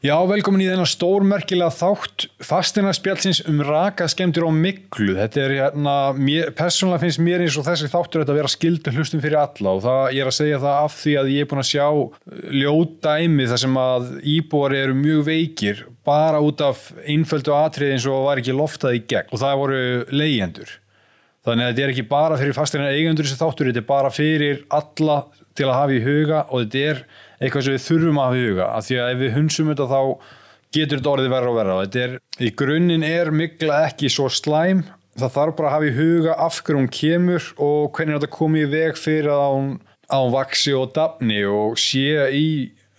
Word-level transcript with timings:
Já, 0.00 0.14
velkomin 0.24 0.62
í 0.64 0.66
þennan 0.70 0.88
stórmerkilega 0.88 1.74
þátt 1.76 2.24
fastinarspjálsins 2.48 3.42
um 3.50 3.58
raka 3.68 4.06
skemmtir 4.08 4.46
og 4.46 4.54
miklu. 4.56 5.12
Þetta 5.18 5.42
er 5.42 5.52
hérna, 5.58 5.96
persónulega 6.56 7.02
finnst 7.02 7.20
mér 7.20 7.44
eins 7.44 7.58
og 7.60 7.66
þessi 7.66 7.90
þáttur 7.92 8.22
þetta 8.22 8.32
að 8.32 8.38
vera 8.38 8.52
skildu 8.54 8.94
hlustum 8.94 9.20
fyrir 9.20 9.36
alla 9.42 9.74
og 9.76 9.82
það, 9.84 10.00
ég 10.16 10.24
er 10.24 10.30
að 10.30 10.36
segja 10.38 10.62
það 10.62 10.78
af 10.86 10.96
því 11.02 11.16
að 11.20 11.28
ég 11.34 11.44
er 11.44 11.50
búin 11.50 11.60
að 11.60 11.68
sjá 11.68 11.84
ljódæmi 12.62 13.48
þar 13.50 13.62
sem 13.66 13.76
að 13.82 14.08
íbúar 14.32 14.76
eru 14.78 14.96
mjög 15.02 15.20
veikir 15.28 15.84
bara 16.08 16.40
út 16.48 16.64
af 16.64 16.86
einföldu 17.04 17.52
atrið 17.58 17.92
eins 17.98 18.08
og 18.08 18.24
var 18.30 18.40
ekki 18.40 18.56
loftað 18.56 18.96
í 18.96 19.02
gegn 19.04 19.28
og 19.36 19.44
það 19.44 19.60
voru 19.66 19.82
leyendur. 20.16 20.72
Þannig 21.44 21.66
að 21.66 21.74
þetta 21.74 21.84
er 21.84 21.92
ekki 21.92 22.08
bara 22.08 22.40
fyrir 22.40 22.56
fastinar 22.56 22.96
eigendur 22.96 23.28
þessi 23.28 23.36
þáttur, 23.40 23.68
þetta 23.68 23.84
er 23.84 23.90
bara 23.92 24.16
fyrir 24.16 24.64
alla 24.80 25.20
til 25.60 25.68
að 25.68 25.76
hafa 25.78 25.96
í 25.96 26.04
huga 26.04 26.44
og 26.48 26.64
þetta 26.64 26.84
er 26.90 27.02
eitthvað 27.40 27.66
sem 27.66 27.76
við 27.76 27.84
þurfum 27.86 28.20
að 28.20 28.28
hafa 28.28 28.38
í 28.38 28.46
huga. 28.46 28.70
Af 28.70 28.86
því 28.86 29.00
að 29.00 29.10
ef 29.10 29.20
við 29.20 29.34
hunsum 29.36 29.72
þetta 29.72 29.90
þá 29.90 30.00
getur 30.70 31.00
þetta 31.00 31.12
orðið 31.12 31.34
verra 31.34 31.52
og 31.52 31.58
verra. 31.58 31.76
Þetta 31.84 32.02
er, 32.06 32.16
í 32.40 32.50
grunninn 32.62 33.06
er 33.06 33.32
mikla 33.34 33.82
ekki 33.90 34.10
svo 34.12 34.30
slæm. 34.32 34.82
Það 35.20 35.36
þarf 35.36 35.56
bara 35.58 35.70
að 35.70 35.76
hafa 35.76 35.90
í 35.90 35.94
huga 35.98 36.38
af 36.46 36.62
hverjum 36.64 36.84
hún 36.84 36.90
kemur 36.96 37.52
og 37.60 37.92
hvernig 37.96 38.16
þetta 38.16 38.34
komið 38.38 38.66
í 38.66 38.72
veg 38.76 38.98
fyrir 38.98 39.32
að 39.34 39.54
hún, 39.58 39.70
að 40.08 40.24
hún 40.24 40.34
vaksi 40.38 40.74
og 40.78 40.92
dafni 40.96 41.40
og 41.50 41.78
sé 41.82 42.28
í 42.36 42.48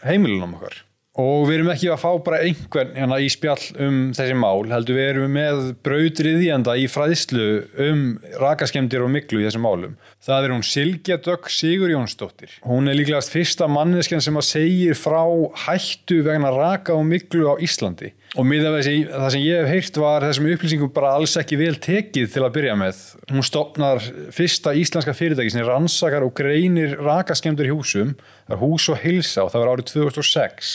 heimilunum 0.05 0.57
okkar 0.59 0.81
og 1.19 1.47
við 1.49 1.57
erum 1.57 1.69
ekki 1.73 1.89
að 1.91 1.99
fá 1.99 2.11
bara 2.23 2.39
einhvern 2.45 2.93
hérna 2.95 3.17
í 3.19 3.27
spjall 3.31 3.59
um 3.83 3.97
þessi 4.15 4.35
mál 4.39 4.63
heldur 4.71 4.95
við 4.95 5.09
erum 5.09 5.33
með 5.35 5.57
brautriðjanda 5.83 6.77
í 6.79 6.85
fræðslu 6.87 7.47
um 7.83 8.03
rakaskemdir 8.39 9.03
og 9.03 9.11
miklu 9.11 9.41
í 9.41 9.47
þessum 9.47 9.65
málum. 9.67 9.97
Það 10.23 10.47
er 10.47 10.53
hún 10.55 10.63
Silgja 10.63 11.17
Dögg 11.19 11.49
Sigur 11.51 11.91
Jónsdóttir 11.91 12.53
hún 12.63 12.87
er 12.87 12.95
líklegast 12.95 13.33
fyrsta 13.33 13.67
manneskjan 13.67 14.23
sem 14.23 14.39
að 14.39 14.47
segja 14.47 14.95
frá 14.95 15.25
hættu 15.65 16.21
vegna 16.23 16.53
raka 16.55 16.95
og 16.95 17.03
miklu 17.09 17.49
á 17.51 17.59
Íslandi. 17.59 18.13
Og 18.39 18.47
miða 18.47 18.71
við 18.77 19.09
það 19.11 19.27
sem 19.33 19.43
ég 19.43 19.59
hef 19.59 19.73
heyrt 19.73 19.99
var 19.99 20.23
þessum 20.23 20.47
upplýsingum 20.53 20.93
bara 20.95 21.09
alls 21.17 21.33
ekki 21.41 21.59
vel 21.59 21.73
tekið 21.83 22.29
til 22.31 22.45
að 22.45 22.53
byrja 22.55 22.77
með. 22.79 23.01
Hún 23.33 23.43
stopnar 23.43 23.99
fyrsta 24.31 24.71
íslenska 24.79 25.11
fyrirtæki 25.17 25.51
sem 25.51 25.67
rannsakar 25.67 26.23
og 26.23 26.31
greinir 26.39 26.95
rakaskemdir 27.03 27.73
húsum. 27.73 28.15
Það 28.47 28.55
er 28.55 28.63
hús 28.63 28.87
og 28.93 29.03
hilsa 29.03 29.43
og 29.43 29.51
það 29.51 29.65
var 29.65 29.73
árið 29.73 29.91
2006 29.91 30.71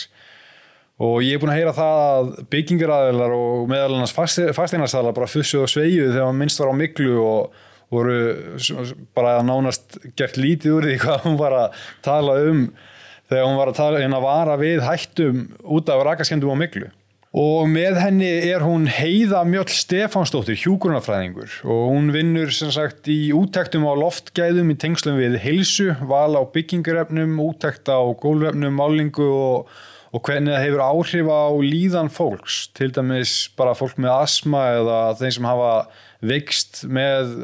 og 0.97 1.21
ég 1.25 1.37
er 1.37 1.43
búin 1.43 1.53
að 1.53 1.61
heyra 1.61 1.77
það 1.77 2.03
að 2.09 2.29
byggingaræðilar 2.55 3.37
og 3.37 3.71
meðal 3.71 3.95
annars 3.99 4.15
fasteinarstæðlar 4.17 5.17
bara 5.17 5.29
fussuð 5.29 5.67
og 5.67 5.73
sveiguð 5.73 6.13
þegar 6.15 6.29
maður 6.29 6.39
minnst 6.41 6.63
var 6.63 6.73
á 6.73 6.81
miklu 6.81 7.17
og 7.21 7.65
voru 7.93 8.21
bara 9.15 9.39
nánast 9.47 9.99
gert 10.19 10.39
lítið 10.41 10.77
úr 10.79 10.91
því 10.91 11.01
hvað 11.05 11.27
hún 11.29 11.41
var 11.41 11.57
að 11.61 11.81
tala 12.07 12.39
um 12.49 12.69
þegar 13.29 13.49
hún 13.49 13.59
var 13.59 13.73
að 13.73 13.81
tala 13.81 14.05
um 14.07 14.17
að 14.17 14.29
vara 14.29 14.61
við 14.61 14.87
hættum 14.87 15.43
út 15.77 15.93
af 15.93 16.07
rakaskendum 16.09 16.55
á 16.57 16.63
miklu 16.63 16.89
og 17.37 17.67
með 17.69 17.99
henni 18.01 18.31
er 18.49 18.63
hún 18.65 18.87
Heiða 18.89 19.43
Mjöll 19.45 19.69
Stefánsdóttir 19.69 20.57
hjúgrunafræðingur 20.63 21.59
og 21.69 21.83
hún 21.93 22.09
vinnur 22.15 22.55
sem 22.55 22.71
sagt 22.73 23.11
í 23.13 23.35
útæktum 23.37 23.85
á 23.85 23.93
loftgæðum 24.01 24.73
í 24.73 24.79
tengslum 24.81 25.19
við 25.21 25.37
hilsu, 25.45 25.91
val 26.09 26.33
á 26.33 26.43
byggingarefnum 26.49 27.37
útækt 27.45 27.93
á 27.93 28.01
gólvefnum, 28.23 28.73
málingu 28.81 29.29
og 29.29 29.75
og 30.17 30.23
hvernig 30.25 30.55
það 30.55 30.63
hefur 30.65 30.83
áhrif 30.83 31.29
á 31.29 31.45
líðan 31.61 32.09
fólks, 32.09 32.57
til 32.73 32.89
dæmis 32.95 33.51
bara 33.59 33.75
fólk 33.77 33.99
með 34.01 34.15
asma 34.15 34.63
eða 34.79 35.01
þeim 35.19 35.35
sem 35.37 35.49
hafa 35.49 35.73
veikst 36.25 36.81
með 36.89 37.35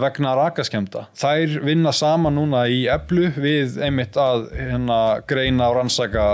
vegna 0.00 0.32
rakaskemta. 0.38 1.04
Þær 1.18 1.58
vinna 1.66 1.92
saman 1.92 2.38
núna 2.38 2.64
í 2.72 2.86
eblu 2.88 3.28
við 3.36 3.76
einmitt 3.84 4.16
að 4.16 4.48
hérna 4.56 4.98
greina 5.28 5.68
og 5.68 5.78
rannsaka 5.82 6.24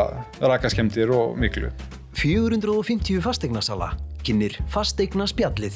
rakaskemtir 0.44 1.10
og 1.10 1.34
miklu. 1.42 1.72
450 2.14 3.18
fastegnarsala 3.24 3.90
kynir 4.24 4.60
fastegna 4.70 5.26
spjallið. 5.26 5.74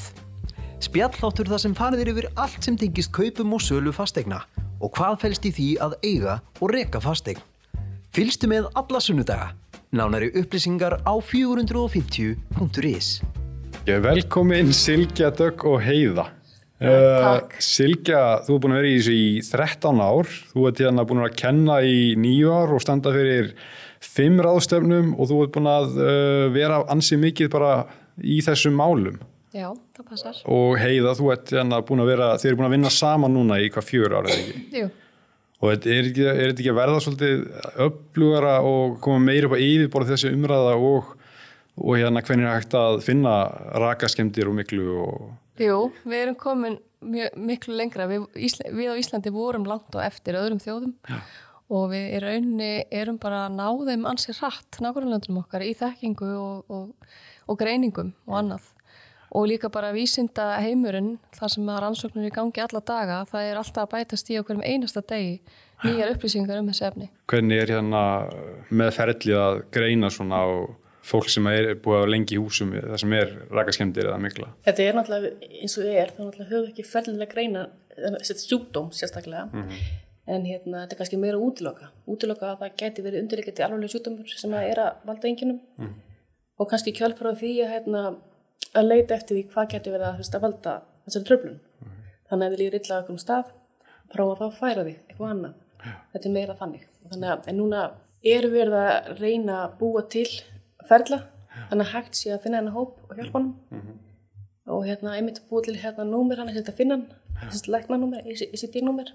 Spjalláttur 0.79 1.51
það 1.51 1.65
sem 1.65 1.75
fariðir 1.75 2.13
yfir 2.15 2.33
allt 2.39 2.63
sem 2.63 2.79
tengist 2.79 3.11
kaupum 3.11 3.59
og 3.59 3.65
sölu 3.67 3.91
fastegna 3.91 4.45
og 4.79 4.93
hvað 4.95 5.25
fælst 5.25 5.49
í 5.51 5.57
því 5.57 5.71
að 5.83 5.99
eiga 6.07 6.39
og 6.63 6.71
reka 6.71 7.03
fastegn. 7.03 7.43
Fylgstu 8.15 8.47
með 8.51 8.71
alla 8.79 9.03
sunnudaga 9.03 9.57
Nánari 9.89 10.29
upplýsingar 10.37 11.01
á 11.01 11.17
450.is 11.17 13.07
Velkomin 13.89 14.69
Silgja 14.77 15.31
Dögg 15.33 15.65
og 15.65 15.81
Heiða. 15.81 16.27
Uh, 16.77 17.41
Silgja, 17.57 18.45
þú 18.45 18.59
er 18.59 18.61
búin 18.61 18.75
að 18.77 18.83
vera 18.83 18.91
í 18.91 18.99
þessu 18.99 19.15
í 19.17 19.41
13 19.49 20.03
ár. 20.05 20.29
Þú 20.53 20.67
ert 20.69 20.83
hérna 20.85 21.07
búin 21.09 21.25
að 21.25 21.39
kenna 21.41 21.79
í 21.81 22.13
nýju 22.21 22.53
ár 22.53 22.77
og 22.77 22.85
standa 22.85 23.15
fyrir 23.17 23.55
fimm 24.05 24.37
ráðstöfnum 24.45 25.17
og 25.17 25.33
þú 25.33 25.41
ert 25.47 25.57
búin 25.57 25.73
að 25.73 25.97
uh, 25.97 26.45
vera 26.53 26.85
ansið 26.93 27.25
mikið 27.25 27.49
bara 27.57 27.73
í 28.21 28.45
þessum 28.45 28.77
málum. 28.77 29.17
Já, 29.57 29.73
það 29.97 30.09
passar. 30.13 30.45
Og 30.53 30.77
Heiða, 30.85 31.17
þú 31.17 31.33
ert 31.33 31.57
hérna 31.57 31.81
búin 31.81 32.05
að 32.05 32.13
vera 32.13 32.35
þið 32.37 32.53
er 32.53 32.61
búin 32.61 32.69
að 32.69 32.77
vinna 32.77 32.93
saman 32.93 33.39
núna 33.41 33.57
í 33.65 33.73
hvað 33.73 33.89
fjör 33.89 34.21
ára, 34.21 34.29
eða 34.29 34.45
ekki? 34.45 34.67
Jú 34.83 34.93
og 35.59 35.73
er 35.75 36.11
þetta 36.11 36.53
ekki 36.53 36.71
að 36.71 36.79
verða 36.79 37.01
svolítið 37.03 37.41
upplugara 37.89 38.59
og 38.67 38.99
koma 39.03 39.23
meira 39.27 39.49
upp 39.49 39.57
á 39.59 39.65
yfirborð 39.65 40.13
þessi 40.13 40.33
umræða 40.37 40.77
og, 40.79 41.15
og 41.83 41.99
hérna 41.99 42.23
hvernig 42.23 42.47
er 42.47 42.61
hægt 42.61 42.77
að 42.79 43.01
finna 43.07 43.35
rakaskemdir 43.83 44.51
og 44.51 44.59
miklu 44.61 44.87
og... 45.03 45.25
Jú, 45.59 45.81
við 46.07 46.23
erum 46.23 46.39
komin 46.39 46.79
mjög, 47.03 47.35
miklu 47.51 47.75
lengra 47.79 48.07
við, 48.11 48.29
Ísla, 48.49 48.71
við 48.75 48.95
á 48.95 49.01
Íslandi 49.03 49.35
vorum 49.35 49.67
langt 49.67 49.95
og 49.99 50.05
eftir 50.05 50.39
öðrum 50.39 50.63
þjóðum 50.63 50.95
ja. 51.11 51.21
og 51.75 51.91
við 51.91 52.07
í 52.07 52.23
rauninni 52.23 52.73
erum 52.95 53.19
bara 53.19 53.47
að 53.49 53.59
ná 53.59 53.69
þeim 53.91 54.07
ansið 54.13 54.43
hratt 54.45 54.79
nákvæmlega 54.85 55.39
okkar 55.43 55.67
í 55.67 55.75
þekkingu 55.79 56.31
og, 56.39 56.71
og, 56.71 57.17
og 57.51 57.59
greiningum 57.59 58.15
og 58.31 58.43
annað 58.45 58.71
og 59.31 59.49
líka 59.51 59.71
bara 59.73 59.93
vísinda 59.93 60.57
heimurinn 60.65 61.19
þar 61.37 61.55
sem 61.55 61.69
að 61.69 61.81
rannsóknir 61.85 62.29
í 62.31 62.35
gangi 62.35 62.65
alla 62.65 62.81
daga 62.81 63.23
það 63.31 63.49
er 63.51 63.61
alltaf 63.61 63.85
að 63.85 63.95
bætast 63.95 64.31
í 64.31 64.39
okkur 64.41 64.59
um 64.59 64.65
einasta 64.65 65.03
degi 65.03 65.41
nýjar 65.85 66.13
upplýsingar 66.15 66.61
um 66.61 66.69
þessu 66.71 66.87
efni 66.89 67.11
Hvernig 67.31 67.63
er 67.63 67.73
hérna 67.75 68.03
með 68.71 68.93
ferlið 68.97 69.41
að 69.43 69.63
greina 69.75 70.11
svona 70.11 70.43
á 70.43 70.49
fólk 71.09 71.31
sem 71.33 71.47
er 71.51 71.71
búið 71.83 72.03
að 72.03 72.11
lengi 72.13 72.37
í 72.37 72.41
húsum 72.43 72.75
það 72.75 72.99
sem 73.03 73.15
er 73.17 73.31
rakaskemdir 73.55 74.09
eða 74.11 74.19
mikla? 74.23 74.51
Þetta 74.67 74.85
er 74.85 74.99
náttúrulega 74.99 75.53
eins 75.63 75.77
og 75.79 75.89
er 75.89 76.13
þá 76.13 76.21
náttúrulega 76.25 76.51
höfum 76.51 76.67
við 76.67 76.73
ekki 76.73 76.89
ferlilega 76.89 77.33
greina 77.33 77.65
þetta 77.99 78.37
sjúkdóm 78.43 78.91
sérstaklega 78.95 79.47
mm 79.47 79.63
-hmm. 79.63 79.87
en 80.35 80.45
hérna 80.47 80.83
þetta 80.83 80.95
er 80.95 81.01
kannski 81.01 81.21
meira 81.21 81.39
útiloka 81.39 81.91
útiloka 82.07 82.53
að 82.53 82.59
það 82.63 82.77
geti 82.83 83.07
verið 83.07 83.23
undirleikandi 83.23 83.65
alvarlega 83.65 83.93
sjúkdómur 83.95 84.35
sem 84.37 84.55
er 84.55 84.79
að 84.85 84.93
valda 85.07 85.29
enginum 85.29 85.61
mm 85.79 85.87
-hmm. 85.87 85.95
og 86.59 86.71
kannski 86.71 86.93
kjálfra 86.93 87.35
því 87.35 87.53
að 87.65 87.73
hérna 87.75 88.03
að 88.81 88.91
leita 88.93 89.17
eftir 89.17 89.37
því 89.37 89.45
hvað 89.53 89.71
getur 89.75 89.95
verið 89.97 90.09
að, 90.09 90.21
að 90.35 90.45
valda 90.45 90.75
þessari 91.05 91.29
tröflun 91.29 91.57
mm 91.57 91.87
-hmm. 91.87 92.11
þannig 92.31 92.47
að 92.47 92.53
þið 92.53 92.63
líður 92.63 92.79
illa 92.79 92.95
á 92.95 92.99
einhverjum 92.99 93.23
stað 93.25 93.53
prófa 94.13 94.39
þá 94.39 94.45
að 94.49 94.59
færa 94.61 94.85
því 94.85 94.95
eitthvað 94.97 95.31
annað 95.31 95.55
yeah. 95.85 95.97
þetta 96.13 96.29
er 96.29 96.35
meira 96.37 96.59
þannig 96.61 97.31
að, 97.33 97.49
en 97.49 97.57
núna 97.57 97.85
er 98.35 98.51
verið 98.51 98.75
að 98.83 99.23
reyna 99.23 99.63
að 99.65 99.79
búa 99.81 100.03
til 100.17 100.29
ferla 100.89 101.19
yeah. 101.23 101.69
þannig 101.71 101.87
að 101.87 101.95
hægt 101.95 102.21
sé 102.21 102.35
að 102.35 102.43
finna 102.45 102.61
hennar 102.61 102.77
hóp 102.77 102.99
og 103.09 103.17
hjálpa 103.17 103.39
hann 103.39 103.55
mm 103.71 103.81
-hmm. 103.81 103.97
og 104.75 104.85
hérna 104.87 105.17
einmitt 105.17 105.43
búið 105.51 105.65
til 105.65 105.81
hérna 105.85 106.05
númer 106.05 106.37
hann 106.39 106.49
að 106.49 106.75
finna 106.75 106.95
hann 106.95 107.09
þessi 107.39 107.71
læknanúmer, 107.71 108.23
þessi 108.25 108.71
dýrnúmer 108.73 109.15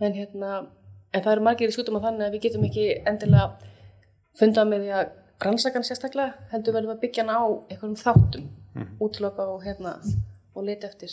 en 0.00 0.12
hérna 0.12 0.66
en 1.12 1.22
það 1.22 1.32
eru 1.32 1.44
margir 1.46 1.68
í 1.68 1.74
skutum 1.74 1.98
á 1.98 2.06
þannig 2.06 2.26
að 2.26 2.34
við 2.36 2.44
getum 2.46 2.64
ekki 2.68 2.86
endilega 3.06 3.46
fundað 4.38 4.70
með 4.70 4.84
því 4.84 4.92
að 4.98 5.12
rannsakan 5.44 5.86
sérstaklega 5.86 6.48
heldur 6.52 6.76
verðum 6.76 6.94
að 6.94 7.02
byggja 7.04 7.24
hann 7.24 7.34
á 7.34 7.42
einhverjum 7.70 7.98
þáttum 8.02 8.48
mm 8.78 8.84
-hmm. 8.84 8.98
útloka 9.00 9.42
og 9.42 9.62
hérna 9.64 9.98
og 10.54 10.64
leita 10.64 10.86
eftir 10.88 11.10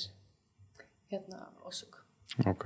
hérna 1.11 1.49
ásug 1.65 1.95
Ok. 2.45 2.65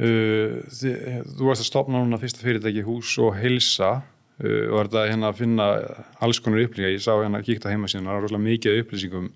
Uh, 0.00 0.64
þið, 0.68 0.94
Þú 1.36 1.46
varst 1.46 1.64
að 1.64 1.70
stopna 1.70 2.00
núna 2.00 2.18
fyrsta 2.20 2.40
fyrirtæki 2.40 2.82
hús 2.82 3.18
og 3.18 3.36
heilsa. 3.36 4.02
Uh, 4.40 4.72
og 4.72 4.80
er 4.80 4.88
þetta 4.88 5.08
hérna 5.10 5.28
að 5.28 5.36
finna 5.36 5.66
alls 6.20 6.40
konar 6.40 6.64
upplýsingar, 6.64 6.96
ég 6.96 7.04
sá 7.04 7.12
hérna 7.12 7.38
að 7.38 7.48
kíkta 7.48 7.68
heima 7.68 7.88
síðan 7.88 8.08
það 8.08 8.16
er 8.16 8.22
rosalega 8.24 8.48
mikið 8.48 8.78
upplýsingum 8.80 9.30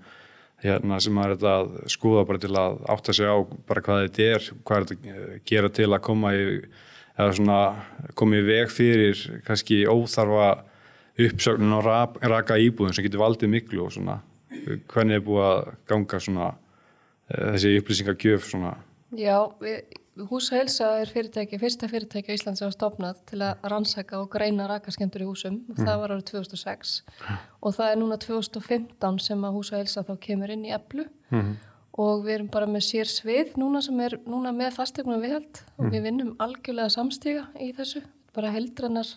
hérna 0.64 1.00
sem 1.00 1.12
maður 1.12 1.34
er 1.34 1.36
þetta 1.36 1.54
að 1.60 1.92
skoða 1.92 2.26
bara 2.28 2.40
til 2.40 2.54
að 2.56 2.78
átta 2.94 3.12
sig 3.12 3.28
á 3.28 3.36
bara 3.68 3.82
hvað 3.84 4.04
þetta 4.06 4.28
er 4.34 4.46
hvað 4.64 4.76
er 4.76 4.86
þetta 4.88 5.16
að 5.16 5.40
gera 5.50 5.70
til 5.76 5.90
að 5.90 6.04
koma 6.08 6.32
í 6.32 6.44
eða 7.14 7.34
svona 7.38 7.58
koma 8.18 8.38
í 8.40 8.46
veg 8.46 8.72
fyrir 8.72 9.20
kannski 9.44 9.82
óþarfa 9.84 10.48
uppsögnun 11.24 11.76
og 11.76 11.84
raka 11.86 12.56
íbúðum 12.58 12.94
sem 12.96 13.04
getur 13.06 13.22
valdið 13.22 13.52
miklu 13.52 13.84
og 13.84 13.92
svona 13.94 14.22
hvernig 14.90 15.18
er 15.18 15.26
búið 15.26 15.44
að 15.48 15.60
ganga 15.90 16.20
svona 16.22 16.48
eh, 16.52 17.52
þessi 17.54 17.76
upplýsingargjöf 17.80 18.48
svona 18.50 18.74
Já, 19.14 19.36
Húsa 20.14 20.60
Helsa 20.60 20.88
er 21.02 21.10
fyrirtæki, 21.10 21.58
fyrsta 21.58 21.88
fyrirtæki 21.90 22.30
á 22.30 22.36
Íslands 22.36 22.60
sem 22.62 22.68
var 22.68 22.74
stopnað 22.76 23.20
til 23.26 23.40
að 23.42 23.64
rannsæka 23.70 24.20
og 24.22 24.28
greina 24.30 24.68
rakaskemtur 24.70 25.24
í 25.24 25.26
húsum 25.26 25.56
og 25.66 25.74
mm. 25.74 25.86
það 25.88 26.00
var 26.00 26.14
árið 26.14 26.26
2006 26.30 26.92
og 27.60 27.74
það 27.74 27.90
er 27.90 27.98
núna 27.98 28.18
2015 28.22 29.22
sem 29.24 29.46
að 29.46 29.56
Húsa 29.56 29.80
Helsa 29.80 30.04
þá 30.06 30.12
kemur 30.22 30.54
inn 30.54 30.62
í 30.68 30.74
eblu 30.76 31.08
mm. 31.34 31.50
og 32.04 32.22
við 32.26 32.36
erum 32.36 32.50
bara 32.54 32.70
með 32.70 32.86
sér 32.92 33.10
svið 33.10 33.56
núna 33.58 33.82
sem 33.82 34.04
er 34.06 34.14
núna 34.22 34.54
með 34.54 34.76
fastegnum 34.78 35.22
viðhald 35.24 35.64
og 35.80 35.88
mm. 35.88 35.90
við 35.96 36.06
vinnum 36.06 36.32
algjörlega 36.46 36.94
samstíga 36.94 37.48
í 37.58 37.72
þessu, 37.74 38.04
bara 38.36 38.54
heldrannar 38.54 39.10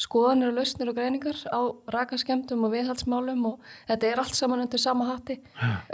skoðanir 0.00 0.50
og 0.50 0.58
lausnir 0.58 0.90
og 0.90 0.96
greiningar 0.96 1.38
á 1.52 1.60
rakaskemdum 1.92 2.64
og 2.66 2.72
viðhaldsmálum 2.74 3.46
og 3.50 3.72
þetta 3.90 4.08
er 4.08 4.22
allt 4.22 4.36
saman 4.38 4.62
undir 4.64 4.80
sama 4.80 5.08
hatti. 5.10 5.38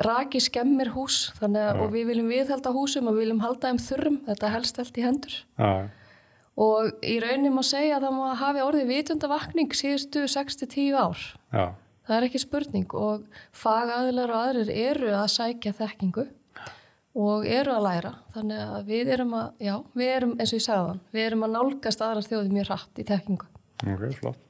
Raki 0.07 0.43
skemmir 0.43 0.93
hús 0.95 1.33
þannig 1.41 1.65
að 1.73 1.83
og 1.83 1.95
við 1.95 2.11
viljum 2.13 2.31
viðhalda 2.31 2.75
húsum 2.77 3.11
og 3.11 3.17
við 3.17 3.27
viljum 3.27 3.43
halda 3.43 3.73
þeim 3.73 3.81
þurrum, 3.83 4.21
þetta 4.29 4.53
helst 4.55 4.79
allt 4.83 5.01
í 5.01 5.07
hendur. 5.07 5.39
Já, 5.59 5.73
og 6.67 7.05
í 7.05 7.19
raunin 7.21 7.57
má 7.57 7.63
segja 7.67 7.99
að 7.99 8.07
það 8.07 8.17
má 8.21 8.39
hafi 8.45 8.63
orðið 8.65 8.93
vitundavakning 8.95 9.75
síðustu 9.77 10.25
6-10 10.31 10.95
ár. 10.97 11.27
Já, 11.53 11.67
það 12.07 12.17
er 12.17 12.29
ekki 12.31 12.43
spurning 12.45 12.97
og 12.97 13.27
fagaðilar 13.57 14.33
og 14.33 14.45
aðrir 14.45 14.73
eru 14.73 15.13
að 15.19 15.29
sækja 15.35 15.75
þekkingu 15.83 16.29
og 17.17 17.45
eru 17.49 17.75
að 17.75 17.85
læra. 17.89 18.15
Þannig 18.37 18.65
að 18.79 18.89
við 18.93 19.13
erum 19.17 19.37
að, 19.37 19.53
já, 19.67 19.75
við 19.97 20.15
erum 20.15 20.39
eins 20.39 20.53
og 20.53 20.61
ég 20.61 20.67
sagði 20.69 20.89
þann, 20.93 21.05
við 21.17 21.29
erum 21.31 21.47
að 21.47 21.55
nálgast 21.59 22.07
aðrar 22.07 22.31
þjóði 22.31 22.57
mjög 22.57 22.71
hratt 22.71 23.03
í 23.03 23.07
þekkingu 23.11 23.53
ok, 23.85 24.09
flott. 24.17 24.43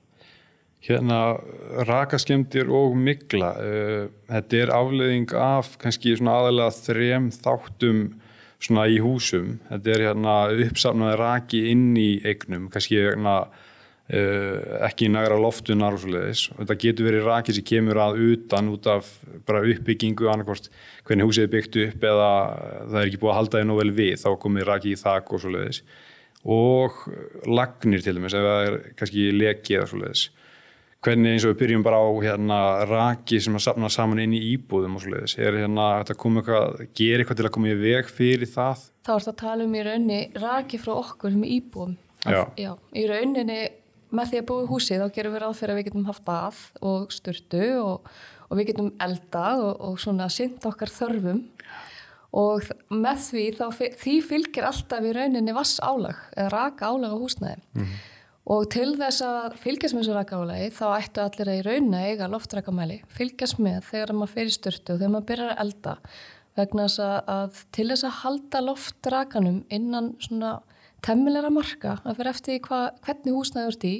Hérna, 0.86 1.40
rakaskemdir 1.88 2.68
og 2.70 2.94
migla, 3.00 3.48
uh, 3.58 4.02
þetta 4.30 4.58
er 4.60 4.72
afleiðing 4.76 5.32
af 5.34 5.72
kannski 5.82 6.14
svona 6.14 6.36
aðalega 6.42 6.76
þrem 6.76 7.30
þáttum 7.34 8.02
svona 8.62 8.86
í 8.88 9.00
húsum. 9.02 9.56
Þetta 9.70 9.94
er 9.94 10.04
hérna 10.10 10.36
uppsafnaði 10.66 11.16
raki 11.20 11.62
inn 11.72 11.88
í 11.98 12.10
eignum, 12.28 12.68
kannski 12.70 13.00
hérna, 13.00 13.34
uh, 14.12 14.78
ekki 14.86 15.10
nægra 15.10 15.40
loftunar 15.42 15.96
og 15.96 16.04
svo 16.04 16.14
leiðis. 16.14 16.46
Þetta 16.54 16.78
getur 16.84 17.10
verið 17.10 17.30
raki 17.32 17.56
sem 17.56 17.66
kemur 17.66 18.02
að 18.06 18.22
utan 18.30 18.70
út 18.70 18.86
af 18.90 19.10
bara 19.48 19.64
uppbyggingu, 19.66 20.30
annarkvort 20.30 20.70
hvernig 21.08 21.26
húsið 21.26 21.48
er 21.48 21.54
byggt 21.56 21.80
upp 21.88 22.10
eða 22.12 22.32
það 22.84 23.00
er 23.00 23.08
ekki 23.08 23.22
búið 23.24 23.34
að 23.34 23.40
halda 23.40 23.62
því 23.62 23.70
nú 23.72 23.80
vel 23.82 23.94
við, 23.96 24.18
þá 24.22 24.30
komið 24.46 24.70
raki 24.70 24.94
í 24.94 25.00
þak 25.02 25.32
og 25.34 25.42
svo 25.42 25.56
leiðis. 25.56 25.82
Og 26.46 26.98
lagnir 27.50 28.04
til 28.04 28.18
dæmis, 28.18 28.34
ef 28.36 28.44
það 28.46 28.66
er 28.66 28.76
kannski 28.98 29.30
leki 29.34 29.78
eða 29.78 29.88
svo 29.90 30.02
leiðis 30.02 30.28
hvernig 31.06 31.36
eins 31.36 31.44
og 31.46 31.52
við 31.52 31.60
byrjum 31.60 31.84
bara 31.86 31.98
á 32.02 32.08
hérna 32.24 32.58
raki 32.88 33.38
sem 33.42 33.54
að 33.54 33.64
safna 33.66 33.90
saman 33.92 34.22
inn 34.24 34.34
í 34.34 34.40
íbúðum 34.54 34.96
og 34.98 35.04
svo 35.04 35.12
leiðis, 35.12 35.36
er 35.38 35.58
hérna 35.60 35.88
eitthvað, 36.02 36.80
gera 36.96 37.22
eitthvað 37.22 37.40
til 37.40 37.46
að 37.46 37.52
koma 37.54 37.70
í 37.70 37.76
veg 37.78 38.10
fyrir 38.10 38.50
það? 38.50 38.86
þá 39.06 39.12
er 39.14 39.26
þetta 39.26 39.34
að 39.34 39.42
tala 39.42 39.66
um 39.66 39.76
í 39.76 39.82
rauninni 39.86 40.20
raki 40.42 40.80
frá 40.82 40.94
okkur 40.96 41.34
sem 41.34 41.44
íbúum 41.46 41.96
Já. 42.26 42.40
já, 42.58 42.72
í 42.90 43.04
rauninni 43.06 43.58
með 44.16 44.32
því 44.32 44.40
að 44.40 44.48
búi 44.48 44.70
húsið 44.70 45.02
þá 45.04 45.14
gerum 45.14 45.36
við 45.36 45.44
ráð 45.44 45.58
fyrir 45.60 45.74
að 45.74 45.78
við 45.78 45.88
getum 45.90 46.08
haft 46.08 46.24
bað 46.26 46.62
og 46.90 47.12
sturtu 47.14 47.66
og, 47.78 48.08
og 48.48 48.58
við 48.58 48.72
getum 48.72 48.88
eldað 49.02 49.62
og, 49.68 49.84
og 49.86 50.00
svona 50.02 50.26
synd 50.32 50.66
okkar 50.66 50.90
þörfum 50.90 51.44
og 52.36 52.66
með 52.92 53.22
því 53.30 53.46
þá 53.56 53.64
því 54.02 54.14
fylgir 54.26 54.68
alltaf 54.68 55.06
í 55.06 55.14
rauninni 55.16 55.54
vass 55.56 55.80
álag 55.80 56.18
eða 56.36 56.52
raka 56.52 56.92
álag 56.92 57.16
á 57.16 57.22
húsnæði. 57.22 57.86
Og 58.46 58.68
til 58.70 58.92
þess 58.94 59.24
að 59.26 59.56
fylgjast 59.58 59.96
með 59.96 60.04
þessu 60.04 60.14
raka 60.14 60.38
álagi 60.38 60.70
þá 60.76 60.86
ættu 61.00 61.22
allir 61.24 61.50
að 61.50 61.58
í 61.58 61.64
rauninni 61.66 62.02
eiga 62.12 62.28
loftrakamæli 62.30 63.00
fylgjast 63.16 63.58
með 63.58 63.80
þegar 63.88 64.14
maður 64.14 64.34
fyrir 64.36 64.54
sturtu 64.54 64.94
og 64.94 65.00
þegar 65.00 65.14
maður 65.16 65.28
byrjar 65.32 65.52
að 65.54 65.62
elda. 65.64 65.94
Vegna 66.56 66.86
þess 66.86 67.02
að, 67.04 67.16
að 67.36 67.60
til 67.76 67.88
þess 67.90 68.06
að 68.06 68.18
halda 68.20 68.62
loftrakanum 68.68 69.58
innan 69.72 70.12
svona 70.22 70.52
temmilega 71.04 71.50
marka 71.52 71.98
að 72.04 72.20
fyrir 72.20 72.32
eftir 72.32 72.60
hva, 72.68 72.80
hvernig 73.04 73.36
húsnæður 73.36 73.74
ert 73.74 73.86
í 73.88 73.96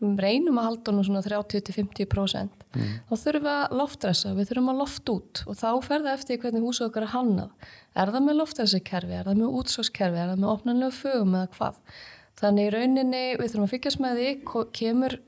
reynum 0.00 0.58
að 0.60 0.68
halda 0.70 0.92
honum 0.92 1.06
svona 1.06 1.24
30-50% 1.24 2.55
þá 2.74 3.14
þurfum 3.14 3.46
við 3.46 3.52
að 3.52 3.76
loftressa, 3.80 4.32
við 4.36 4.50
þurfum 4.50 4.72
að 4.72 4.80
loft 4.82 5.12
út 5.12 5.42
og 5.46 5.58
þá 5.60 5.68
fer 5.86 6.04
það 6.04 6.12
eftir 6.12 6.40
hvernig 6.42 6.66
húsið 6.66 6.88
okkar 6.88 7.06
er 7.06 7.12
hannað. 7.14 7.70
Er 7.96 8.12
það 8.12 8.26
með 8.26 8.38
loftressekerfi, 8.40 9.16
er 9.16 9.30
það 9.30 9.40
með 9.40 9.56
útsókskerfi 9.60 10.20
er 10.20 10.30
það 10.32 10.42
með 10.42 10.52
opnanlega 10.52 10.96
fögum 10.98 11.36
eða 11.38 11.52
hvað? 11.56 11.80
Þannig 12.36 12.66
í 12.66 12.72
rauninni 12.74 13.24
við 13.40 13.50
þurfum 13.52 13.66
að 13.66 13.74
fylgjast 13.74 14.02
með 14.04 14.20
því 14.20 14.64
kemur 14.76 15.18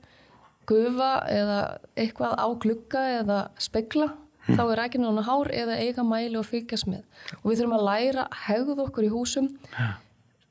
gufa 0.69 1.13
eða 1.33 1.61
eitthvað 1.97 2.35
á 2.37 2.47
glugga 2.61 3.05
eða 3.19 3.39
spegla 3.61 4.11
þá 4.49 4.61
er 4.65 4.81
ekki 4.85 5.01
nána 5.01 5.23
hár 5.25 5.49
eða 5.53 5.79
eiga 5.81 6.05
mæli 6.05 6.37
og 6.39 6.47
fylgjast 6.47 6.89
með. 6.89 7.01
Og 7.41 7.49
við 7.49 7.61
þurfum 7.61 7.75
að 7.79 7.87
læra 7.87 8.27
hegð 8.45 8.83
okkur 8.85 9.07
í 9.07 9.11
húsum. 9.13 9.49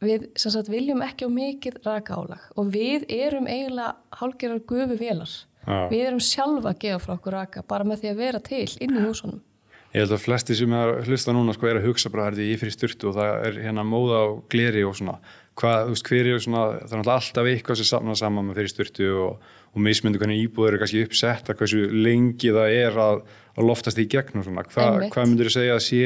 Við 0.03 0.29
sem 0.39 0.55
sagt 0.55 0.71
viljum 0.71 1.03
ekki 1.03 1.27
á 1.27 1.31
mikið 1.35 1.81
raka 1.83 2.15
álag 2.15 2.43
og 2.55 2.69
við 2.71 3.09
erum 3.11 3.49
eiginlega 3.51 3.97
hálgerar 4.21 4.61
gufi 4.63 4.99
vélar 5.01 5.33
Já. 5.69 5.81
við 5.93 6.07
erum 6.07 6.23
sjálfa 6.25 6.73
að 6.73 6.81
gefa 6.85 7.03
frá 7.05 7.15
okkur 7.19 7.37
raka 7.37 7.63
bara 7.69 7.85
með 7.85 8.03
því 8.03 8.11
að 8.11 8.23
vera 8.23 8.41
til 8.45 8.65
inn 8.81 8.97
í 8.97 9.05
húsunum. 9.05 9.43
Ég 9.89 10.05
held 10.05 10.13
að 10.13 10.25
flesti 10.25 10.55
sem 10.57 10.73
að 10.77 10.91
hlusta 11.09 11.33
núna 11.33 11.55
sko 11.57 11.69
er 11.69 11.79
að 11.81 11.87
hugsa 11.89 12.11
bara 12.13 12.27
er 12.29 12.43
ég 12.45 12.61
fyrir 12.61 12.75
styrtu 12.75 13.09
og 13.09 13.15
það 13.17 13.45
er 13.49 13.61
hérna 13.65 13.85
móða 13.89 14.19
á 14.21 14.27
gleri 14.53 14.83
og 14.85 14.97
svona. 14.99 15.15
Hvað, 15.59 15.79
þú 15.87 15.95
veist, 15.95 16.09
hver 16.11 16.29
er 16.29 16.43
svona, 16.45 16.65
það 16.83 16.99
er 16.99 17.13
alltaf 17.15 17.49
eitthvað 17.53 17.79
sem 17.81 17.89
samna 17.89 18.17
saman 18.21 18.47
með 18.49 18.61
fyrir 18.61 18.73
styrtu 18.75 19.09
og, 19.25 19.47
og 19.73 19.85
mismyndu 19.87 20.21
hvernig 20.21 20.43
íbúður 20.45 20.75
eru 20.75 20.83
kannski 20.83 21.07
uppsett 21.07 21.49
að 21.49 21.63
hversu 21.63 21.81
lengi 22.05 22.53
það 22.53 22.77
er 22.77 23.01
að, 23.07 23.25
að 23.57 23.71
loftast 23.71 24.03
í 24.03 24.07
gegn 24.13 24.43
og 24.43 24.47
svona, 24.47 24.67
Hva, 24.75 24.91
hvað 25.09 25.33
myndur 25.33 25.49
þú 25.49 25.57
segja 25.57 25.79
að 25.79 25.83
sé 25.89 26.05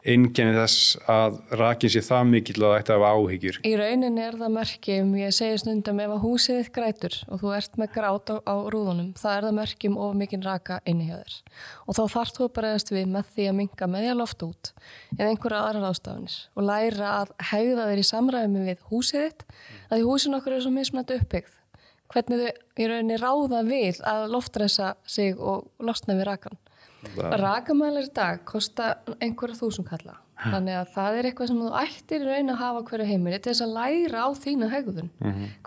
einkenni 0.00 0.54
þess 0.56 0.96
að 1.10 1.36
rakin 1.60 1.92
sé 1.92 2.00
það 2.04 2.28
mikill 2.30 2.62
að 2.64 2.74
að 2.78 2.90
hafa 2.94 3.10
áhyggjur 3.16 3.58
Í 3.68 3.72
rauninni 3.76 4.22
er 4.24 4.38
það 4.40 4.54
merkjum, 4.54 5.10
ég 5.20 5.34
segi 5.36 5.58
stundum 5.60 6.00
ef 6.00 6.14
að 6.14 6.22
húsið 6.24 6.60
þitt 6.60 6.72
grætur 6.76 7.18
og 7.28 7.42
þú 7.42 7.52
ert 7.56 7.76
með 7.80 7.92
grát 7.96 8.32
á, 8.32 8.36
á 8.48 8.54
rúðunum, 8.72 9.10
það 9.20 9.36
er 9.36 9.46
það 9.48 9.56
merkjum 9.58 9.98
of 10.00 10.16
mikinn 10.16 10.46
raka 10.46 10.80
inni 10.88 11.10
hjá 11.10 11.18
þér. 11.18 11.36
Og 11.86 11.98
þá 11.98 12.02
þarf 12.14 12.34
þú 12.36 12.46
að 12.46 12.54
bregðast 12.58 12.94
við 12.94 13.12
með 13.12 13.30
því 13.34 13.48
að 13.50 13.56
minka 13.60 13.90
með 13.90 14.06
því 14.06 14.12
að 14.14 14.20
lofta 14.22 14.50
út 14.50 14.72
en 15.18 15.24
einhverja 15.28 15.62
aðrar 15.66 15.88
ástafanir 15.90 16.38
og 16.54 16.68
læra 16.70 17.12
að 17.20 17.34
hegða 17.50 17.88
þér 17.90 18.02
í 18.02 18.08
samræmi 18.10 18.66
við 18.70 18.84
húsið 18.90 19.26
þitt, 19.26 19.46
að 19.90 19.98
því 19.98 20.08
húsin 20.08 20.38
okkur 20.40 20.56
er 20.56 20.64
svo 20.64 20.74
mismunandi 20.74 21.20
uppbyggð. 21.20 21.56
Hvernig 22.10 22.40
þau 22.40 22.82
í 22.82 22.86
rauninni 22.90 23.20
ráða 23.20 23.60
við 23.68 24.00
að 24.08 24.24
loftresa 24.32 24.94
sig 25.06 25.36
og 25.38 25.68
losna 25.78 26.16
við 26.18 26.26
rakan. 26.26 26.58
Rakamælar 27.16 28.08
í 28.08 28.12
dag 28.14 28.42
kosta 28.48 28.96
einhverja 29.20 29.60
þúsund 29.60 29.88
kalla. 29.88 30.18
Þannig 30.40 30.76
að 30.78 30.92
það 30.94 31.16
er 31.18 31.26
eitthvað 31.28 31.50
sem 31.50 31.58
þú 31.60 31.70
ættir 31.82 32.22
raun 32.24 32.52
að 32.52 32.60
hafa 32.62 32.84
hverju 32.88 33.08
heimili 33.10 33.40
til 33.40 33.52
þess 33.52 33.64
að 33.66 33.74
læra 33.76 34.22
á 34.24 34.28
þína 34.40 34.68
hegðun. 34.72 35.10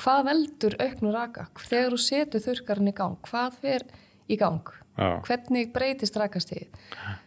Hvað 0.01 0.24
veldur 0.30 0.77
auknu 0.81 1.12
raka? 1.13 1.50
Þegar 1.62 1.94
þú 1.94 2.00
setur 2.01 2.45
þurrkarinn 2.47 2.89
í 2.89 2.95
gang, 2.97 3.19
hvað 3.30 3.59
fer 3.62 3.85
í 4.25 4.39
gang? 4.41 4.74
Já. 4.97 5.09
Hvernig 5.25 5.69
breytist 5.74 6.18
rakastíð? 6.18 6.65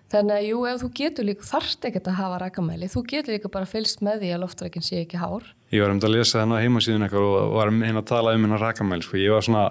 Þannig 0.06 0.36
að 0.36 0.44
jú, 0.46 0.58
ef 0.70 0.82
þú 0.84 0.88
getur 1.00 1.26
líka, 1.26 1.46
þarft 1.48 1.86
ekkert 1.88 2.10
að 2.12 2.18
hafa 2.20 2.36
rakamæli, 2.44 2.86
þú 2.92 3.00
getur 3.10 3.34
líka 3.34 3.50
bara 3.50 3.66
fylgst 3.66 4.04
með 4.06 4.20
því 4.22 4.28
að 4.36 4.42
loftrækinn 4.44 4.86
sé 4.86 5.00
ekki 5.02 5.18
hár. 5.18 5.48
Ég 5.74 5.82
var 5.82 5.90
um 5.90 5.98
að 5.98 6.14
lesa 6.14 6.44
þennan 6.44 6.62
heimasíðun 6.62 7.06
eitthvað 7.08 7.26
og 7.26 7.56
var 7.56 7.72
hérna 7.74 8.02
að 8.04 8.10
tala 8.12 8.34
um 8.36 8.46
hennar 8.46 8.62
rakamæli 8.62 9.02
sko. 9.02 9.18
ég 9.18 9.34
var 9.34 9.42
svona, 9.42 9.64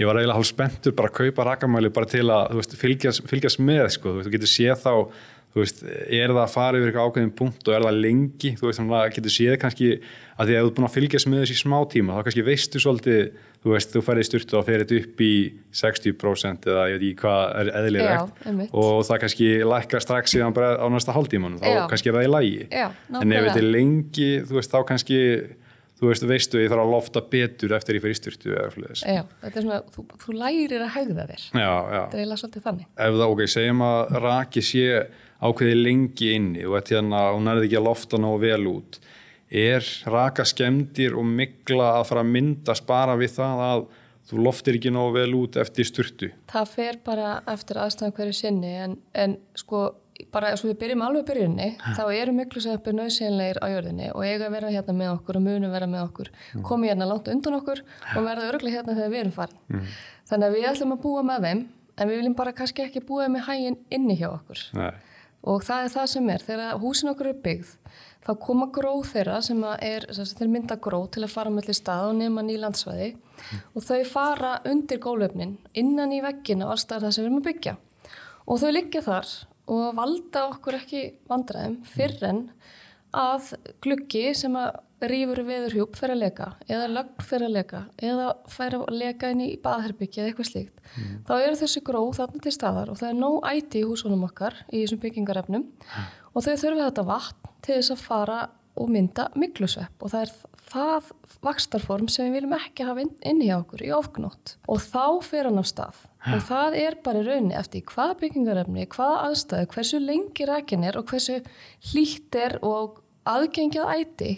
ég 0.00 0.08
var 0.08 0.20
eiginlega 0.20 0.38
hálf 0.38 0.48
spenntur 0.48 0.96
bara 0.96 1.10
að 1.12 1.18
kaupa 1.20 1.50
rakamæli 1.50 1.92
bara 1.92 2.08
til 2.08 2.24
að 2.32 2.56
veist, 2.60 2.78
fylgjast, 2.80 3.26
fylgjast 3.28 3.60
með 3.60 3.86
sko. 3.96 4.14
þú, 4.14 4.16
veist, 4.20 4.30
þú 4.30 4.34
getur 4.38 4.52
séð 4.54 4.80
þá 4.80 4.94
veist, 5.58 5.82
er 5.82 6.30
það 6.30 6.40
að 6.44 6.52
fara 6.54 6.78
yfir 6.78 6.90
eitthvað 6.90 7.10
ákveðin 7.10 7.36
punkt 7.36 7.68
og 7.68 7.74
er 7.74 7.84
það 7.84 8.00
lengi, 8.04 8.52
þú 8.58 8.68
veist, 8.68 8.80
þannig 8.80 8.96
að 9.00 9.14
getur 9.16 9.34
séð 9.34 9.56
kannski 9.64 9.88
að 10.40 10.50
því 10.50 10.56
að 10.56 10.60
þú 10.60 10.68
ert 10.70 10.76
búin 10.76 10.86
að 10.86 10.94
fylgjast 10.96 11.28
með 11.30 11.42
þessi 11.42 11.56
smá 11.58 11.76
tíma, 11.90 12.16
þá 12.16 12.26
kannski 12.28 12.44
veistu 12.46 12.82
svolítið 12.82 13.22
þú 13.60 13.74
veist, 13.74 13.92
þú 13.92 14.02
ferði 14.06 14.26
styrtu 14.28 14.58
og 14.60 14.66
ferði 14.68 15.00
upp 15.02 15.24
í 15.26 15.32
60% 15.80 16.68
eða 16.70 16.84
ég 16.88 16.96
veit 16.96 17.06
ekki 17.08 17.20
hvað 17.24 17.42
er 17.60 17.72
eðlilegt. 17.80 18.38
Já, 18.46 18.68
og 18.70 19.02
það 19.08 19.22
kannski 19.24 19.48
lækka 19.72 20.02
strax 20.06 20.36
síðan 20.36 20.56
bara 20.56 20.76
á 20.80 20.86
næsta 20.94 21.16
hálftímanum, 21.16 21.58
þá 21.60 21.68
Já. 21.68 21.82
kannski 21.90 22.12
er 22.12 22.18
það 22.20 22.28
í 22.28 22.32
lægi 22.36 22.62
Já, 22.70 22.86
en 23.20 23.34
ef 23.36 23.48
þetta 23.50 23.60
er 23.60 23.68
lengi, 23.74 24.30
þú 24.46 24.60
veist, 24.60 24.72
þá 24.72 24.86
kannski 24.94 25.20
þú 26.00 26.08
veist, 26.10 26.24
veistu, 26.30 26.60
ég 26.62 26.70
þarf 26.72 26.84
að 26.86 26.92
lofta 26.94 27.20
betur 27.30 27.74
eftir 27.76 27.98
ég 27.98 28.04
fyrir 28.04 28.16
styrtu 28.18 28.54
eða 28.56 28.70
svoleiðis. 28.74 29.02
Já, 29.04 29.22
þetta 29.44 29.60
er 29.60 29.66
svona, 29.66 29.80
þú, 29.94 30.04
þú 30.24 30.36
lærir 30.40 30.84
að 30.86 30.92
hegða 30.96 31.26
þér. 31.30 31.46
já, 31.52 31.70
já, 31.70 32.00
Þetta 32.00 32.16
er 32.16 32.22
eiginlega 32.24 32.40
svolítið 32.42 32.66
þannig. 32.68 32.86
ef 32.96 33.16
það, 33.20 33.24
ok, 33.34 33.42
segjum 33.54 33.84
að 33.90 34.14
raki 34.24 34.62
sé 34.64 34.84
ákveði 35.40 35.76
lengi 35.80 36.32
inni 36.36 36.64
og 36.68 36.76
þetta 36.78 36.96
hérna, 36.98 37.22
hún 37.36 37.48
nærði 37.48 37.68
ekki 37.70 37.78
að 37.80 37.86
lofta 37.90 38.18
nógu 38.20 38.40
vel 38.44 38.66
út 38.72 39.00
er 39.50 39.86
raka 40.06 40.44
skemmdir 40.46 41.16
og 41.18 41.24
mikla 41.26 41.88
að 41.98 42.04
fara 42.10 42.22
að 42.22 42.32
myndast 42.36 42.84
bara 42.86 43.16
við 43.18 43.32
það 43.38 43.62
að 43.66 43.80
þú 44.30 44.42
loftir 44.44 44.76
ekki 44.78 44.92
nógu 44.94 45.14
vel 45.16 45.32
út 45.40 45.56
eftir 45.58 45.88
styrtu 45.88 46.28
Það 46.52 46.68
fer 46.76 46.98
bara 47.04 47.30
eftir 47.50 47.80
aðstæðan 47.82 48.14
hverju 48.14 48.36
sinni 48.36 48.74
en, 48.84 48.94
en 49.18 49.34
sko 49.58 49.80
bara 50.32 50.52
svo 50.56 50.70
við 50.70 50.78
byrjum 50.82 51.02
alveg 51.06 51.26
byrjunni 51.28 51.68
þá 51.96 52.02
eru 52.14 52.32
miklu 52.36 52.62
sem 52.62 52.76
uppið 52.78 52.96
nöðsynleir 53.00 53.60
á 53.62 53.66
jörðinni 53.72 54.08
og 54.14 54.24
eiga 54.24 54.46
að 54.48 54.54
vera 54.56 54.72
hérna 54.74 54.94
með 55.00 55.12
okkur 55.16 55.40
og 55.40 55.44
munu 55.46 55.70
vera 55.72 55.88
með 55.90 56.04
okkur. 56.06 56.30
Komi 56.66 56.90
hérna 56.90 57.08
langt 57.10 57.28
undan 57.32 57.58
okkur 57.60 57.82
og 58.16 58.24
verða 58.26 58.48
örglega 58.52 58.80
hérna 58.80 58.96
þegar 58.98 59.12
við 59.14 59.20
erum 59.24 59.36
farin. 59.36 59.86
Þannig 60.30 60.46
að 60.48 60.56
við 60.56 60.68
ætlum 60.70 60.96
að 60.96 61.02
búa 61.04 61.22
með 61.26 61.46
þeim 61.48 61.62
en 62.00 62.08
við 62.08 62.20
viljum 62.20 62.36
bara 62.38 62.52
kannski 62.56 62.84
ekki 62.86 63.02
búa 63.04 63.26
með 63.28 63.46
hæginn 63.48 63.80
inni 63.90 64.16
hjá 64.20 64.28
okkur. 64.32 64.66
Nei. 64.78 64.92
og 65.40 65.62
það 65.64 65.84
er 65.86 65.92
það 65.94 66.06
sem 66.12 66.30
er 66.30 66.42
þegar 66.44 66.78
húsin 66.82 67.10
okkur 67.14 67.28
er 67.30 67.36
byggð 67.44 67.68
þá 68.26 68.32
koma 68.44 68.66
gróð 68.74 69.06
þeirra 69.14 69.38
sem 69.44 69.60
er 69.64 70.06
þeir 70.12 70.50
mynda 70.52 70.76
gróð 70.76 71.06
til 71.14 71.22
að 71.24 71.32
fara 71.32 71.52
mellir 71.52 71.76
stað 71.76 72.10
og 72.10 72.18
nema 72.18 72.44
ný 72.44 72.58
landsvæði. 72.60 73.14
Og 73.72 73.84
þau 73.86 74.02
fara 74.04 74.50
undir 74.68 75.00
gólöfnin 75.00 75.56
innan 75.72 76.12
í 76.12 76.20
veggina 76.24 76.66
og 76.68 76.74
allstað 76.74 77.06
það 77.06 77.14
sem 77.16 77.24
við 77.24 77.30
erum 77.30 77.40
að 77.40 77.46
byggja. 77.48 77.76
Og 78.46 78.60
þau 78.60 78.70
liggja 78.74 79.02
þar 79.06 79.30
og 79.70 79.96
valda 79.98 80.46
okkur 80.50 80.80
ekki 80.80 81.02
vandræðum 81.30 81.80
fyrr 81.88 82.28
en 82.28 82.44
að 83.16 83.54
gluggi 83.82 84.30
sem 84.38 84.54
að 84.58 84.78
rýfur 85.10 85.40
veðurhjúp 85.46 85.96
fyrir 85.96 86.14
að 86.14 86.22
leka 86.24 86.46
eða 86.68 86.88
lögn 86.92 87.24
fyrir 87.24 87.46
að 87.46 87.54
leka 87.56 87.80
eða 88.10 88.26
fær 88.52 88.76
að 88.76 88.96
leka 89.00 89.30
inn 89.32 89.42
í 89.46 89.48
baðherbyggja 89.62 90.22
eða 90.22 90.30
eitthvað 90.30 90.48
slíkt. 90.50 90.82
Þá 91.26 91.34
eru 91.38 91.58
þessi 91.62 91.82
gróð 91.86 92.12
þarna 92.18 92.44
til 92.44 92.54
staðar 92.54 92.92
og 92.92 93.00
það 93.00 93.12
er 93.12 93.18
nóg 93.18 93.48
æti 93.48 93.80
í 93.80 93.88
húsunum 93.88 94.26
okkar 94.28 94.58
í 94.68 94.82
þessum 94.82 95.02
byggingarefnum 95.04 95.66
og 96.34 96.44
þau 96.44 96.52
þurfa 96.52 96.88
þetta 96.90 97.06
vatn 97.08 97.54
til 97.64 97.78
þess 97.78 97.94
að 97.94 98.04
fara 98.04 98.40
og 98.80 98.92
mynda 98.92 99.28
miklusvepp 99.40 100.04
og 100.04 100.12
það 100.12 100.26
er 100.26 100.34
það 100.70 101.10
vakstarform 101.44 102.08
sem 102.12 102.28
við 102.28 102.40
viljum 102.40 102.56
ekki 102.56 102.86
hafa 102.86 103.04
inn, 103.04 103.12
inn 103.26 103.42
í 103.44 103.50
okkur 103.54 103.84
í 103.86 103.92
ofgnótt. 103.96 104.56
Og 104.70 104.80
þá 104.82 105.20
fer 105.26 105.48
hann 105.50 105.60
af 105.60 105.68
stað. 105.70 106.00
Og 106.30 106.42
það 106.48 106.76
er 106.80 106.98
bara 107.04 107.22
í 107.22 107.26
rauninni 107.26 107.56
eftir 107.56 107.84
hvaða 107.88 108.18
byggingarefni, 108.20 108.88
hvaða 108.92 109.22
aðstæðu, 109.28 109.70
hversu 109.74 110.00
lengi 110.04 110.48
rækin 110.48 110.84
er 110.84 110.98
og 111.00 111.08
hversu 111.08 111.38
hlýtt 111.92 112.36
er 112.36 112.58
og 112.66 113.00
aðgengjað 113.28 113.94
æti, 113.94 114.34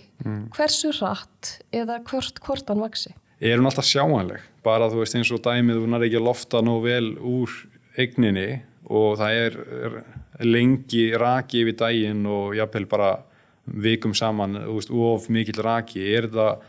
hversu 0.54 0.92
hratt 0.98 1.56
eða 1.74 2.00
hvort, 2.06 2.40
hvort 2.42 2.70
hann 2.70 2.82
vaksi. 2.82 3.14
er 3.42 3.58
hún 3.58 3.66
alltaf 3.66 3.86
sjáanleg 3.88 4.42
bara 4.62 4.86
þú 4.90 5.02
veist 5.02 5.16
eins 5.18 5.30
og 5.34 5.42
dæmið 5.42 5.80
hún 5.82 5.96
er 5.96 6.04
ekki 6.06 6.20
lofta 6.22 6.60
nú 6.62 6.76
vel 6.84 7.16
úr 7.18 7.50
eigninni 7.98 8.62
og 8.86 9.18
það 9.18 9.38
er, 9.40 9.56
er 9.88 9.96
lengi 10.46 11.08
raki 11.18 11.64
yfir 11.64 11.78
daginn 11.80 12.22
og 12.30 12.54
jafnvel 12.58 12.86
bara 12.90 13.10
vikum 13.66 14.14
saman 14.14 14.58
veist, 14.66 14.90
of 14.90 15.28
mikill 15.32 15.62
raki 15.62 16.02
er 16.16 16.28
þetta, 16.28 16.62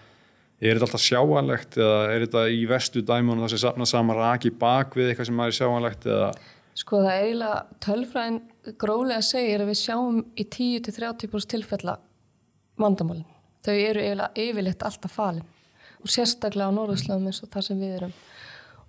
alltaf 0.73 1.01
sjáanlegt 1.01 1.77
eða 1.79 2.01
er 2.13 2.25
þetta 2.27 2.47
í 2.53 2.65
vestu 2.69 3.01
dæmunum 3.01 3.45
það 3.45 3.55
sem 3.55 3.63
safna 3.65 3.87
saman 3.89 4.19
raki 4.19 4.53
bak 4.53 4.97
við 4.97 5.11
eitthvað 5.11 5.29
sem 5.31 5.45
er 5.45 5.57
sjáanlegt 5.59 6.09
eða 6.09 6.33
Sko 6.73 7.03
það 7.03 7.13
er 7.13 7.23
eiginlega 7.27 7.57
tölfræðin 7.85 8.39
gróðlega 8.81 9.25
segir 9.27 9.61
að 9.61 9.69
við 9.69 9.77
sjáum 9.77 10.21
í 10.33 10.45
10-30% 10.55 11.51
tilfella 11.53 11.99
vandamálin. 12.81 13.27
Þau 13.63 13.75
eru 13.75 14.01
eiginlega 14.01 14.45
yfirleitt 14.45 14.85
alltaf 14.87 15.13
falin 15.13 15.45
og 16.03 16.11
sérstaklega 16.11 16.73
á 16.73 16.75
Norðurslöfum 16.75 17.29
eins 17.29 17.43
og 17.45 17.51
það 17.53 17.67
sem 17.67 17.83
við 17.83 17.93
erum. 17.99 18.15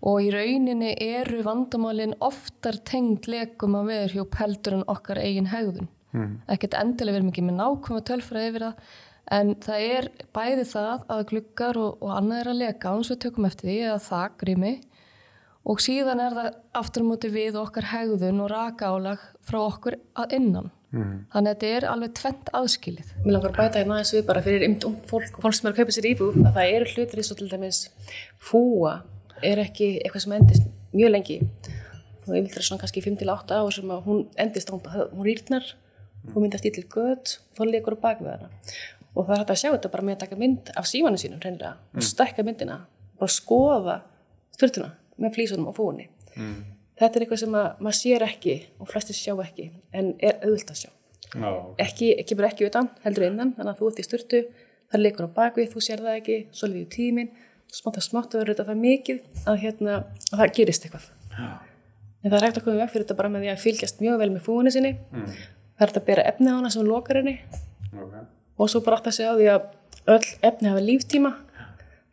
Og 0.04 0.16
í 0.24 0.30
rauninni 0.34 0.94
eru 1.00 1.42
vandamálin 1.44 2.16
oftar 2.24 2.80
tengd 2.88 3.28
lekum 3.30 3.76
af 3.78 3.86
veðurhjúp 3.90 4.40
heldur 4.40 4.78
en 4.78 4.88
okkar 4.90 5.20
eigin 5.22 5.52
hegðun. 5.52 5.92
Mm. 6.14 6.38
Ekkert 6.54 6.78
endilega 6.78 7.18
verðum 7.18 7.32
ekki 7.32 7.44
með 7.44 7.58
nákvæma 7.60 8.04
tölfræði 8.08 8.50
yfir 8.52 8.66
það 8.68 8.94
en 9.34 9.52
það 9.64 9.84
er 9.96 10.08
bæði 10.36 10.64
það 10.70 11.04
að 11.14 11.22
gluggar 11.30 11.78
og, 11.80 12.02
og 12.04 12.12
annað 12.14 12.40
er 12.42 12.50
að 12.52 12.60
leka 12.60 12.92
án 12.92 13.06
svo 13.06 13.16
tökum 13.18 13.48
eftir 13.48 13.70
því 13.70 13.78
eða 13.88 14.02
það 14.04 14.36
grými 14.42 14.72
og 15.64 15.80
síðan 15.80 16.20
er 16.20 16.36
það 16.36 16.48
aftur 16.80 17.04
á 17.04 17.08
móti 17.08 17.30
við 17.32 17.58
okkar 17.60 17.88
hegðun 17.90 18.42
og 18.44 18.50
raka 18.52 18.90
álag 18.92 19.22
frá 19.44 19.60
okkur 19.62 19.96
að 20.20 20.34
innan. 20.38 20.68
Mm. 20.94 21.14
Þannig 21.32 21.50
að 21.50 21.54
þetta 21.54 21.70
er 21.76 21.86
alveg 21.90 22.12
tvent 22.20 22.50
aðskilið. 22.54 23.14
Mér 23.24 23.34
langar 23.34 23.50
að 23.50 23.56
bæta 23.58 23.80
hérna 23.80 23.96
aðeins 23.96 24.12
við 24.14 24.26
bara 24.28 24.42
fyrir 24.44 24.66
ymt 24.68 24.84
ung 24.86 24.98
fólk 25.10 25.40
fólk 25.42 25.56
sem 25.56 25.66
er 25.66 25.72
að 25.72 25.80
kaupa 25.80 25.96
sér 25.96 26.10
íbúð 26.12 26.36
að 26.44 26.58
það 26.58 26.74
eru 26.76 26.90
hlutir 26.92 27.22
eins 27.22 27.32
og 27.32 27.40
til 27.40 27.48
dæmis 27.50 27.80
fúa 28.38 28.92
er 29.42 29.62
ekki 29.64 29.88
eitthvað 30.04 30.26
sem 30.26 30.36
endist 30.36 30.68
mjög 30.94 31.10
lengi 31.10 31.38
og 32.24 32.30
það 32.30 32.60
svona 32.68 32.80
kannski 32.84 33.02
5-8 33.04 33.58
ár 33.58 33.74
sem 33.74 33.90
að 33.90 34.06
hún 34.06 34.22
endist 34.40 34.70
hún, 34.72 34.84
hún 34.84 35.26
rýrnar, 35.26 35.66
hún 36.32 36.44
myndast 36.46 36.66
í 36.68 36.72
til 36.74 36.86
gött 36.90 37.36
og 37.38 37.58
þá 37.58 37.62
leikur 37.70 37.96
á 38.00 38.04
bakvið 38.04 38.30
hana 38.32 38.50
og 39.14 39.26
það 39.26 39.34
er 39.34 39.40
hægt 39.42 39.54
að 39.54 39.60
sjá 39.60 39.70
þetta 39.70 39.92
bara 39.92 40.06
með 40.06 40.16
að 40.16 40.22
taka 40.24 40.40
mynd 40.40 40.72
af 40.80 40.88
símanu 40.90 41.20
sínum 41.20 41.42
reynilega 41.42 41.74
mm. 41.76 42.00
og 42.00 42.06
stekka 42.08 42.44
myndina 42.46 42.80
og 43.14 43.20
bara 43.22 43.34
skoða 43.36 43.96
styrtuna 44.56 44.90
með 45.20 45.36
flísunum 45.36 45.70
og 45.70 45.76
fúinni 45.78 46.08
mm. 46.34 46.58
þetta 47.00 47.18
er 47.18 47.26
eitthvað 47.26 47.42
sem 47.44 47.56
að, 47.60 47.70
maður 47.78 47.98
sér 48.00 48.26
ekki 48.26 48.56
og 48.80 48.90
flestir 48.90 49.18
sjá 49.18 49.34
ekki 49.44 49.70
en 49.94 50.14
er 50.18 50.40
auðvilt 50.42 50.74
að 50.74 50.82
sjá 50.84 50.90
Já. 51.34 51.50
ekki, 51.82 52.12
ekki 52.20 52.36
bara 52.38 52.50
ekki 52.52 52.68
utan, 52.68 52.88
heldur 53.02 53.26
innan 53.26 53.54
þannig 53.56 53.72
að 53.72 53.80
þú 53.80 53.88
ert 53.90 54.00
í 54.00 54.06
styrtu, 54.06 54.40
það 54.92 55.02
leikur 55.02 55.26
á 55.26 55.30
bakvið 55.34 55.72
þú 55.72 55.80
sér 55.82 56.02
það 56.04 56.18
ekki, 56.20 56.36
svo 56.54 56.68
lífið 56.70 56.90
tímin 56.94 57.30
smátt 57.74 57.98
að 57.98 58.06
smátt 58.06 58.34
að 58.36 58.42
vera 58.42 58.54
þetta 58.54 58.66
það 58.68 58.82
mikið 58.84 59.18
að, 59.50 59.56
hérna, 59.64 59.96
að 60.30 60.42
það 60.42 60.52
gerist 60.58 60.86
eitthvað 60.86 61.08
Já. 61.34 61.48
en 62.22 62.28
það 62.28 62.38
er 62.38 62.46
hægt 62.46 62.60
að 62.60 62.66
koma 62.68 62.82
veg 62.84 62.92
fyrir 62.92 63.06
þetta 63.06 63.18
bara 63.18 63.32
með 63.34 63.44
því 63.44 63.50
að 63.54 63.64
fylgjast 63.64 64.02
mjög 64.04 64.20
vel 64.22 64.30
með 64.36 64.46
fúinni 64.46 64.74
sinni 64.74 64.94
Mm. 65.10 65.34
Það 65.74 65.84
er 65.84 65.90
hægt 65.90 66.00
að 66.00 66.06
bera 66.08 66.24
efni 66.30 66.50
á 66.50 66.56
hana 66.58 66.70
sem 66.74 66.86
lokar 66.88 67.20
henni 67.22 67.38
Okay. 67.94 68.24
og 68.58 68.66
svo 68.72 68.80
bara 68.82 68.96
átt 68.98 69.06
að 69.06 69.14
segja 69.14 69.30
á 69.30 69.38
því 69.38 69.44
að 69.52 69.66
öll 70.16 70.30
efni 70.48 70.70
hafa 70.72 70.80
líftíma 70.82 71.30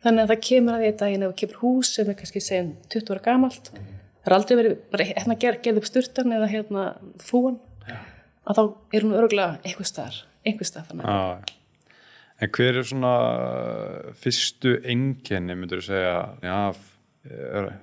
þannig 0.04 0.20
að 0.22 0.30
það 0.30 0.42
kemur 0.46 0.76
að 0.76 0.82
því 0.84 0.90
að 0.92 1.00
daginn 1.00 1.24
ef 1.26 1.32
það 1.32 1.40
kemur 1.40 1.58
hús 1.62 1.90
sem 1.96 2.10
er 2.12 2.16
kannski 2.20 2.42
segjum 2.42 2.68
20 2.94 3.10
ára 3.16 3.22
gamalt 3.26 3.70
það 3.72 4.28
er 4.30 4.36
aldrei 4.36 4.54
verið 4.60 4.76
bara 4.92 5.06
hérna 5.08 5.36
gerð 5.42 5.58
gerð 5.66 5.80
upp 5.82 5.88
sturtan 5.90 6.36
eða 6.36 6.50
hérna 6.52 6.84
fúan 7.22 7.58
að 8.46 8.60
þá 8.60 8.62
er 8.94 9.06
hún 9.08 9.16
örgulega 9.18 9.58
einhver 9.66 9.90
staðar 9.90 10.20
einhver 10.46 10.70
stað 10.70 10.86
þannig 10.92 11.10
Já. 11.10 11.58
En 12.42 12.50
hver 12.56 12.78
er 12.80 12.86
svona 12.86 13.10
fyrstu 14.22 14.76
einkenni, 14.82 15.54
myndur 15.54 15.78
þú 15.82 15.84
segja, 15.92 16.14
já, 16.42 16.56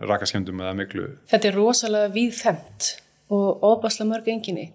rakaskemdum 0.08 0.60
eða 0.64 0.74
miklu? 0.76 1.06
þetta 1.32 1.48
er 1.52 1.56
rosalega 1.56 2.10
víðfemt 2.16 2.90
og 3.32 3.64
ofaslega 3.76 4.10
mörg 4.12 4.28
enginni 4.34 4.66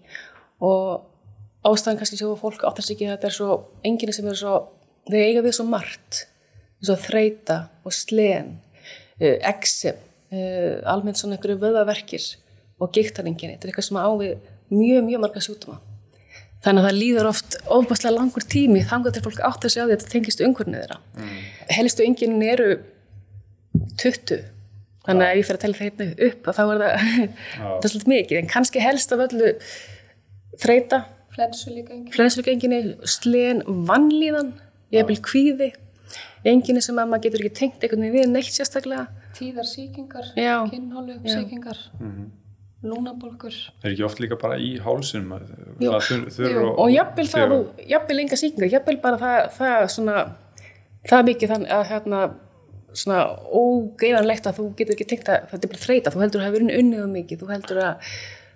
og 0.63 1.65
ástæðan 1.65 1.99
kannski 1.99 2.19
sem 2.19 2.37
fólk 2.39 2.63
áttast 2.67 2.93
ekki 2.93 3.07
að 3.09 3.15
þetta 3.15 3.29
er 3.29 3.37
svo 3.37 3.57
enginni 3.87 4.15
sem 4.15 4.27
eru 4.29 4.39
svo, 4.39 4.55
þau 5.09 5.19
eiga 5.21 5.43
við 5.45 5.57
svo 5.57 5.65
margt. 5.69 6.25
Eins 6.79 6.91
og 6.93 7.01
þreita 7.01 7.59
og 7.87 7.95
slen 7.95 8.55
uh, 9.21 9.37
exem 9.51 9.97
uh, 10.31 10.83
almennt 10.91 11.21
svona 11.21 11.37
einhverju 11.37 11.61
vöðaverkir 11.63 12.29
og 12.83 12.91
giktarenginni, 12.95 13.55
þetta 13.55 13.67
er 13.67 13.71
eitthvað 13.71 13.89
sem 13.89 13.99
á 13.99 14.11
við 14.19 14.33
mjög, 14.69 15.05
mjög 15.07 15.21
marga 15.23 15.43
sjútuma 15.43 15.79
þannig 16.65 16.81
að 16.81 16.87
það 16.87 16.99
líður 16.99 17.29
oft 17.29 17.57
ofaslega 17.75 18.15
langur 18.15 18.45
tími 18.49 18.81
þangar 18.89 19.15
til 19.15 19.23
fólk 19.25 19.41
átt 19.45 19.67
að 19.67 19.73
segja 19.73 19.85
á 19.85 19.87
því 19.87 19.93
að 19.93 19.99
þetta 19.99 20.13
tengist 20.13 20.43
umhverfinu 20.45 20.81
þeirra. 20.81 20.99
Mm. 21.19 21.33
helstu 21.77 22.05
enginni 22.05 22.49
eru 22.49 22.69
20 24.01 24.45
þannig 25.05 25.27
að 25.27 25.31
ef 25.31 25.37
ég 25.37 25.47
fyrir 25.49 25.59
að 25.59 25.65
tella 25.65 25.81
þeirna 25.81 26.29
upp 26.29 26.49
þá 26.49 26.63
er 26.63 26.81
það, 26.81 26.95
það 27.59 27.75
er 27.75 27.93
svolítið 27.93 28.13
mikið 28.15 28.39
en 28.39 28.51
kannski 28.55 28.83
helst 28.83 29.13
af 29.13 29.25
öllu 29.27 29.51
þreita, 30.61 31.01
Flensu 31.35 31.73
líka 31.73 31.91
engin. 31.93 32.13
flenslugenginni 32.15 32.79
slen, 33.03 33.61
vannlíðan 33.89 34.53
jafnvel 34.93 35.19
kvíði 35.25 35.73
enginni 36.47 36.81
sem 36.85 36.95
að 37.01 37.09
maður 37.11 37.25
getur 37.25 37.43
ekki 37.43 37.57
tengt 37.59 37.83
einhvern 37.83 38.05
veginn 38.05 38.15
við 38.21 38.31
neitt 38.31 38.55
sérstaklega 38.55 39.07
Tíðar 39.35 39.67
síkingar, 39.67 40.29
Já. 40.39 40.63
kinnhólu 40.71 41.17
Já. 41.25 41.33
síkingar, 41.41 41.79
lúnabólgur. 42.85 43.55
Er 43.83 43.91
ekki 43.91 44.05
oft 44.07 44.21
líka 44.23 44.37
bara 44.39 44.55
í 44.55 44.77
Jú. 44.79 46.69
og 46.71 46.89
jafnvel 46.93 47.27
það, 47.27 47.55
jafnvel 47.89 48.19
enga 48.23 48.39
síkingar 48.39 48.71
jafnvel 48.71 49.01
bara 49.03 49.17
það, 49.19 49.51
það 49.57 49.87
svona 49.97 50.17
það 51.09 51.27
mikið 51.29 51.53
þannig 51.53 51.75
að 51.75 51.85
hérna 51.91 52.21
svona 52.95 53.19
ógeiðanlegt 53.51 54.47
að 54.47 54.59
þú 54.59 54.65
getur 54.79 54.95
ekki 54.95 55.07
tengt 55.11 55.29
að 55.29 55.49
þetta 55.51 55.67
er 55.67 55.73
bara 55.73 55.83
þreita, 55.83 56.13
þú 56.13 56.23
heldur 56.23 56.39
að 56.41 56.45
það 56.45 56.53
hefur 56.53 56.79
unnið 56.79 57.03
um 57.03 57.15
mikið, 57.17 57.41
þú 57.41 57.49
heldur 57.51 57.81
að 57.83 58.11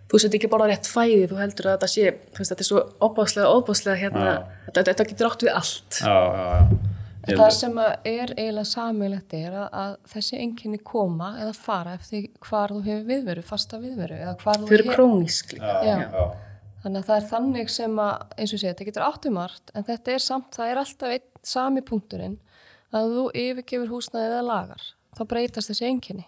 þú 0.10 0.22
setur 0.22 0.40
ekki 0.40 0.52
bara 0.52 0.70
rétt 0.72 0.90
fæði, 0.90 1.26
þú 1.30 1.42
heldur 1.42 1.70
að 1.70 1.76
þetta 1.78 1.92
sé 1.94 2.14
þú 2.34 2.42
veist, 2.42 2.54
þetta 2.54 2.66
er 2.66 2.70
svo 2.70 2.86
opáslega, 3.10 3.52
opáslega 3.60 4.00
hérna, 4.04 4.32
þetta, 4.68 4.86
þetta 4.92 5.10
getur 5.12 5.30
átt 5.30 5.46
við 5.46 5.60
allt 5.62 6.00
Já, 6.02 6.16
já, 6.16 6.48
já. 6.56 6.90
Það 7.28 7.52
sem 7.54 7.80
að 7.82 8.08
er 8.10 8.32
eiginlega 8.38 8.70
samilegt 8.70 9.34
er 9.38 9.56
að, 9.60 9.66
að 9.76 9.96
þessi 10.14 10.38
enginni 10.40 10.80
koma 10.88 11.34
eða 11.44 11.54
fara 11.58 11.96
eftir 12.00 12.30
hvar 12.48 12.74
þú 12.74 12.80
hefur 12.86 13.04
viðveru, 13.10 13.44
fasta 13.46 13.80
viðveru 13.82 14.20
þau 14.40 14.72
eru 14.72 14.86
krónísk. 14.88 15.58
Þannig 16.80 17.02
að 17.02 17.10
það 17.10 17.16
er 17.18 17.28
þannig 17.28 17.72
sem 17.74 17.98
að, 18.00 18.22
eins 18.40 18.54
og 18.56 18.62
segi, 18.62 18.70
þetta 18.72 18.88
getur 18.88 19.06
áttu 19.10 19.34
margt, 19.36 19.74
en 19.76 19.86
þetta 19.90 20.14
er 20.16 20.24
samt, 20.24 20.50
það 20.56 20.72
er 20.72 20.80
alltaf 20.80 21.16
einn 21.18 21.26
sami 21.52 21.84
punkturinn 21.86 22.38
að 22.96 23.16
þú 23.18 23.26
yfirgefur 23.44 23.92
húsnaðið 23.92 24.36
eða 24.38 24.46
lagar, 24.48 24.86
þá 25.18 25.22
breytast 25.34 25.74
þessi 25.74 25.90
enginni. 25.90 26.26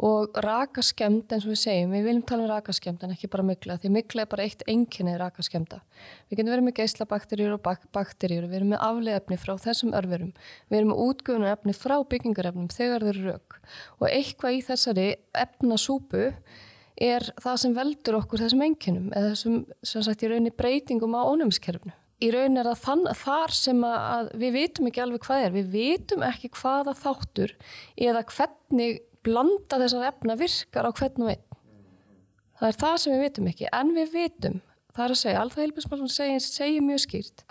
Og 0.00 0.36
rakaskemd, 0.40 1.26
eins 1.28 1.44
og 1.44 1.52
við 1.52 1.58
segjum, 1.60 1.90
við 1.92 2.06
viljum 2.08 2.22
tala 2.24 2.46
um 2.46 2.48
rakaskemd 2.48 3.02
en 3.04 3.12
ekki 3.12 3.28
bara 3.32 3.44
mygla, 3.44 3.76
því 3.82 3.90
mygla 3.92 4.24
er 4.24 4.30
bara 4.32 4.46
eitt 4.46 4.62
enginni 4.70 5.16
rakaskemda. 5.20 5.82
Við 6.30 6.40
getum 6.40 6.54
verið 6.54 6.66
með 6.70 6.76
geislabakteríur 6.78 7.56
og 7.58 7.62
bak 7.66 7.84
bakteríur, 7.92 8.46
við 8.48 8.62
erum 8.62 8.72
með 8.72 8.84
afleðefni 8.86 9.38
frá 9.42 9.52
þessum 9.60 9.92
örverum, 9.98 10.32
við 10.72 10.80
erum 10.80 10.94
með 10.94 11.02
útgöfunarefni 11.04 11.76
frá 11.76 11.98
byggingarefnum 12.14 12.72
þegar 12.72 13.04
þau 13.04 13.12
eru 13.12 13.26
rauk. 13.34 13.58
Og 14.00 14.06
eitthvað 14.08 14.56
í 14.56 14.62
þessari 14.70 15.06
efnasúpu 15.44 16.30
er 17.00 17.28
það 17.40 17.60
sem 17.62 17.76
veldur 17.76 18.20
okkur 18.20 18.44
þessum 18.44 18.64
enginnum 18.64 19.12
eða 19.12 19.34
þessum 19.34 19.60
sem 19.84 20.04
sagt 20.06 20.24
í 20.24 20.32
rauninni 20.32 20.54
breytingum 20.56 21.16
á 21.16 21.28
ónæmiskerfinu. 21.28 21.92
Í 22.20 22.28
rauninni 22.34 22.60
er 22.60 22.68
það 22.68 22.80
þann, 22.84 23.04
þar 23.16 23.54
sem 23.56 23.84
að 23.88 24.32
við 24.40 24.56
vitum 24.58 24.88
ekki 24.90 25.04
alveg 25.04 25.22
hvað 25.24 25.44
er, 25.46 25.54
við 25.54 25.70
vitum 25.72 26.24
ekki 26.26 26.50
hvaða 26.58 26.92
þáttur 26.98 27.54
eða 27.96 28.24
hvernig 28.28 29.00
blanda 29.26 29.78
þessar 29.80 30.08
efna 30.10 30.36
virkar 30.40 30.88
á 30.88 30.90
hvern 30.90 31.26
og 31.26 31.32
einn. 31.34 31.46
Það 32.60 32.68
er 32.68 32.78
það 32.82 32.96
sem 33.02 33.14
við 33.14 33.22
vitum 33.24 33.48
ekki, 33.50 33.68
en 33.72 33.92
við 33.96 34.14
vitum, 34.14 34.56
það 34.92 35.04
er 35.04 35.14
að 35.14 35.20
segja, 35.20 35.42
alþað 35.42 35.62
heilbjörnsmálun 35.64 36.12
segir, 36.12 36.42
segir 36.44 36.84
mjög 36.84 37.02
skýrt, 37.06 37.44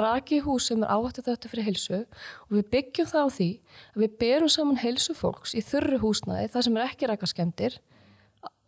raki 0.00 0.38
í 0.38 0.44
húsum 0.44 0.84
er 0.84 0.94
áhættu 0.94 1.24
þetta 1.26 1.50
fyrir 1.52 1.68
heilsu 1.68 1.98
og 2.00 2.54
við 2.56 2.70
byggjum 2.72 3.10
það 3.10 3.28
á 3.28 3.34
því 3.36 3.48
að 3.92 4.04
við 4.04 4.14
berum 4.22 4.52
saman 4.54 4.80
heilsu 4.80 5.16
fólks 5.18 5.52
í 5.52 5.64
þurru 5.64 6.00
húsnaði, 6.00 6.48
það 6.54 6.66
sem 6.68 6.78
er 6.78 6.86
ekki 6.88 7.10
rakaskemdir 7.10 7.78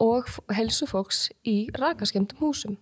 og 0.05 0.29
heilsu 0.53 0.89
fólks 0.91 1.23
í 1.49 1.57
rakaskemdum 1.77 2.45
húsum. 2.45 2.77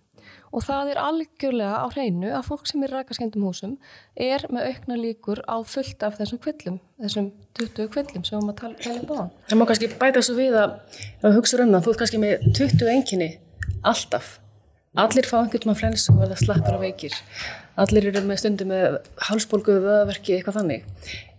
Og 0.51 0.63
það 0.65 0.91
er 0.93 1.01
algjörlega 1.01 1.81
á 1.83 1.87
hreinu 1.93 2.31
að 2.37 2.47
fólk 2.47 2.69
sem 2.69 2.85
er 2.85 2.93
rakaskendum 2.95 3.45
húsum 3.47 3.75
er 4.15 4.45
með 4.53 4.69
aukna 4.71 4.99
líkur 4.99 5.43
á 5.45 5.57
fullt 5.67 6.05
af 6.05 6.15
þessum 6.19 6.41
kvillum, 6.43 6.79
þessum 7.01 7.31
20 7.59 7.91
kvillum 7.95 8.23
sem 8.23 8.35
við 8.35 8.39
erum 8.39 8.53
að 8.53 8.61
tala, 8.61 8.79
tala 8.83 9.03
báðan. 9.09 9.35
Það 9.49 9.61
má 9.61 9.67
kannski 9.71 9.91
bæta 9.99 10.23
svo 10.25 10.37
við 10.39 10.57
að, 10.61 10.79
að 11.21 11.37
hugsa 11.39 11.61
um 11.61 11.75
það, 11.75 11.85
þú 11.85 11.93
ert 11.93 12.01
kannski 12.03 12.23
með 12.23 12.49
20 12.61 12.91
enginni 12.95 13.29
alltaf. 13.85 14.39
Allir 14.95 15.27
fá 15.27 15.41
einhvern 15.41 15.67
mann 15.67 15.75
flens 15.75 16.05
og 16.07 16.21
verða 16.21 16.37
slappar 16.39 16.77
og 16.77 16.83
veikir. 16.85 17.15
Allir 17.83 18.05
eru 18.07 18.21
með 18.23 18.37
stundum 18.39 18.69
með 18.71 18.93
hálsbólgu, 19.27 19.73
vöðaverki, 19.83 20.37
eitthvað 20.37 20.61
þannig. 20.61 20.85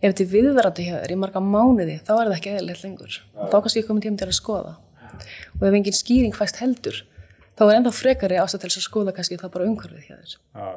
Ef 0.02 0.11
þetta 0.11 0.25
er 0.26 0.28
viðverandi 0.35 0.85
hjá 0.85 0.97
þér 0.99 1.14
í 1.14 1.16
marga 1.23 1.40
mánuði, 1.40 1.95
þá 2.05 2.11
er 2.19 2.26
það 2.26 2.35
ekki 2.37 2.52
eðlilegt 2.52 2.85
lengur. 2.85 3.16
Og 3.38 3.49
þá 3.55 3.57
kannski 3.57 3.85
komið 3.87 4.05
tíma 4.05 4.21
til 4.21 4.28
að 4.28 4.37
skoða. 4.37 4.75
Og 5.57 5.64
ef 5.64 5.78
engin 5.78 5.97
skýring 5.97 6.37
fæst 6.37 6.61
heldur, 6.61 7.00
þá 7.57 7.65
er 7.67 7.75
ennþá 7.79 7.95
frekari 7.97 8.39
ástæð 8.43 8.67
til 8.67 8.71
að 8.73 8.87
skoða 8.87 9.17
kannski 9.17 9.41
þá 9.41 9.49
bara 9.57 9.67
umhverfið 9.71 10.07
hjá 10.11 10.17
þér. 10.21 10.37
Já. 10.37 10.69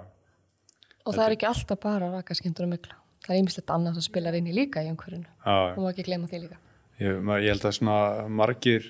Og 1.05 1.15
það 1.15 1.25
er 1.25 1.35
ekki 1.37 1.47
alltaf 1.49 1.79
bara 1.83 2.09
rakaskemdur 2.15 2.67
og 2.67 2.73
mikla. 2.73 2.97
Það 3.25 3.35
er 3.35 3.43
ýmislegt 3.43 3.71
annað 3.75 3.99
sem 3.99 4.07
spilar 4.09 4.35
inn 4.39 4.49
í 4.49 4.55
líka 4.55 4.83
í 4.85 4.89
umhverfinu. 4.91 5.27
Já. 5.45 5.55
Og 5.75 5.79
má 5.83 5.89
ekki 5.93 6.05
gleyma 6.07 6.29
því 6.31 6.43
líka. 6.45 6.59
Ég, 6.99 7.21
ma- 7.23 7.39
ég 7.39 7.53
held 7.55 7.65
að 7.67 7.75
svona 7.77 7.97
margir 8.27 8.85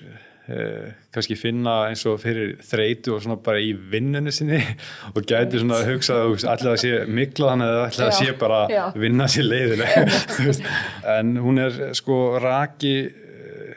eh, 0.50 0.90
kannski 1.14 1.36
finna 1.38 1.74
eins 1.88 2.02
og 2.10 2.16
fyrir 2.22 2.56
þreytu 2.66 3.14
og 3.14 3.22
svona 3.22 3.36
bara 3.42 3.60
í 3.62 3.70
vinnunni 3.92 4.32
sinni 4.34 4.58
og 5.14 5.22
gæti 5.22 5.60
svona 5.62 5.78
að 5.78 5.92
hugsa 5.92 6.16
að 6.24 6.46
allir 6.54 6.72
að 6.72 6.80
sé 6.82 6.92
mikla 7.06 7.52
þannig 7.52 7.70
að 7.70 7.82
allir 7.84 8.06
að 8.08 8.16
sé 8.18 8.34
bara 8.40 8.60
já. 8.72 8.82
vinna 9.06 9.28
sér 9.30 9.46
leiðileg 9.46 9.94
en 11.16 11.36
hún 11.44 11.62
er 11.62 11.78
sko 11.98 12.18
raki 12.42 12.94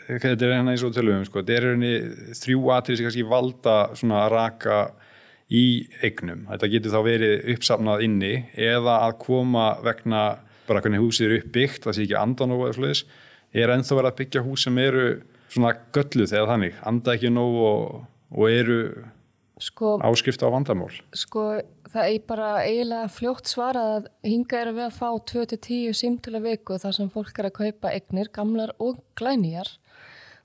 þetta 0.07 0.47
er 0.47 0.53
hérna 0.57 0.73
eins 0.73 0.83
og 0.85 0.93
tölum 0.95 1.25
sko, 1.27 1.41
þetta 1.41 1.55
er 1.57 1.67
henni 1.71 1.93
þrjú 2.39 2.69
atrið 2.75 2.99
sem 2.99 3.07
kannski 3.07 3.25
valda 3.29 3.75
svona 3.99 4.25
raka 4.31 4.79
í 5.53 5.65
eignum, 6.05 6.47
þetta 6.49 6.71
getur 6.71 6.95
þá 6.95 7.01
verið 7.05 7.51
uppsafnað 7.53 8.05
inni 8.07 8.33
eða 8.57 9.01
að 9.07 9.17
koma 9.25 9.67
vegna 9.85 10.23
bara 10.67 10.81
hvernig 10.83 11.03
húsið 11.03 11.27
er 11.27 11.37
uppbyggt 11.41 11.87
það 11.87 11.97
sé 11.97 12.05
ekki 12.07 12.19
andan 12.19 12.55
og 12.55 12.65
svoleiðis 12.75 13.03
er 13.53 13.73
ennþá 13.73 13.99
verið 13.99 14.11
að 14.11 14.19
byggja 14.21 14.45
hús 14.45 14.65
sem 14.65 14.79
eru 14.81 15.07
svona 15.53 15.75
gölluð 15.93 16.31
eða 16.33 16.49
þannig, 16.53 16.79
anda 16.89 17.13
ekki 17.13 17.33
nóg 17.33 17.59
og, 17.67 17.99
og 18.33 18.47
eru 18.49 18.79
Sko, 19.61 19.99
áskrift 20.01 20.41
á 20.41 20.49
vandamál. 20.49 20.91
sko, 21.13 21.61
það 21.93 22.07
er 22.09 22.23
bara 22.27 22.47
eiginlega 22.65 23.11
fljótt 23.13 23.51
svarað 23.51 23.91
að 23.93 24.07
hinga 24.25 24.59
er 24.59 24.71
við 24.73 24.85
að 24.87 24.97
fá 24.97 25.09
2-10 25.31 25.93
símtölu 25.99 26.41
viku 26.43 26.79
þar 26.81 26.95
sem 26.97 27.11
fólk 27.13 27.37
er 27.39 27.47
að 27.47 27.55
kaupa 27.59 27.93
eignir, 27.93 28.31
gamlar 28.33 28.73
og 28.81 28.99
glænýjar, 29.19 29.69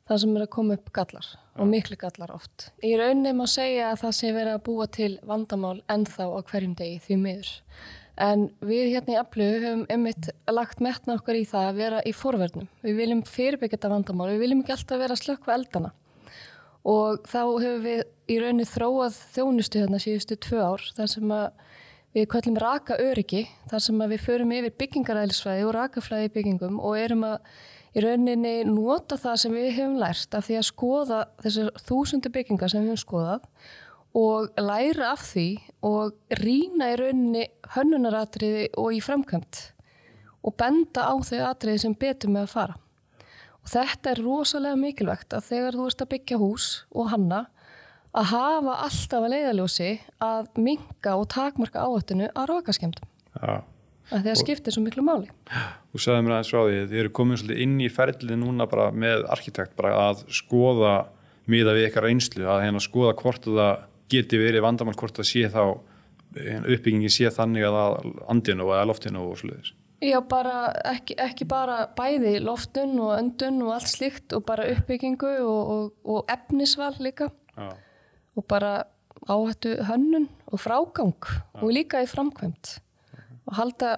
þar 0.09 0.23
sem 0.23 0.35
er 0.37 0.45
að 0.47 0.53
koma 0.57 0.79
upp 0.79 0.91
gallar 0.97 1.29
og 1.59 1.69
miklu 1.69 1.99
gallar 2.01 2.33
oft. 2.35 2.69
Í 2.85 2.95
rauninni 2.99 3.35
má 3.37 3.45
segja 3.51 3.93
að 3.93 4.03
það 4.05 4.19
sé 4.19 4.33
verið 4.35 4.57
að 4.57 4.67
búa 4.69 4.89
til 4.95 5.13
vandamál 5.27 5.79
ennþá 5.91 6.29
á 6.33 6.41
hverjum 6.49 6.75
degi 6.79 7.01
því 7.05 7.19
miður. 7.23 7.55
En 8.19 8.49
við 8.67 8.89
hérna 8.97 9.15
í 9.15 9.19
Aflu 9.21 9.47
höfum 9.47 9.85
einmitt 9.93 10.31
lagt 10.51 10.81
metna 10.83 11.15
okkar 11.19 11.39
í 11.39 11.45
það 11.47 11.69
að 11.69 11.79
vera 11.79 12.03
í 12.03 12.13
forverðnum. 12.17 12.67
Við 12.83 12.99
viljum 12.99 13.23
fyrirbyggja 13.29 13.77
þetta 13.77 13.93
vandamál, 13.93 14.31
við 14.33 14.43
viljum 14.43 14.63
ekki 14.65 14.75
alltaf 14.75 15.03
vera 15.03 15.15
að 15.15 15.23
slökkva 15.23 15.55
eldana. 15.55 15.93
Og 16.89 17.23
þá 17.29 17.41
höfum 17.45 17.85
við 17.85 18.03
í 18.29 18.41
rauninni 18.43 18.67
þróað 18.67 19.21
þjónustu 19.37 19.83
hérna 19.83 20.03
síðustu 20.03 20.39
tvö 20.49 20.65
ár, 20.73 20.87
þar 20.97 21.13
sem 21.15 21.35
að 21.37 21.47
við 22.17 22.29
köllum 22.33 22.59
raka 22.59 22.99
öryggi, 23.03 23.45
þar 23.71 23.85
sem 23.85 24.03
að 24.03 24.15
við 24.15 24.25
förum 24.25 24.55
yfir 24.57 24.77
byggingaræðlisfræði 24.83 25.67
og 25.69 25.75
rakaflæði 25.77 26.33
byggingum 26.35 26.81
og 26.83 26.99
erum 26.99 27.27
að 27.29 27.39
í 27.99 28.05
rauninni 28.05 28.55
nota 28.69 29.19
það 29.19 29.37
sem 29.43 29.55
við 29.59 29.69
höfum 29.77 29.99
lært 30.01 30.35
af 30.39 30.47
því 30.47 30.59
að 30.61 30.67
skoða 30.69 31.21
þessar 31.43 31.71
þúsundu 31.89 32.33
byggingar 32.35 32.73
sem 32.73 32.85
við 32.85 32.93
höfum 32.93 33.03
skoðað 33.03 33.49
og 34.19 34.61
læra 34.63 35.13
af 35.13 35.25
því 35.29 35.49
og 35.87 36.39
rýna 36.41 36.93
í 36.93 36.99
rauninni 37.01 37.47
hönnunaratriði 37.75 38.69
og 38.81 38.95
í 38.97 39.01
framkvæmt 39.05 39.63
og 40.47 40.55
benda 40.59 41.09
á 41.11 41.15
þau 41.19 41.41
atriði 41.51 41.83
sem 41.85 41.97
betur 41.99 42.33
með 42.33 42.47
að 42.47 42.53
fara. 42.55 42.77
Og 43.59 43.73
þetta 43.73 44.13
er 44.13 44.23
rosalega 44.25 44.81
mikilvægt 44.81 45.35
að 45.37 45.49
þegar 45.51 45.79
þú 45.79 45.89
ert 45.91 46.05
að 46.05 46.13
byggja 46.15 46.41
hús 46.41 46.69
og 46.95 47.11
hanna 47.13 47.41
að 48.17 48.31
hafa 48.33 48.77
alltaf 48.87 49.27
að 49.27 49.35
leiðaljósi 49.35 49.91
að 50.25 50.47
minka 50.57 51.17
og 51.19 51.27
takmarka 51.35 51.83
áhættinu 51.85 52.31
að 52.33 52.49
rákaskemdum. 52.53 53.11
Já. 53.37 53.59
Að 54.09 54.25
því 54.25 54.33
að 54.33 54.41
skiptir 54.41 54.75
svo 54.75 54.83
miklu 54.85 55.05
máli. 55.05 55.29
Þú 55.93 56.01
sagði 56.01 56.25
mér 56.25 56.35
aðeins 56.39 56.53
frá 56.53 56.61
því, 56.63 56.79
þið 56.89 57.01
eru 57.03 57.13
komin 57.19 57.41
svolítið 57.41 57.63
inn 57.65 57.77
í 57.85 57.89
ferlið 57.93 58.41
núna 58.41 58.67
bara 58.71 58.89
með 58.93 59.27
arkitekt 59.35 59.77
bara 59.77 59.93
að 60.09 60.23
skoða 60.33 60.95
miða 61.49 61.75
við 61.77 61.89
ykkar 61.91 62.09
reynslu, 62.09 62.47
að 62.49 62.65
hérna 62.65 62.81
skoða 62.85 63.17
hvort 63.21 63.49
það 63.49 63.85
geti 64.13 64.41
verið 64.41 64.65
vandamál, 64.65 64.97
hvort 64.97 65.21
það 65.21 65.29
sé 65.29 65.45
þá 65.53 65.63
uppbyggingi 66.39 67.11
sé 67.13 67.31
þannig 67.33 67.69
að 67.69 67.77
það 67.77 68.25
andinu 68.33 68.71
eða 68.73 68.89
loftinu 68.89 69.25
og 69.29 69.39
sluðis. 69.41 69.75
Já, 70.05 70.21
bara 70.23 70.69
ekki, 70.87 71.17
ekki 71.19 71.45
bara 71.51 71.81
bæði 71.99 72.37
loftun 72.45 72.95
og 73.03 73.17
öndun 73.17 73.65
og 73.67 73.73
allt 73.75 73.91
slíkt 73.91 74.35
og 74.37 74.45
bara 74.47 74.69
uppbyggingu 74.71 75.33
og, 75.43 75.73
og, 75.75 75.89
og 76.07 76.31
efnisval 76.31 76.93
líka 77.03 77.33
Já. 77.57 77.73
og 78.39 78.47
bara 78.47 78.85
áhættu 79.27 79.75
hönnun 79.89 80.29
og 80.47 80.63
frágang 80.63 81.17
og 81.59 81.73
líka 81.75 82.05
í 82.05 82.07
framkvæmt 82.07 82.79
og 83.49 83.59
halda 83.59 83.97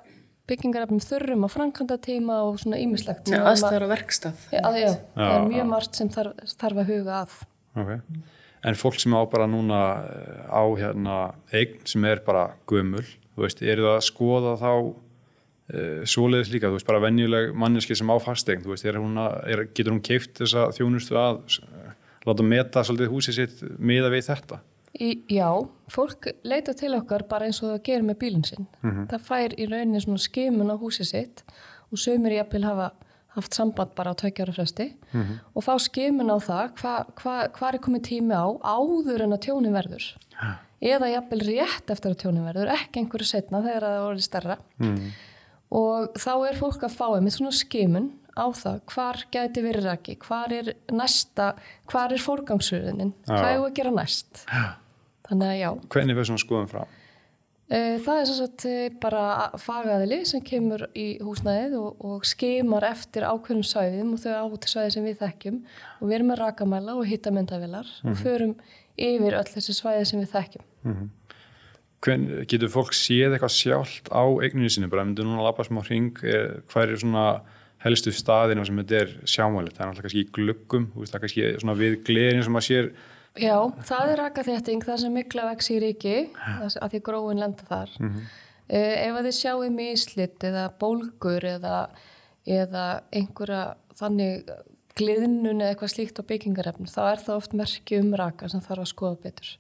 byggingarefnum 0.50 1.02
þurrum 1.04 1.46
á 1.46 1.48
framkvæmdatíma 1.52 2.40
og 2.48 2.58
svona 2.62 2.80
ímislegt. 2.82 3.30
Já, 3.30 3.42
aðstæður 3.46 3.86
á 3.86 3.88
verkstað. 3.92 4.44
Já, 4.50 4.60
að, 4.66 4.78
já, 4.80 4.90
það 5.14 5.26
er 5.26 5.36
Já, 5.36 5.48
mjög 5.50 5.62
já. 5.62 5.70
margt 5.70 5.98
sem 6.00 6.10
þarf, 6.16 6.54
þarf 6.62 6.82
að 6.82 6.92
huga 6.94 7.18
að. 7.20 7.36
Okay. 7.82 8.00
En 8.70 8.76
fólk 8.76 8.98
sem 9.00 9.14
á 9.14 9.22
bara 9.30 9.46
núna 9.48 9.82
eh, 10.10 10.40
á 10.52 10.62
hérna 10.76 11.18
eign 11.54 11.78
sem 11.88 12.04
er 12.10 12.20
bara 12.26 12.50
gömul, 12.68 13.06
þú 13.36 13.46
veist, 13.46 13.62
eru 13.62 13.86
það 13.86 13.96
að 13.96 14.08
skoða 14.08 14.56
þá 14.60 14.72
uh, 14.74 16.02
svoleiðis 16.04 16.50
líka, 16.52 16.68
þú 16.68 16.76
veist, 16.76 16.88
bara 16.90 17.02
venjuleg 17.06 17.54
manneski 17.56 17.96
sem 17.96 18.10
á 18.10 18.16
fastegn, 18.20 18.64
þú 18.64 18.74
veist, 18.74 18.88
er 18.90 18.98
hún 19.00 19.16
að, 19.22 19.38
er, 19.54 19.64
getur 19.70 19.94
hún 19.94 20.02
keift 20.04 20.34
þessa 20.42 20.66
þjónustu 20.76 21.16
að 21.16 21.40
uh, 21.62 21.94
láta 22.26 22.44
meta 22.44 22.84
svolítið 22.84 23.14
húsið 23.14 23.38
sitt 23.38 23.64
miða 23.78 24.10
við 24.12 24.26
þetta? 24.28 24.60
Í, 24.98 25.22
já, 25.30 25.46
fólk 25.92 26.32
leita 26.42 26.74
til 26.74 26.94
okkar 26.96 27.22
bara 27.30 27.46
eins 27.46 27.60
og 27.62 27.70
það 27.76 27.84
gerir 27.86 28.06
með 28.08 28.16
bílinn 28.24 28.44
sinn. 28.48 28.66
Það 29.12 29.22
fær 29.28 29.54
í 29.54 29.68
rauninni 29.70 30.00
svona 30.02 30.18
skimun 30.18 30.72
á 30.72 30.76
húsið 30.80 31.06
sitt 31.12 31.44
og 31.90 31.98
sömur 31.98 32.34
jafnvel 32.34 32.64
hafa 32.66 32.90
haft 33.36 33.54
samband 33.54 33.92
bara 33.94 34.10
á 34.10 34.18
tveikjára 34.18 34.50
fresti 34.56 34.88
og 35.54 35.62
fá 35.62 35.76
skimun 35.78 36.32
á 36.34 36.38
það 36.42 36.72
hvað 36.80 37.12
hva, 37.22 37.34
hva 37.54 37.68
er 37.70 37.78
komið 37.78 38.02
tími 38.08 38.34
á 38.34 38.50
áður 38.66 39.22
en 39.28 39.36
að 39.36 39.44
tjóni 39.46 39.70
verður. 39.70 40.08
Eða 40.80 41.10
jafnvel 41.12 41.40
rétt 41.46 41.90
eftir 41.92 42.10
að 42.10 42.20
tjóni 42.24 42.42
verður, 42.42 42.72
ekki 42.74 43.00
einhverju 43.04 43.26
setna 43.28 43.60
þegar 43.62 43.86
það 43.86 44.06
orðið 44.08 44.26
stærra. 44.26 44.56
Og 45.70 46.18
þá 46.18 46.32
er 46.48 46.56
fólk 46.58 46.82
að 46.82 46.96
fá 46.98 47.06
einmitt 47.14 47.36
svona 47.36 47.54
skimun 47.54 48.10
á 48.36 48.46
það 48.56 48.78
hvar 48.92 49.24
gæti 49.34 49.64
verið 49.64 49.88
raki, 49.88 50.16
hvar 50.26 50.54
er 50.54 50.72
næsta, 50.94 51.52
hvar 51.90 52.14
er 52.14 52.22
fórgangsröðunin, 52.22 53.12
hvað 53.26 53.50
er 53.50 53.60
að 53.64 53.74
gera 53.80 53.94
næst. 53.94 54.44
Þannig 55.30 55.52
að 55.52 55.60
já, 55.60 55.70
Hvernig 55.94 56.18
fyrir 56.18 56.30
svona 56.32 56.42
skoðum 56.42 56.70
frá? 56.70 56.82
Eh, 57.70 58.00
það 58.02 58.16
er 58.18 58.24
svo 58.26 58.34
sagt 58.34 58.64
eh, 58.66 58.88
bara 58.98 59.24
fagaðili 59.62 60.24
sem 60.26 60.42
kemur 60.42 60.88
í 60.98 61.20
húsnæðið 61.22 61.76
og, 61.78 62.00
og 62.02 62.24
skimar 62.26 62.82
eftir 62.88 63.22
ákveðnum 63.28 63.62
svæðum 63.68 64.16
og 64.16 64.22
þau 64.24 64.32
áhuti 64.40 64.70
svæði 64.72 64.94
sem 64.96 65.06
við 65.06 65.20
þekkjum. 65.20 65.60
Og 66.00 66.10
við 66.10 66.16
erum 66.16 66.32
með 66.32 66.40
rakamæla 66.42 66.96
og 66.98 67.06
hittamyndavilar 67.06 67.92
og 68.02 68.18
förum 68.18 68.56
yfir 68.98 69.38
öll 69.38 69.46
þessi 69.52 69.76
svæði 69.78 70.08
sem 70.10 70.24
við 70.24 70.34
þekkjum. 70.34 70.66
Hvern, 72.02 72.26
getur 72.50 72.72
fólk 72.74 72.96
séð 72.96 73.36
eitthvað 73.36 73.54
sjálft 73.54 74.10
á 74.10 74.24
eigninu 74.42 74.72
sinni, 74.72 74.90
bara 74.90 75.06
myndu 75.06 75.28
núna 75.28 75.44
að 75.44 75.50
labba 75.52 75.66
smá 75.68 75.82
hring, 75.84 76.16
er, 76.26 76.62
hvað 76.72 76.96
er 76.96 77.02
svona 77.04 77.24
helstu 77.84 78.12
staðinu 78.12 78.66
sem 78.68 78.82
þetta 78.82 78.98
er 79.04 79.14
sjámælit, 79.24 79.76
það 79.76 79.84
er 79.84 79.90
náttúrulega 79.90 80.08
kannski 80.08 80.26
í 80.26 80.82
veist, 81.00 81.12
það 81.12 81.18
er 81.18 81.24
kannski 81.24 81.48
svona 81.62 81.78
við 81.78 81.96
glerin 82.04 82.44
sem 82.44 82.56
maður 82.56 82.68
sér, 82.68 82.92
Já, 83.38 83.54
það 83.86 84.12
er 84.12 84.20
rakaþétting, 84.24 84.80
það 84.82 85.02
sem 85.04 85.12
mikla 85.14 85.44
vex 85.52 85.68
í 85.70 85.76
ríki, 85.84 86.14
mm. 86.32 86.64
að 86.82 86.94
því 86.94 87.00
gróin 87.06 87.42
lenda 87.42 87.66
þar. 87.68 87.92
Eh, 88.70 88.96
ef 89.06 89.18
að 89.18 89.28
þið 89.28 89.36
sjáu 89.36 89.68
mislit 89.74 90.46
eða 90.46 90.64
bólgur 90.80 91.46
eða, 91.46 91.76
eða 92.46 92.84
einhverja 93.14 93.62
þannig 93.98 94.50
gliðnun 94.98 95.62
eða 95.62 95.70
eitthvað 95.72 95.92
slíkt 95.94 96.18
á 96.18 96.22
byggingarefni, 96.26 96.90
þá 96.90 97.00
er 97.06 97.22
það 97.22 97.38
oft 97.38 97.54
merki 97.56 98.00
um 98.02 98.10
raka 98.18 98.50
sem 98.50 98.62
þarf 98.64 98.84
að 98.84 98.90
skoða 98.90 99.20
betur. 99.22 99.52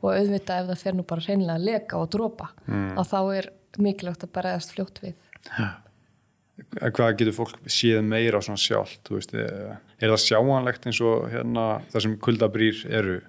Og 0.00 0.08
auðvitað 0.14 0.62
ef 0.64 0.72
það 0.72 0.82
fer 0.82 0.96
nú 0.96 1.06
bara 1.12 1.26
hreinlega 1.26 1.58
að 1.60 1.68
leka 1.68 2.00
og 2.00 2.10
dropa, 2.16 2.50
að 2.96 3.12
þá 3.12 3.20
er 3.36 3.50
mikilvægt 3.78 4.26
að 4.26 4.34
bara 4.34 4.56
eðast 4.56 4.74
fljótt 4.74 5.04
við. 5.04 5.14
Hvað 6.80 7.16
getur 7.20 7.36
fólk 7.36 7.58
séð 7.70 8.00
meira 8.06 8.40
svona 8.44 8.60
sjálft, 8.60 9.10
veist, 9.12 9.34
er, 9.34 9.76
er 10.00 10.12
það 10.12 10.22
sjáanlegt 10.24 10.88
eins 10.88 11.00
og 11.04 11.28
hérna 11.32 11.66
það 11.92 12.04
sem 12.06 12.16
kuldabrýr 12.26 12.82
eru? 13.00 13.20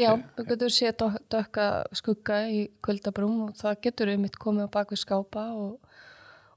Já, 0.00 0.14
þú 0.36 0.46
getur 0.48 0.72
séð 0.72 0.94
dök, 1.02 1.18
dökka 1.34 1.66
skugga 1.98 2.40
í 2.48 2.60
kuldabrúm 2.84 3.46
og 3.48 3.54
það 3.58 3.80
getur 3.86 4.12
um 4.14 4.22
mitt 4.24 4.38
komið 4.40 4.70
á 4.70 4.74
bakvið 4.78 5.02
skápa 5.02 5.44
og, 5.52 5.76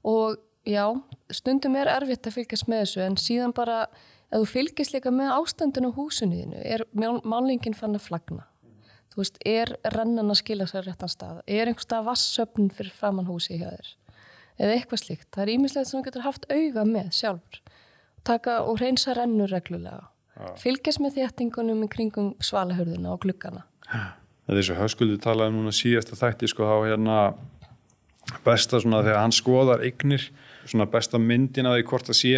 og 0.06 0.38
já, 0.64 0.86
stundum 1.34 1.76
er 1.76 1.90
erfitt 1.92 2.24
að 2.30 2.38
fylgjast 2.38 2.70
með 2.70 2.84
þessu 2.86 3.02
en 3.04 3.18
síðan 3.20 3.52
bara, 3.56 3.82
ef 4.30 4.40
þú 4.40 4.48
fylgjast 4.54 4.96
líka 4.96 5.12
með 5.12 5.34
ástandinu 5.36 5.92
á 5.92 5.96
húsinu 5.98 6.40
þínu, 6.40 6.62
er 6.64 6.86
mál- 6.96 7.20
málningin 7.24 7.76
fann 7.76 7.98
að 7.98 8.06
flagna. 8.06 8.46
þú 9.12 9.20
veist, 9.20 9.36
er 9.46 9.70
rennan 9.94 10.32
að 10.32 10.40
skila 10.40 10.64
sér 10.66 10.88
réttan 10.88 11.12
stað, 11.12 11.42
er 11.46 11.68
einhver 11.68 11.84
stað 11.84 12.08
vassöfn 12.08 12.72
fyrir 12.74 12.96
framann 12.96 13.28
húsi 13.28 13.60
hjá 13.60 13.68
þér 13.68 13.92
eða 14.58 14.74
eitthvað 14.78 15.02
slíkt, 15.02 15.28
það 15.34 15.44
er 15.44 15.52
ímislegt 15.54 15.90
sem 15.90 15.98
þú 15.98 16.04
getur 16.08 16.26
haft 16.26 16.48
auga 16.50 16.84
með 16.88 17.08
sjálfur. 17.18 17.62
Taka 18.24 18.58
og 18.64 18.80
reynsa 18.80 19.14
rennur 19.16 19.50
reglulega. 19.52 20.08
Fylgjast 20.58 21.02
með 21.02 21.20
þéttingunum 21.20 21.84
í 21.86 21.88
kringum 21.92 22.30
svalahörðuna 22.42 23.12
og 23.14 23.22
gluggana. 23.22 23.66
Það 24.44 24.60
er 24.60 24.66
svo 24.66 24.78
höskuldi 24.78 25.18
talaði 25.22 25.54
núna 25.54 25.72
síðasta 25.74 26.18
þætti 26.18 26.50
sko 26.50 26.66
þá 26.68 26.76
hérna 26.88 27.18
besta 28.44 28.80
svona 28.80 29.02
þegar 29.04 29.20
hann 29.22 29.34
skoðar 29.36 29.84
eignir 29.84 30.24
svona 30.64 30.86
besta 30.90 31.20
myndin 31.20 31.68
að 31.68 31.78
því 31.78 31.86
hvort 31.90 32.08
það 32.08 32.18
sé 32.20 32.34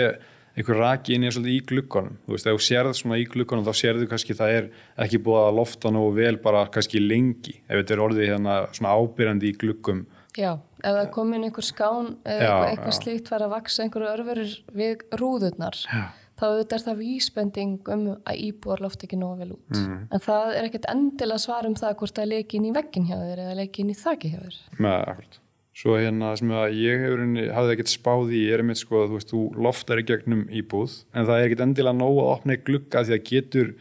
einhver 0.57 0.81
raki 0.81 1.17
inn 1.17 1.27
í, 1.27 1.31
í 1.31 1.59
glukkanum 1.69 2.17
þú 2.25 2.35
veist, 2.35 2.49
ef 2.49 2.57
þú 2.57 2.65
sérð 2.67 2.95
svona 2.97 3.19
í 3.21 3.27
glukkanum 3.29 3.67
þá 3.67 3.81
sérðu 3.81 4.09
kannski 4.11 4.37
það 4.37 4.55
er 4.59 4.69
ekki 5.05 5.21
búið 5.23 5.43
að 5.43 5.59
lofta 5.61 5.93
nógu 5.93 6.15
vel 6.17 6.37
bara 6.43 6.65
kannski 6.73 7.03
lengi 7.03 7.59
ef 7.67 7.83
þetta 7.83 7.97
er 7.97 8.05
orðið 8.07 8.31
hérna 8.33 8.57
svona 8.73 8.95
ábyrjandi 8.97 9.51
í 9.51 9.59
glukkum 9.61 10.07
Já, 10.37 10.57
ef 10.87 10.99
það 11.01 11.09
kom 11.17 11.35
inn 11.37 11.47
einhver 11.49 11.67
skán 11.67 12.13
eða 12.23 12.47
Já, 12.47 12.55
eitthvað, 12.71 12.93
já. 12.93 12.99
slíkt 13.01 13.33
var 13.33 13.45
að 13.47 13.55
vaksa 13.57 13.85
einhverju 13.85 14.13
örverur 14.13 14.55
við 14.79 15.05
rúðurnar. 15.21 15.81
Já. 15.91 16.05
þá 16.37 16.45
er 16.61 16.83
það 16.85 16.99
vísbending 17.01 17.89
um 17.95 18.03
að 18.29 18.43
íbúar 18.45 18.83
loft 18.85 19.03
ekki 19.07 19.17
nógu 19.17 19.39
vel 19.41 19.55
út. 19.57 19.79
En 20.13 20.21
það 20.21 20.51
er 20.53 20.69
ekkert 20.69 20.91
endilega 20.93 21.41
svar 21.41 21.65
um 21.69 21.75
það 21.79 21.95
hvort 22.03 22.19
það 22.19 22.31
leiki 22.35 22.59
inn 22.61 22.69
í 22.69 22.75
veggin 22.77 23.09
hjá 23.09 23.17
þér 23.23 23.43
eða 23.47 23.59
leiki 23.63 23.83
inn 23.83 23.93
í 23.95 23.97
þaki 23.97 24.33
hjá 24.35 24.39
þér. 24.45 24.59
Með 24.77 24.97
akkurat 25.15 25.39
svo 25.77 25.97
hérna 26.01 26.31
sem 26.41 26.53
að 26.57 26.77
ég 26.81 27.03
hefur 27.05 27.23
hafði 27.53 27.75
ekkert 27.75 27.93
spáð 27.93 28.31
í 28.33 28.43
er 28.49 28.63
einmitt 28.63 28.81
sko 28.81 29.03
að 29.03 29.11
þú 29.11 29.19
veist, 29.19 29.33
þú 29.33 29.41
loftar 29.67 30.01
í 30.01 30.07
gegnum 30.09 30.47
íbúð 30.49 30.95
en 31.13 31.27
það 31.29 31.37
er 31.37 31.49
ekkert 31.51 31.65
endilega 31.67 31.99
nóg 31.99 32.21
að 32.23 32.31
opna 32.33 32.57
í 32.57 32.63
glugga 32.65 33.03
því 33.05 33.17
að 33.17 33.27
getur 33.33 33.73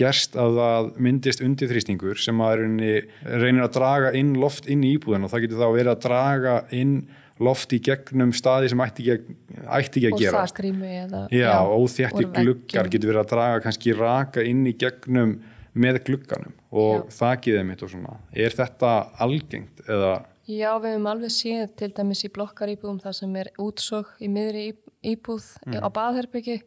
gerst 0.00 0.36
að 0.40 0.54
það 0.58 0.86
myndist 1.04 1.42
undirþrýstingur 1.44 2.20
sem 2.20 2.38
að 2.44 2.62
reynir 2.62 3.66
að 3.66 3.74
draga 3.76 4.12
inn 4.16 4.32
loft 4.40 4.68
inn 4.72 4.84
í 4.86 4.94
íbúðin 4.96 5.26
og 5.26 5.32
það 5.34 5.44
getur 5.46 5.60
þá 5.60 5.68
verið 5.76 5.92
að 5.92 6.00
draga 6.06 6.54
inn 6.78 6.94
loft 7.42 7.72
í 7.74 7.80
gegnum 7.82 8.32
staði 8.36 8.70
sem 8.70 8.82
ætti 8.84 9.06
ekki, 9.12 9.36
ætti 9.66 10.02
ekki 10.02 10.08
að 10.08 10.14
og 10.16 10.20
gerast 10.22 10.56
þakrými 10.56 10.90
eða 11.02 11.22
Já, 11.34 11.52
óþjætti 11.66 12.20
úr 12.22 12.28
gluggar 12.36 12.86
veggjum. 12.86 12.92
getur 12.94 13.12
verið 13.12 13.22
að 13.22 13.32
draga 13.32 13.62
kannski 13.66 13.94
raka 13.98 14.44
inn 14.46 14.66
í 14.68 14.74
gegnum 14.78 15.32
með 15.72 16.02
glugganum 16.08 16.52
og 16.72 17.08
Já. 17.08 17.16
þakiðið 17.18 17.66
mitt 17.68 17.82
og 17.84 17.90
svona. 17.92 18.18
Er 18.32 18.54
þetta 18.56 18.92
algengt 19.24 19.82
eða 19.88 20.12
Já, 20.50 20.72
við 20.82 20.96
höfum 20.96 21.06
alveg 21.06 21.30
séð 21.32 21.68
til 21.78 21.92
dæmis 21.96 22.24
í 22.26 22.30
blokkaríbúðum 22.34 22.98
þar 23.02 23.14
sem 23.14 23.36
er 23.38 23.52
útsók 23.62 24.16
í 24.20 24.28
miðri 24.28 24.64
íbúð 25.12 25.46
á 25.70 25.88
baðherbyggi 25.88 26.58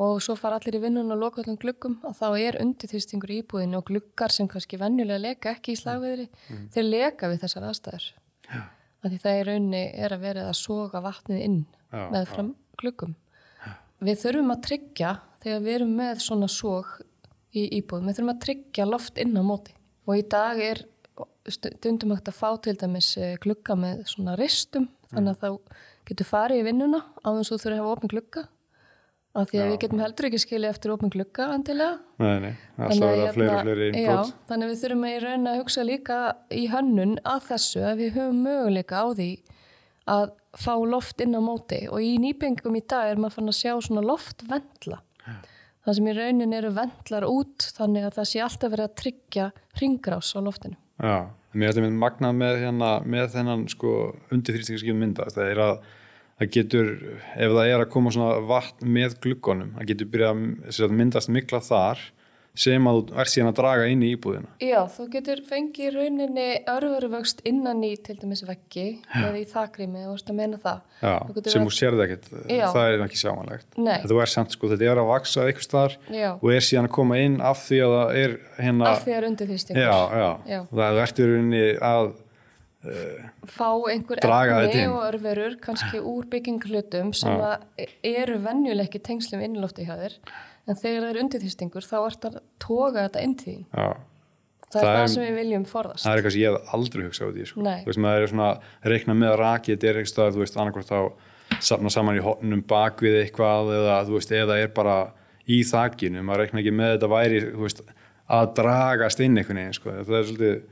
og 0.00 0.22
svo 0.24 0.36
fara 0.40 0.56
allir 0.56 0.78
í 0.78 0.82
vinnun 0.82 1.12
og 1.12 1.20
loka 1.20 1.42
öllum 1.42 1.58
gluggum 1.60 1.98
og 2.08 2.14
þá 2.16 2.26
er 2.40 2.58
undirþýstingur 2.62 3.32
í 3.34 3.40
íbúðinu 3.42 3.80
og 3.80 3.86
gluggar 3.90 4.32
sem 4.32 4.48
kannski 4.48 4.80
venjulega 4.80 5.20
leka 5.20 5.52
ekki 5.52 5.74
í 5.74 5.80
slagviðri, 5.80 6.28
þeir 6.72 6.88
leka 6.88 7.28
við 7.32 7.42
þessar 7.44 7.68
aðstæður. 7.68 8.06
Já. 8.48 8.62
Því 9.02 9.18
það 9.18 9.38
er 9.38 9.48
raunni 9.50 9.82
er 10.04 10.14
að 10.14 10.24
vera 10.24 10.46
að 10.48 10.56
soga 10.60 11.02
vatnið 11.02 11.42
inn 11.42 11.60
Já, 11.90 12.06
með 12.14 12.28
fram 12.30 12.54
gluggum. 12.80 13.16
Við 14.02 14.20
þurfum 14.22 14.54
að 14.54 14.64
tryggja 14.68 15.12
þegar 15.42 15.64
við 15.66 15.76
erum 15.76 15.94
með 15.98 16.22
svona 16.22 16.48
sóg 16.50 16.96
í 17.52 17.66
íbúðum, 17.78 18.08
við 18.08 18.18
þurfum 18.18 18.32
að 18.32 18.42
tryggja 18.46 18.88
loft 18.88 19.20
inn 19.20 19.36
á 19.36 19.42
móti 19.44 19.74
og 20.06 20.18
í 20.18 20.24
dag 20.26 20.58
er 20.62 20.84
stundum 21.50 22.14
hægt 22.14 22.30
að 22.30 22.38
fá 22.38 22.48
til 22.62 22.74
dæmis 22.78 23.12
eh, 23.18 23.36
glugga 23.42 23.76
með 23.78 24.04
svona 24.10 24.36
ristum 24.38 24.88
þannig 25.12 25.34
að 25.34 25.42
þá 25.42 25.78
getur 26.08 26.28
farið 26.28 26.62
í 26.62 26.66
vinnuna 26.68 27.02
á 27.02 27.28
þess 27.28 27.50
að 27.50 27.52
þú 27.52 27.58
þurfir 27.58 27.74
að 27.74 27.80
hafa 27.82 27.94
opin 27.96 28.12
glugga 28.12 28.44
af 29.32 29.48
því 29.48 29.60
að 29.62 29.70
við 29.70 29.78
getum 29.84 30.02
heldur 30.02 30.28
ekki 30.28 30.40
skilja 30.42 30.72
eftir 30.74 30.92
Nei, 32.20 32.34
nei, 32.44 32.52
það 32.76 32.92
Þannig 32.92 33.06
að 33.06 33.12
að 33.12 33.22
hérna- 33.22 34.02
já, 34.02 34.16
þannig 34.50 34.66
að 34.66 34.72
við 34.72 34.82
þurfum 34.82 35.06
að 35.08 35.14
í 35.14 35.22
raun 35.24 35.48
að 35.52 35.58
hugsa 35.62 35.86
líka 35.88 36.18
í 36.52 36.64
hönnun 36.72 37.14
að 37.24 37.40
þessu 37.48 37.86
að 37.88 38.02
við 38.02 38.12
höfum 38.18 38.42
möguleika 38.46 39.00
á 39.00 39.06
því 39.12 39.30
að 40.12 40.26
fá 40.58 40.74
loft 40.84 41.22
inn 41.24 41.38
á 41.38 41.40
móti. 41.40 41.80
Og 41.88 42.02
í 42.04 42.18
nýbyggingum 42.20 42.76
í 42.76 42.84
dag 42.84 43.08
er 43.08 43.16
maður 43.16 43.38
fann 43.38 43.52
að 43.52 43.60
sjá 43.62 43.72
svona 43.80 44.04
loftvendla 44.04 45.00
það 45.82 45.98
sem 45.98 46.08
í 46.08 46.14
raunin 46.16 46.56
eru 46.56 46.70
vendlar 46.76 47.26
út 47.26 47.66
þannig 47.76 48.06
að 48.06 48.18
það 48.18 48.28
sé 48.30 48.42
alltaf 48.44 48.72
verið 48.74 48.88
að 48.88 48.98
tryggja 49.00 49.46
ringrás 49.80 50.30
á 50.38 50.40
loftinu. 50.44 50.78
Já, 51.02 51.16
mér 51.56 51.72
finnst 51.72 51.80
það 51.80 51.98
magnað 52.04 52.38
með, 52.38 52.58
hérna, 52.62 52.90
með 53.14 53.26
þennan 53.34 53.64
sko, 53.72 53.94
undirþrýstingarskipum 54.34 55.02
myndast. 55.02 55.38
Það 55.38 55.50
er 55.50 55.62
að 55.66 55.74
það 56.42 56.50
getur, 56.56 56.90
ef 57.36 57.54
það 57.54 57.70
er 57.70 57.84
að 57.84 57.92
koma 57.92 58.14
svona 58.14 58.40
vatn 58.48 58.90
með 58.98 59.20
gluggunum, 59.22 59.76
það 59.78 59.92
getur 59.92 60.10
byrjað 60.16 60.82
að 60.88 60.98
myndast 60.98 61.32
mikla 61.32 61.62
þar 61.62 62.02
sem 62.52 62.84
að 62.84 62.98
þú 62.98 63.20
ert 63.22 63.30
síðan 63.32 63.48
að 63.48 63.54
draga 63.56 63.84
inn 63.88 64.02
í 64.04 64.10
íbúðina. 64.12 64.50
Já, 64.60 64.80
þú 64.92 65.06
getur 65.14 65.40
fengið 65.48 65.94
rauninni 65.94 66.46
örveruvöxt 66.68 67.40
innan 67.48 67.80
í 67.86 67.94
til 68.04 68.18
dæmis 68.20 68.42
veggi 68.44 68.84
eða 69.08 69.38
í 69.40 69.46
þakrými, 69.48 70.02
þú 70.04 70.10
veist 70.12 70.32
að 70.32 70.36
meina 70.36 70.58
það 70.60 70.82
Já, 71.00 71.14
Þú 71.32 71.44
sem 71.54 71.64
þú 71.64 71.72
sérði 71.78 72.04
ekkert, 72.04 72.28
það 72.50 72.82
er 72.82 73.04
ekki 73.06 73.20
sjámanlegt. 73.22 73.78
Nei. 73.80 73.96
Þú 74.04 74.20
er 74.22 74.32
samt, 74.34 74.52
sko, 74.52 74.68
þetta 74.74 74.90
er 74.90 75.00
að 75.00 75.08
vaksa 75.08 75.46
eitthvað 75.48 75.68
staðar 75.68 75.96
Já. 76.12 76.28
og 76.34 76.52
er 76.52 76.66
síðan 76.68 76.90
að 76.90 76.94
koma 76.98 77.22
inn 77.24 77.38
af 77.40 77.64
því 77.64 77.80
að 77.86 77.94
það 77.96 78.20
er 78.20 78.36
hérna, 78.58 78.90
af 78.92 79.06
því 79.06 79.14
að 79.14 79.18
er 79.22 79.28
undirþýstingur 79.30 79.82
já, 79.82 79.96
já, 80.20 80.28
Já. 80.52 80.60
það 80.76 81.00
er 81.06 81.14
í 81.16 81.30
rauninni 81.32 81.64
að, 81.88 82.12
fá 82.82 83.68
einhver 83.92 84.18
efni 84.18 84.86
og 84.90 85.02
örverur 85.06 85.58
kannski 85.62 86.00
úr 86.02 86.26
bygginglutum 86.30 87.12
sem 87.14 87.36
eru 88.02 88.38
venjuleg 88.42 88.88
ekki 88.88 89.02
tengslum 89.06 89.44
innlofti 89.44 89.86
hjá 89.86 89.94
þér 90.00 90.16
en 90.66 90.78
þegar 90.78 91.04
það 91.04 91.10
er 91.12 91.20
undirþýstingur 91.22 91.86
þá 91.86 91.98
ert 92.00 92.26
að 92.28 92.40
toga 92.62 93.06
þetta 93.06 93.22
inn 93.26 93.36
já, 93.38 93.62
það, 93.72 93.96
Það 94.72 94.88
er 94.88 94.98
það 94.98 95.08
sem 95.14 95.26
við 95.26 95.38
viljum 95.38 95.64
forðast. 95.68 96.04
það 96.04 96.12
er 96.12 96.20
eitthvað 96.20 96.34
sem 96.34 96.42
ég 96.42 96.52
hef 96.56 96.74
aldrei 96.78 97.04
hugsað 97.06 97.32
út 97.32 97.38
í 97.38 97.46
sko. 97.50 97.64
Veist, 97.86 98.02
maður 98.02 98.26
er 98.26 98.32
svona 98.32 98.50
að 98.52 98.92
reikna 98.92 99.16
með 99.18 99.32
að 99.32 99.40
raki 99.42 99.74
þetta 99.74 99.88
er 99.90 100.00
eitthvað 100.00 100.12
staðar, 100.12 100.36
þú 100.36 100.42
veist, 100.44 100.58
annarkvort 100.58 100.92
þá 100.92 101.00
safna 101.62 101.92
saman 101.92 102.18
í 102.18 102.22
hotnum 102.24 102.62
bak 102.66 103.02
við 103.04 103.18
eitthvað 103.22 103.74
eða, 103.78 103.98
þú 104.08 104.16
veist, 104.16 104.32
eða 104.38 104.60
er 104.62 104.70
bara 104.74 104.96
í 105.46 105.58
þakinu, 105.66 106.22
maður 106.24 106.46
reikna 106.46 106.62
ekki 106.62 106.74
með 106.78 106.94
þetta 106.96 107.10
væri, 107.12 107.42
veist, 107.62 107.82
að 108.32 108.54
dragast 108.56 109.20
inn 109.20 109.36
einhvern 109.36 109.60
veginn, 109.60 109.76
sko, 109.76 109.96
það 109.98 110.18
er 110.18 110.30
svolítið 110.30 110.62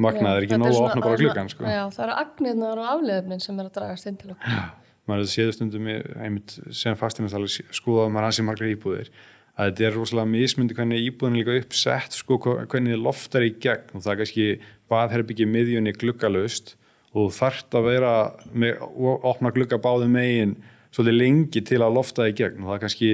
magnað, 0.00 0.28
það 0.28 0.36
er 0.36 0.46
ekki 0.46 0.54
þetta 0.54 0.62
nóg 0.62 0.76
að 0.76 0.86
opna 0.86 1.04
bara 1.04 1.20
gluggan, 1.20 1.50
sko. 1.52 1.66
Já, 1.68 1.82
það 1.92 2.06
eru 2.06 2.16
agnirnar 2.22 2.80
og 2.80 2.88
afleðefnin 2.94 3.44
sem 3.44 3.60
er 3.60 3.68
að 3.68 3.76
dragast 3.76 4.08
inn 4.08 4.22
til 4.22 4.32
okkur 4.36 4.62
maður 5.10 5.24
hefði 5.24 5.32
séð 5.32 5.48
stundum 5.56 5.88
einmitt 5.90 6.52
sem 6.78 6.94
fastinastali 6.94 7.48
skoðað 7.74 8.12
maður 8.14 8.26
hans 8.28 8.38
í 8.38 8.44
margar 8.46 8.68
íbúðir 8.70 9.08
að 9.52 9.68
þetta 9.68 9.86
er 9.86 9.96
rosalega 9.96 10.30
mismundi 10.32 10.76
hvernig 10.76 11.06
íbúðin 11.08 11.36
er 11.36 11.42
líka 11.42 11.56
uppsett 11.60 12.16
sko, 12.16 12.38
hvernig 12.40 12.94
þið 12.94 13.02
loftar 13.04 13.44
í 13.44 13.52
gegn. 13.60 13.90
Og 13.92 14.04
það 14.04 14.12
er 14.12 14.20
kannski 14.22 14.46
baðherbyggi 14.92 15.48
miðjunni 15.48 15.94
gluggalust 15.98 16.74
og 17.12 17.32
þarft 17.36 17.76
að 17.76 17.88
vera 17.90 18.12
með, 18.56 18.80
og 18.80 19.26
opna 19.28 19.52
glugga 19.52 19.80
báðu 19.82 20.08
megin 20.12 20.56
svolítið 20.92 21.18
lengi 21.18 21.64
til 21.68 21.82
að 21.84 21.98
lofta 21.98 22.28
í 22.30 22.36
gegn. 22.36 22.62
Og 22.62 22.70
það 22.70 22.78
er 22.78 22.84
kannski 22.86 23.12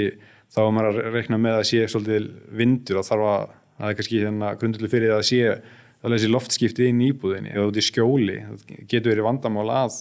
þá 0.54 0.60
er 0.62 0.72
maður 0.76 1.02
að 1.02 1.18
reikna 1.18 1.40
með 1.42 1.58
að 1.58 1.68
sé 1.72 1.82
svolítið 1.90 2.30
vindur 2.60 3.02
og 3.02 3.08
þarf 3.08 3.28
að 3.32 3.50
það 3.78 3.90
er 3.90 3.98
kannski 3.98 4.22
hérna 4.22 4.54
grundulega 4.62 4.94
fyrir 4.94 5.16
að 5.16 5.26
sé 5.26 5.42
að 6.02 6.14
þessi 6.14 6.30
loftskipti 6.30 6.88
inn 6.90 7.02
í 7.02 7.10
íbúðinni 7.12 7.54
eða 7.54 7.70
út 7.70 7.80
í 7.80 7.84
skjóli, 7.84 8.38
það 8.46 8.86
getur 8.90 9.12
verið 9.12 9.26
vandamál 9.26 9.66
að 9.74 9.98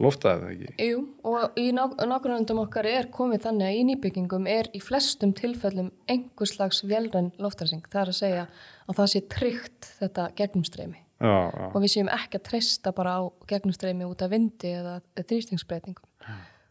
lofta 0.00 0.34
það 0.40 0.52
ekki 0.54 0.88
Jú, 0.90 1.00
og 1.28 1.60
í 1.60 1.66
nákvæmundum 1.76 2.62
okkar 2.62 2.88
er 2.88 3.08
komið 3.12 3.44
þannig 3.46 3.68
að 3.68 3.78
í 3.78 3.86
nýbyggingum 3.90 4.48
er 4.50 4.70
í 4.76 4.80
flestum 4.82 5.32
tilfellum 5.36 5.90
einhver 6.10 6.48
slags 6.48 6.82
velræn 6.88 7.30
loftarsing. 7.40 7.84
Það 7.90 8.02
er 8.02 8.12
að 8.12 8.18
segja 8.20 8.44
að 8.86 9.00
það 9.00 9.10
sé 9.14 9.22
tryggt 9.34 9.90
þetta 10.00 10.28
gegnumstreymi 10.40 11.00
já, 11.00 11.34
já. 11.52 11.66
og 11.68 11.78
við 11.84 11.94
séum 11.94 12.12
ekki 12.16 12.40
að 12.40 12.46
treysta 12.48 12.94
bara 12.96 13.16
á 13.20 13.22
gegnumstreymi 13.50 14.08
út 14.08 14.24
af 14.24 14.32
vindi 14.32 14.72
eða 14.80 14.98
þrýstingsbreytingum. 15.20 16.06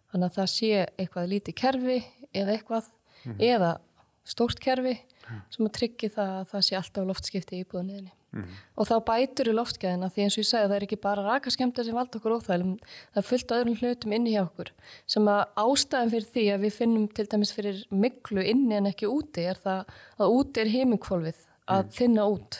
Þannig 0.10 0.32
að 0.32 0.40
það 0.40 0.50
sé 0.56 0.72
eitthvað 0.98 1.32
lítið 1.36 1.60
kerfi 1.62 2.00
eða 2.34 2.56
eitthvað 2.56 2.90
eða 3.38 3.76
stórt 4.30 4.62
kerfi 4.62 4.96
sem 5.54 5.68
að 5.68 5.76
tryggi 5.78 6.10
það 6.14 6.32
að 6.40 6.48
það 6.54 6.66
sé 6.66 6.80
alltaf 6.80 7.10
loftskipti 7.10 7.62
í 7.62 7.68
íbúðinniðinni. 8.30 8.58
Og 8.78 8.88
þá 8.88 8.96
bætur 9.08 9.50
í 9.50 9.54
loftgæðina 9.58 10.10
því 10.14 10.24
eins 10.24 10.38
og 10.38 10.42
ég 10.44 10.48
segi 10.50 10.68
það 10.68 10.76
er 10.76 10.86
ekki 10.86 11.00
bara 11.02 11.26
rakaskemta 11.26 11.84
sem 11.84 11.98
valda 11.98 12.20
okkur 12.20 12.36
óþælum, 12.38 12.76
það 13.14 13.22
er 13.22 13.28
fullt 13.28 13.54
öðrum 13.56 13.78
hlutum 13.80 14.16
inni 14.16 14.34
hjá 14.36 14.44
okkur 14.46 14.72
sem 15.10 15.30
að 15.30 15.42
ástæðan 15.64 16.14
fyrir 16.14 16.30
því 16.34 16.46
að 16.54 16.66
við 16.66 16.76
finnum 16.78 17.08
til 17.10 17.28
dæmis 17.32 17.54
fyrir 17.56 17.84
miklu 17.90 18.46
inni 18.46 18.78
en 18.78 18.90
ekki 18.92 19.10
úti 19.10 19.46
er 19.50 19.60
það 19.60 19.94
að 20.20 20.36
úti 20.40 20.64
er 20.64 20.74
heimingkvolfið 20.74 21.46
að 21.70 21.94
þinna 21.98 22.28
út. 22.30 22.60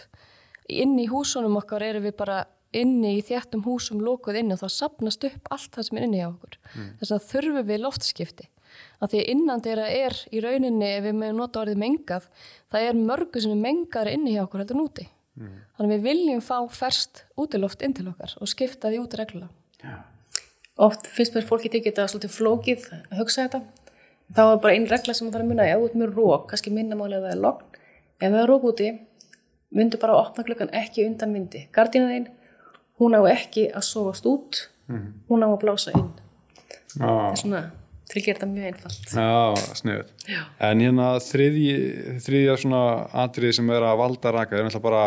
Inni 0.70 1.06
í 1.06 1.10
húsunum 1.10 1.58
okkar 1.62 1.86
erum 1.86 2.06
við 2.06 2.18
bara 2.20 2.44
inni 2.78 3.16
í 3.18 3.26
þjættum 3.26 3.64
húsum 3.66 4.02
lokuð 4.06 4.44
inni 4.44 4.54
og 4.54 4.62
það 4.62 4.76
sapnast 4.76 5.26
upp 5.26 5.50
allt 5.54 5.74
það 5.74 5.88
sem 5.88 5.98
er 5.98 6.06
inni 6.06 6.22
hjá 6.22 6.30
okkur. 6.30 6.58
Þess 7.00 7.14
að 7.16 7.30
þurfum 7.32 7.70
við 7.70 7.82
loftskipti. 7.86 8.50
Að 9.02 9.16
því 9.16 9.22
innan 9.32 9.64
þeirra 9.66 9.88
er 9.90 10.16
í 10.30 10.42
rauninni, 10.44 10.90
ef 10.94 11.08
við 11.08 11.16
meðum 11.18 11.40
nota 11.42 11.64
orðið 11.64 11.80
mengað, 11.82 12.28
það 12.70 12.86
er 12.90 13.00
mörgu 13.00 13.42
sem 13.42 13.56
er 13.56 13.64
mengaðar 13.64 14.12
inni 14.14 14.36
hjá 14.36 14.44
okkur 14.44 14.62
heldur 14.62 14.78
en 14.78 14.84
úti. 15.40 15.60
Þannig 15.78 15.92
við 15.96 16.08
viljum 16.10 16.42
fá 16.44 16.58
ferst 16.76 17.24
útiloft 17.40 17.84
inn 17.86 17.96
til 17.98 18.08
okkar 18.12 18.36
og 18.40 18.52
skipta 18.52 18.92
því 18.92 19.02
út 19.04 19.18
reglulega. 19.20 20.00
Oft 20.80 21.08
finnst 21.12 21.36
mér 21.36 21.48
fólki 21.48 21.72
tekið 21.72 21.92
þetta 21.92 22.08
svolítið 22.08 22.36
flókið 22.38 22.88
að 22.96 23.20
hugsa 23.20 23.46
þetta. 23.48 23.62
Þá 24.36 24.42
er 24.46 24.60
bara 24.64 24.74
einn 24.78 24.88
regla 24.88 25.14
sem 25.18 25.28
það 25.28 25.34
þarf 25.36 25.44
að 25.44 25.50
muna, 25.50 25.66
ef 25.66 25.80
þú 25.80 25.88
ert 25.90 25.96
með 26.00 26.18
rók, 26.20 26.44
kannski 26.52 26.72
minna 26.74 26.96
máli 26.96 27.18
að 27.18 27.24
það 27.26 27.32
er 27.34 27.40
logn, 27.44 27.80
ef 28.20 28.28
það 28.30 28.42
er 28.44 28.50
rók 28.52 28.68
úti, 28.70 28.90
myndu 29.80 30.00
bara 30.02 30.14
að 30.14 30.22
opna 30.22 30.46
gluggan 30.46 30.74
ekki 30.78 31.06
undan 31.08 31.34
vindi. 31.34 31.64
Gardínan 31.74 32.12
þín, 32.14 32.28
hún 33.02 33.18
á 33.18 33.22
ekki 33.32 33.66
að 33.74 33.88
sofast 33.88 34.28
út, 34.30 34.62
hún 35.32 35.46
á 35.46 35.50
að 35.50 35.58
blása 35.64 35.96
inn. 35.98 36.12
Það 36.94 37.10
Já, 37.10 37.32
er 37.32 37.42
svona, 37.42 37.64
til 38.10 38.20
að 38.20 38.26
gera 38.26 38.40
þetta 38.40 38.52
mjög 38.52 38.70
einfalt. 38.70 39.12
já 39.16 39.76
sniðut. 39.82 40.14
En 40.70 40.86
hérna 40.86 41.10
þriðji, 41.24 41.76
þriðja 42.26 42.56
svona 42.64 42.86
atriði 43.26 43.58
sem 43.60 43.76
er 43.76 43.90
að 43.90 44.00
valda 44.04 44.34
raka 44.36 44.58
er 44.58 44.66
náttúrulega 44.66 44.88
bara 44.90 45.04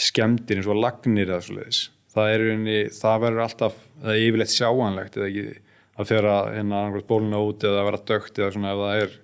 skemmtir 0.00 0.60
eins 0.60 0.70
og 0.70 0.78
lagnir 0.80 1.28
eða 1.28 1.42
svo 1.44 1.58
leiðis. 1.58 1.82
Það 2.10 2.34
er 2.34 2.46
unni, 2.54 2.78
það 2.94 3.24
verður 3.24 3.44
alltaf, 3.46 3.82
það 4.00 4.14
er 4.14 4.22
yfirleitt 4.28 4.54
sjáanlegt 4.54 5.18
eða 5.18 5.28
ekki 5.30 5.48
að 6.00 6.30
að 6.30 6.54
hérna 6.56 7.02
bóluna 7.06 7.40
út 7.44 7.64
eða 7.64 7.82
að 7.82 7.88
vera 7.90 8.04
dögt 8.08 8.38
eða 8.38 8.52
svona 8.54 8.72
ef 8.72 8.80
það 8.80 9.02
er 9.02 9.18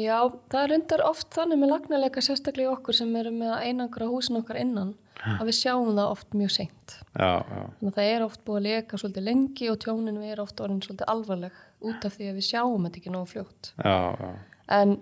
Já, 0.00 0.18
það 0.48 0.62
er 0.62 0.74
undar 0.78 1.02
oft 1.04 1.34
þannig 1.36 1.60
með 1.60 1.72
lagnarleika 1.74 2.22
sérstaklega 2.24 2.70
í 2.70 2.72
okkur 2.72 2.96
sem 2.96 3.16
eru 3.20 3.32
með 3.34 3.50
að 3.52 3.64
einangra 3.68 4.08
húsin 4.08 4.38
okkar 4.40 4.56
innan 4.62 4.94
að 5.22 5.48
við 5.48 5.56
sjáum 5.58 5.90
það 5.94 6.10
oft 6.10 6.36
mjög 6.36 6.52
seint. 6.54 6.94
Já, 7.14 7.32
já, 7.40 7.62
Þannig 7.78 7.90
að 7.90 7.98
það 7.98 8.10
er 8.12 8.24
oft 8.26 8.44
búið 8.44 8.60
að 8.60 8.66
leka 8.68 9.00
svolítið 9.00 9.26
lengi 9.28 9.70
og 9.70 9.80
tjóninu 9.84 10.24
er 10.28 10.42
oft 10.42 10.62
orðin 10.64 10.82
svolítið 10.84 11.10
alvarleg 11.14 11.58
út 11.84 12.06
af 12.08 12.16
því 12.16 12.30
að 12.30 12.38
við 12.38 12.48
sjáum 12.48 12.86
þetta 12.88 13.00
ekki 13.00 13.14
nógu 13.14 13.30
fljótt. 13.32 13.72
já, 13.78 13.98
já, 14.20 14.30
En 14.74 14.96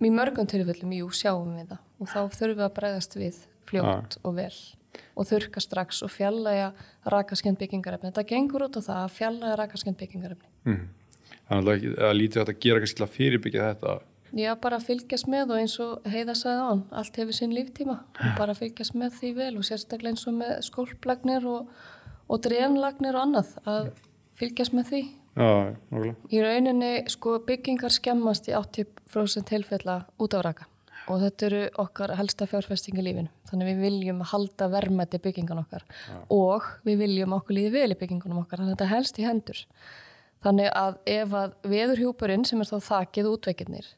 í 0.00 0.10
mörgum 0.12 0.48
tilfellum, 0.48 0.92
jú, 0.92 1.08
sjáum 1.12 1.56
við 1.56 1.72
það 1.72 1.80
og 2.00 2.08
þá 2.08 2.20
þurfum 2.36 2.60
við 2.60 2.66
að 2.66 2.76
bregðast 2.78 3.16
við 3.16 3.40
fljótt 3.70 4.16
og 4.24 4.36
vel 4.36 4.54
og 5.14 5.26
þurka 5.28 5.60
strax 5.62 6.00
og 6.02 6.10
fjallæga 6.10 6.70
rakaskend 7.12 7.58
byggingarefni. 7.60 8.10
Þetta 8.10 8.26
gengur 8.26 8.64
út 8.66 8.78
á 8.78 8.82
það 8.82 9.02
að 9.04 9.12
fjallæga 9.18 9.58
rakaskend 9.60 9.98
byggingarefni. 10.00 10.48
mm. 10.64 10.88
Þannig 11.50 11.66
að 11.66 11.74
ekki, 11.74 11.90
að 12.06 12.12
lítið 12.14 12.40
að 12.42 12.50
gera 12.62 12.80
kannski 12.80 12.98
til 12.98 13.04
að 13.06 13.14
fyrirbyggja 13.16 13.68
þetta. 13.70 13.94
Já, 14.36 14.52
bara 14.62 14.78
fylgjast 14.82 15.26
með 15.30 15.54
og 15.54 15.60
eins 15.60 15.76
og 15.82 16.04
heiða 16.06 16.36
sagði 16.38 16.66
án, 16.70 16.82
allt 16.94 17.16
hefur 17.18 17.34
sinn 17.34 17.54
líftíma 17.54 17.96
og 18.14 18.36
bara 18.38 18.54
fylgjast 18.54 18.94
með 18.98 19.16
því 19.18 19.30
vel 19.40 19.52
og 19.58 19.66
sérstaklega 19.66 20.14
eins 20.14 20.26
og 20.30 20.36
með 20.38 20.52
skólplagnir 20.68 21.46
og, 21.50 21.72
og 22.30 22.42
drefnlagnir 22.44 23.18
og 23.18 23.24
annað 23.26 23.54
að 23.66 23.88
fylgjast 24.38 24.76
með 24.76 24.92
því. 24.92 25.02
Já, 25.34 25.50
nákvæmlega. 25.90 26.14
Í 26.30 26.42
rauninni 26.44 26.92
sko 27.10 27.38
byggingar 27.46 27.94
skemmast 27.94 28.50
í 28.50 28.54
80% 28.54 29.50
tilfella 29.50 30.02
út 30.20 30.38
á 30.38 30.40
raka 30.46 30.70
og 31.10 31.22
þetta 31.24 31.46
eru 31.48 31.60
okkar 31.82 32.12
helsta 32.18 32.46
fjárfesting 32.46 33.00
í 33.00 33.02
lífinu. 33.02 33.30
Þannig 33.50 33.70
við 33.72 33.80
viljum 33.86 34.20
halda 34.30 34.68
verðmætti 34.70 35.18
byggingan 35.24 35.62
okkar 35.64 35.86
og 36.30 36.68
við 36.86 37.02
viljum 37.02 37.34
okkur 37.34 37.56
líði 37.56 37.72
vel 37.74 37.94
í 37.96 37.98
byggingunum 37.98 38.44
okkar 38.44 38.62
þannig 38.62 38.76
að 38.76 38.78
þetta 38.78 38.90
helst 38.94 39.18
í 39.18 39.26
hendur. 39.26 39.64
Þannig 40.44 40.70
að 40.72 41.00
ef 41.10 41.34
að 41.36 41.56
veðurhjúpurinn 41.72 42.46
sem 42.48 42.62
er 42.62 42.70
þá 42.70 42.78
þakið 42.86 43.32
útveikirnir 43.34 43.90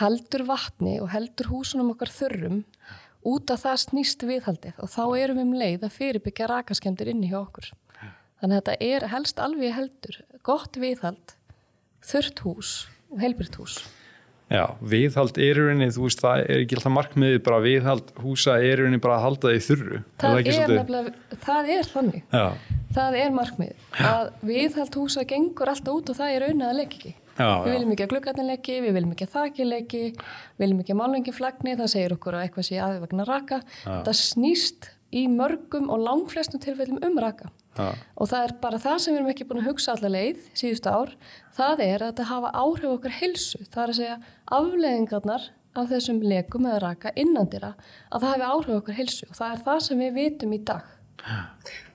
heldur 0.00 0.44
vatni 0.48 0.96
og 1.02 1.10
heldur 1.14 1.50
húsunum 1.52 1.92
okkar 1.94 2.10
þurrum 2.12 2.62
út 3.24 3.50
að 3.54 3.62
það 3.64 3.80
snýst 3.86 4.24
viðhaldið 4.28 4.80
og 4.84 4.90
þá 4.92 5.02
erum 5.22 5.38
við 5.40 5.46
um 5.46 5.56
leið 5.62 5.86
að 5.86 5.94
fyrirbyggja 5.98 6.48
rakaskemdir 6.50 7.10
inni 7.14 7.30
hjá 7.30 7.40
okkur. 7.40 7.70
Þannig 8.42 8.58
að 8.58 8.60
þetta 8.60 8.76
er 8.90 9.06
helst 9.14 9.38
alveg 9.40 9.72
heldur, 9.72 10.18
gott 10.44 10.76
viðhald, 10.76 11.36
þurrt 12.04 12.42
hús 12.44 12.72
og 13.14 13.22
heilbryrt 13.22 13.54
hús. 13.60 13.78
Já, 14.52 14.66
viðhald 14.84 15.38
er 15.40 15.56
í 15.56 15.62
rauninni, 15.64 15.86
þú 15.94 16.02
veist, 16.04 16.20
það 16.20 16.42
er 16.44 16.60
ekki 16.60 16.76
alltaf 16.76 16.92
markmiðið 16.92 17.38
bara 17.46 17.60
viðhald 17.64 18.10
húsa 18.20 18.58
er 18.60 18.66
í 18.66 18.82
rauninni 18.82 19.00
bara 19.00 19.16
að 19.16 19.24
halda 19.24 19.52
því 19.54 19.62
þurru. 19.64 20.00
Það 20.20 20.34
er, 20.34 20.44
svolítið- 20.44 20.76
nefnilega, 20.76 21.14
það 21.46 21.70
er 21.78 21.88
þannig. 21.94 22.22
Já, 22.34 22.46
Það 22.94 23.16
er 23.18 23.30
markmið 23.34 23.72
að 24.06 24.28
viðhald 24.46 24.94
húsa 25.00 25.24
gengur 25.26 25.70
alltaf 25.72 25.96
út 25.96 26.10
og 26.12 26.16
það 26.20 26.34
er 26.34 26.44
raunin 26.44 26.68
að 26.68 26.76
leik 26.78 26.92
ekki. 26.94 27.14
Já, 27.38 27.48
Við 27.64 27.70
já. 27.70 27.74
viljum 27.74 27.92
ekki 27.94 28.04
að 28.06 28.12
gluggarnir 28.14 28.48
leiki, 28.50 28.76
við 28.84 28.96
viljum 28.98 29.14
ekki 29.14 29.26
að 29.28 29.34
þakki 29.34 29.66
leiki, 29.68 30.02
við 30.14 30.64
viljum 30.64 30.82
ekki 30.84 30.94
að 30.94 31.00
málvengi 31.00 31.34
flagni, 31.34 31.76
það 31.80 31.92
segir 31.94 32.14
okkur 32.16 32.38
að 32.38 32.46
eitthvað 32.46 32.68
sé 32.68 32.78
aðeins 32.80 33.04
vegna 33.06 33.26
raka. 33.28 33.60
Það 33.84 34.16
snýst 34.20 34.90
í 35.14 35.26
mörgum 35.30 35.90
og 35.94 36.00
langflestum 36.02 36.62
tilfellum 36.62 37.02
um 37.06 37.18
raka. 37.22 37.50
Já. 37.74 37.88
Og 38.18 38.28
það 38.30 38.44
er 38.48 38.52
bara 38.62 38.78
það 38.82 38.98
sem 39.02 39.14
við 39.14 39.18
erum 39.20 39.30
ekki 39.32 39.44
búin 39.50 39.60
að 39.64 39.68
hugsa 39.72 39.92
allar 39.96 40.12
leið 40.14 40.42
síðustu 40.58 40.90
ár, 40.94 41.12
það 41.56 41.80
er 41.82 42.02
að 42.02 42.10
þetta 42.12 42.26
hafa 42.30 42.50
áhrif 42.54 42.86
á 42.86 42.94
okkar 42.94 43.14
heilsu. 43.18 43.60
Það 43.66 43.82
er 43.84 43.92
að 43.92 43.98
segja 43.98 44.18
afleiðingarnar 44.58 45.46
af 45.74 45.88
þessum 45.90 46.20
lekum 46.22 46.68
eða 46.70 46.82
raka 46.84 47.10
innandira 47.18 47.72
að 48.14 48.22
það 48.22 48.30
hafi 48.30 48.46
áhrif 48.50 48.70
á 48.70 48.78
okkar 48.78 48.98
heilsu 49.00 49.26
og 49.26 49.38
það 49.40 49.54
er 49.56 49.62
það 49.66 49.80
sem 49.88 50.02
við 50.04 50.12
vitum 50.20 50.54
í 50.54 50.60
dag. 50.70 50.84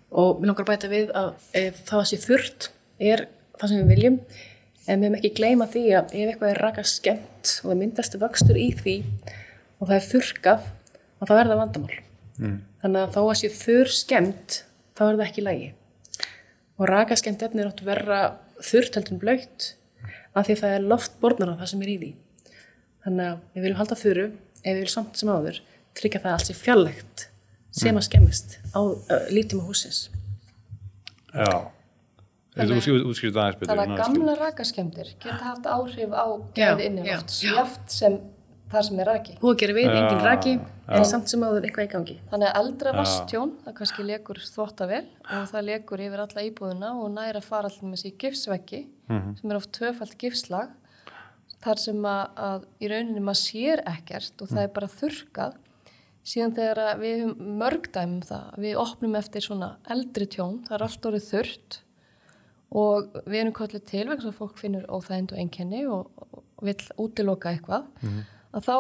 Og 0.10 0.40
við 0.42 0.50
langar 0.50 0.66
að 0.66 0.72
bæta 0.74 0.92
við 0.92 1.12
að 1.16 1.30
ef 1.62 1.82
það 1.88 2.06
sé 2.12 2.20
þurrt 2.26 2.70
er 3.12 3.26
það 3.60 3.72
sem 3.72 3.80
við 3.84 3.92
viljum 3.94 4.18
en 4.90 5.00
við 5.00 5.10
hefum 5.10 5.18
ekki 5.20 5.32
gleyma 5.38 5.68
því 5.70 5.84
að 6.00 6.14
ef 6.18 6.32
eitthvað 6.32 6.52
er 6.54 6.62
raka 6.64 6.84
skemmt 6.88 7.52
og 7.62 7.70
það 7.70 7.80
myndast 7.82 8.18
vöxtur 8.22 8.60
í 8.60 8.70
því 8.80 8.96
og 9.80 9.90
það 9.90 9.96
er 9.98 10.08
þurrkað 10.08 10.68
að 11.20 11.30
það 11.30 11.40
verða 11.40 11.60
vandamál. 11.60 12.00
Mm. 12.40 12.58
Þannig 12.82 13.04
að 13.04 13.16
þá 13.16 13.20
að 13.22 13.34
sé 13.40 13.52
þurr 13.60 13.94
skemmt 13.94 14.58
þá 14.98 15.04
er 15.06 15.20
það 15.20 15.26
ekki 15.28 15.42
í 15.42 15.46
lagi. 15.46 15.70
Og 16.80 16.88
raka 16.90 17.18
skemmt 17.20 17.44
efni 17.46 17.64
er 17.64 17.72
átt 17.72 17.84
að 17.84 17.92
vera 17.92 18.20
þurrt 18.64 19.00
heldur 19.00 19.16
en 19.16 19.24
blöytt 19.24 19.72
af 20.34 20.46
því 20.48 20.56
að 20.56 20.62
það 20.64 20.76
er 20.76 20.88
loftborðnar 20.94 21.56
á 21.56 21.60
það 21.60 21.72
sem 21.74 21.84
er 21.84 21.92
í 21.92 21.98
því. 22.00 22.12
Þannig 23.06 23.26
að 23.30 23.42
við 23.56 23.66
viljum 23.66 23.82
halda 23.82 24.00
þurru 24.00 24.30
ef 24.30 24.70
við 24.70 24.80
viljum 24.80 24.94
samt 24.96 25.20
sem 25.20 25.32
áður 25.32 25.60
tryggja 26.00 26.24
það 26.24 26.38
alls 26.38 26.52
í 26.52 26.56
fjallegt 26.58 27.26
sem 27.80 28.00
að 28.00 28.08
skemmist 28.08 28.58
á 28.74 28.82
uh, 28.82 29.28
lítum 29.34 29.62
á 29.62 29.68
húsins. 29.68 30.08
Já. 31.30 31.70
Er 32.58 32.72
útskrift 32.74 33.38
aðeins 33.38 33.60
betur. 33.60 33.70
Þannig 33.76 33.94
að 33.94 34.02
gamla 34.02 34.36
rakaskemdir 34.40 35.14
geta 35.22 35.52
haft 35.52 35.68
áhrif 35.70 36.16
á 36.18 36.26
gæði 36.58 36.90
já. 37.06 37.20
jaft 37.46 37.94
sem 37.94 38.18
það 38.70 38.86
sem 38.88 39.00
er 39.02 39.10
raki. 39.10 39.36
Að 39.40 39.56
gera 39.62 39.76
við, 39.78 39.88
engin 39.90 40.20
Já, 40.20 40.26
raki, 40.26 40.54
en 40.98 41.06
samt 41.08 41.32
sem 41.32 41.46
áður 41.46 41.68
eitthvað 41.68 41.88
í 41.88 41.92
gangi. 41.94 42.18
Þannig 42.32 42.50
að 42.50 42.60
eldra 42.62 42.94
vastjón, 42.98 43.54
það 43.64 43.76
kannski 43.80 44.06
lekur 44.06 44.42
þvottavel 44.46 45.02
og 45.38 45.48
það 45.52 45.66
lekur 45.70 46.04
yfir 46.06 46.24
alla 46.26 46.46
íbúðuna 46.46 46.92
og 47.00 47.10
næra 47.16 47.42
fara 47.46 47.72
allir 47.72 47.90
með 47.90 48.04
sér 48.04 48.16
gifsveggi 48.22 48.84
sem 49.10 49.50
er 49.50 49.58
oft 49.58 49.74
tvöfald 49.78 50.14
gifslag 50.22 50.76
þar 51.64 51.82
sem 51.82 52.06
að, 52.08 52.22
að 52.50 52.68
í 52.80 52.92
rauninni 52.92 53.26
maður 53.26 53.42
sér 53.42 53.84
ekkert 53.90 54.44
og 54.44 54.52
það 54.54 54.64
er 54.64 54.72
bara 54.78 54.94
þurrkað 54.94 55.58
síðan 56.30 56.56
þegar 56.56 56.82
að 56.86 57.04
við 57.04 57.22
höfum 57.24 57.54
mörg 57.60 57.90
dæmum 57.96 58.24
það, 58.28 58.50
við 58.64 58.80
opnum 58.80 59.18
eftir 59.18 59.44
svona 59.44 59.70
eldri 59.90 60.28
tjón, 60.30 60.60
það 60.68 60.76
er 60.78 60.86
allt 60.86 61.08
orðið 61.10 61.30
þurrt 61.32 61.80
og 62.70 63.14
við 63.26 63.40
erum 63.42 63.56
kollið 63.58 63.86
til 63.90 64.06
vegna 64.10 64.30
að 64.30 64.40
fólk 64.40 64.60
finnur 64.62 64.86
óþægind 64.90 65.34
og 65.34 65.40
einkenni 65.42 65.86
og, 65.90 66.10
og 66.22 66.66
vill 66.68 66.84
útiloka 67.02 67.54
eitthvað 67.54 67.88
að 68.54 68.66
þá 68.68 68.76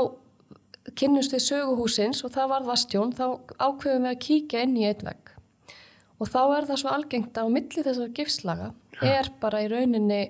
kynnumst 0.97 1.34
við 1.36 1.43
söguhúsins 1.45 2.23
og 2.25 2.34
það 2.34 2.52
varð 2.54 2.69
vastjón, 2.71 3.13
þá 3.13 3.25
ákveðum 3.60 4.08
við 4.08 4.12
að 4.12 4.21
kíkja 4.25 4.63
inn 4.65 4.78
í 4.80 4.86
eitt 4.89 5.04
vegg. 5.06 5.34
Og 6.19 6.30
þá 6.30 6.41
er 6.58 6.67
það 6.69 6.80
svo 6.82 6.93
algengt 6.93 7.38
að 7.38 7.47
á 7.47 7.56
milli 7.56 7.84
þessar 7.86 8.13
gifslaga 8.15 8.71
er 9.06 9.30
bara 9.39 9.62
í 9.63 9.69
rauninni 9.71 10.23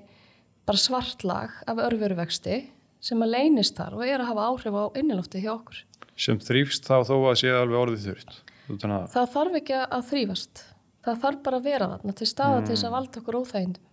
bara 0.69 0.78
svart 0.78 1.24
lag 1.26 1.56
af 1.65 1.82
örfuruvexti 1.82 2.60
sem 3.02 3.24
að 3.24 3.34
leynist 3.34 3.80
þar 3.80 3.95
og 3.98 4.04
er 4.06 4.22
að 4.22 4.30
hafa 4.34 4.50
áhrif 4.52 4.76
á 4.78 4.86
innilofti 5.00 5.41
hjá 5.41 5.54
okkur. 5.56 5.80
Sem 6.19 6.39
þrýfst 6.43 6.86
þá 6.86 7.00
þó 7.08 7.15
að 7.32 7.39
sé 7.41 7.54
alveg 7.56 7.80
orðið 7.80 8.06
þurft. 8.10 8.41
Það 9.15 9.32
þarf 9.34 9.58
ekki 9.62 9.80
að 9.80 10.04
þrýfast. 10.12 10.63
Það 11.06 11.22
þarf 11.24 11.42
bara 11.46 11.60
að 11.62 11.68
vera 11.70 11.88
þarna 11.94 12.16
til 12.20 12.28
staða 12.28 12.60
til 12.66 12.74
þess 12.76 12.88
að 12.90 12.96
valda 12.98 13.22
okkur 13.22 13.38
óþægindum. 13.40 13.84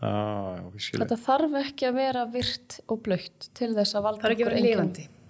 já, 0.00 0.10
já, 0.10 0.64
ég 0.74 0.84
skilja. 0.84 1.00
Þetta 1.04 1.18
þarf 1.26 1.56
ekki 1.60 1.88
að 1.90 1.96
vera 2.00 2.26
virt 2.32 2.76
og 2.88 3.02
blöytt 3.04 3.48
til 3.58 3.70
þess 3.76 3.96
að 3.98 4.06
valda 4.08 4.30
okkur. 4.34 4.54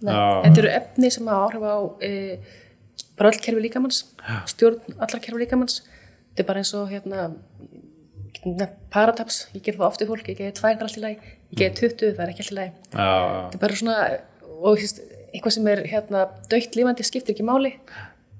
Nei. 0.01 0.15
Já, 0.15 0.21
Þetta 0.47 0.63
eru 0.63 0.71
efni 0.79 1.11
sem 1.13 1.27
hafa 1.29 1.49
áhrif 1.49 1.65
á 1.67 1.77
e, 2.07 2.13
bara 3.19 3.33
öll 3.35 3.41
kerfi 3.45 3.65
líkamanns, 3.67 3.99
stjórn 4.49 4.95
allar 4.97 5.21
kerfi 5.21 5.43
líkamanns. 5.43 5.81
Þetta 6.31 6.45
er 6.45 6.49
bara 6.49 6.63
eins 6.63 6.73
og 6.79 6.89
hérna, 6.95 7.27
parataps, 8.95 9.43
ég 9.57 9.65
ger 9.67 9.77
það 9.77 9.87
oft 9.91 10.05
í 10.05 10.09
fólk, 10.09 10.31
ég 10.31 10.39
geði 10.39 10.55
tvær 10.57 10.71
það 10.71 10.81
er 10.81 10.87
allt 10.87 10.97
í 10.97 11.03
lagi, 11.05 11.33
ég 11.51 11.61
geði 11.61 11.75
20, 11.91 12.15
það 12.17 12.25
er 12.25 12.33
ekki 12.33 12.45
allt 12.47 12.55
í 12.55 12.59
lagi. 12.61 12.73
já, 12.95 13.03
já. 13.03 13.43
Þetta 13.51 13.59
er 13.59 13.63
bara 13.67 13.79
svona, 13.83 13.97
og 14.61 14.85
eitthvað 15.35 15.57
sem 15.57 15.69
er 15.75 15.83
hérna, 15.91 16.25
dögt 16.53 16.79
lifandi 16.79 17.07
skiptir 17.07 17.35
ekki 17.35 17.47
máli. 17.51 17.75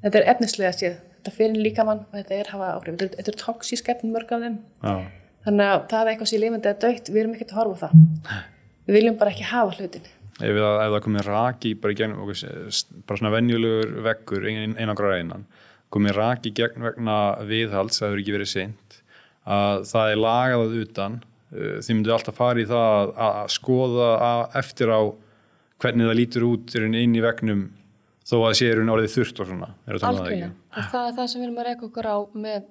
Þetta 0.01 0.21
er 0.23 0.29
efnislega 0.33 0.73
séð, 0.79 0.97
þetta 1.21 1.35
fyrir 1.37 1.61
líkamann 1.65 2.03
og 2.09 2.15
þetta 2.19 2.39
er 2.41 2.51
hafa 2.55 2.69
áhrif. 2.75 2.95
Þetta 2.97 3.07
eru- 3.07 3.17
Þetta 3.21 3.33
eru 3.35 3.43
toxísk 3.45 3.89
efni 3.95 4.11
mörg 4.15 4.33
af 4.33 4.41
þeim. 4.47 4.59
já. 4.83 4.95
Þannig 5.47 5.69
að 5.73 5.85
það 5.89 6.01
er 6.03 6.11
eitthvað 6.15 6.29
sem 6.29 6.37
er 6.37 6.43
lifandi 6.45 6.69
eða 6.69 6.81
dögt, 6.85 7.07
við 7.09 7.21
erum 7.23 7.35
ekkert 7.37 7.53
að 7.55 7.61
horfa 7.61 7.75
á 7.75 7.81
það. 7.89 8.43
Við 8.89 8.95
viljum 8.99 9.19
bara 9.21 9.31
ekki 9.31 9.47
hafa 9.49 9.77
hlutin. 9.79 10.03
Ef, 10.41 10.55
það, 10.57 10.77
ef 10.85 10.93
það 10.95 11.03
komið 11.07 11.25
raki 11.31 11.75
bara 11.81 11.93
í 11.93 11.97
gegnum 11.97 12.21
okkur, 12.25 12.43
bara 13.07 13.19
svona 13.21 13.33
venjulegur 13.37 14.47
ein, 14.49 14.75
einangra 14.81 15.17
einan 15.21 15.45
komið 15.91 16.15
raki 16.17 16.53
gegn 16.55 16.81
vegna 16.87 17.17
viðhalds 17.45 17.99
það 18.01 18.09
hefur 18.09 18.21
ekki 18.23 18.35
verið 18.37 18.51
seint 18.53 19.01
að 19.51 19.83
það 19.91 20.13
er 20.15 20.21
lagað 20.23 20.77
utan 20.85 21.17
uh, 21.19 21.81
þið 21.83 21.91
myndu 21.97 22.13
alltaf 22.15 22.37
fara 22.39 22.63
í 22.63 22.69
það 22.71 22.89
að, 23.01 23.13
að 23.27 23.51
skoða 23.57 24.09
að, 24.31 24.43
eftir 24.63 24.93
á 24.95 25.01
hvernig 25.83 26.09
það 26.09 26.19
lítur 26.21 26.47
út 26.47 26.77
inn 26.81 27.17
í 27.19 27.25
vegnum 27.25 27.65
þó 28.31 28.35
að 28.39 28.45
það 28.47 28.59
sé 28.61 28.69
rauninni 28.75 28.95
orðið 28.95 29.15
þurrt 29.17 29.41
og 29.45 29.49
svona 29.51 29.71
það 29.87 30.05
Algjörlega. 30.11 30.51
Og 30.77 30.85
það 30.93 31.09
er 31.11 31.17
það 31.19 31.27
sem 31.33 31.41
við 31.41 31.47
erum 31.49 31.59
að 31.63 31.69
reyka 31.71 31.87
okkur 31.91 32.09
á 32.11 32.17
með 32.47 32.69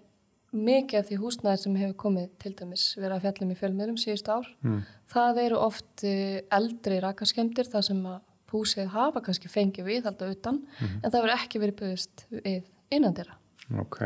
mikið 0.50 0.98
af 1.00 1.06
því 1.10 1.17
húsnæði 1.22 1.60
sem 1.62 1.76
hefur 1.78 1.98
komið 2.02 2.30
til 2.41 2.54
dæmis 2.58 2.86
verið 2.98 3.15
að 3.19 3.26
fjallum 3.28 3.52
í 3.54 3.58
fjölmiðlum 3.60 4.00
síðust 4.02 4.32
ár. 4.34 4.48
Mm. 4.65 4.80
Það 5.13 5.41
eru 5.43 5.60
oft 5.62 6.04
eh, 6.10 6.39
eldri 6.58 6.98
rakaskemdir 7.04 7.69
þar 7.69 7.86
sem 7.86 8.00
að 8.10 8.17
húsið 8.50 8.88
hafa 8.95 9.22
kannski 9.22 9.52
fengið 9.52 9.86
við 9.86 10.08
alltaf 10.10 10.32
utan 10.34 10.56
en 10.82 11.06
það 11.12 11.19
verður 11.19 11.36
ekki 11.36 11.60
verið 11.62 11.76
byggðist 11.84 12.24
við 12.32 12.63
innandira. 12.98 13.36
ok, 13.78 14.00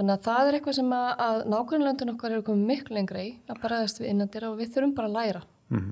Þannig 0.00 0.14
að 0.16 0.24
það 0.24 0.48
er 0.48 0.56
eitthvað 0.56 0.74
sem 0.80 0.92
að, 0.96 1.08
að 1.22 1.38
nákvæmlega 1.52 2.06
okkar 2.14 2.32
eru 2.34 2.42
komið 2.48 2.66
miklu 2.72 2.96
lengra 2.96 3.22
í 3.22 3.30
að 3.52 3.60
bregðast 3.62 4.00
við 4.00 4.08
innandira 4.10 4.48
og 4.50 4.56
við 4.58 4.72
þurfum 4.74 4.94
bara 4.96 5.10
að 5.10 5.16
læra 5.20 5.42
Mhm. 5.70 5.90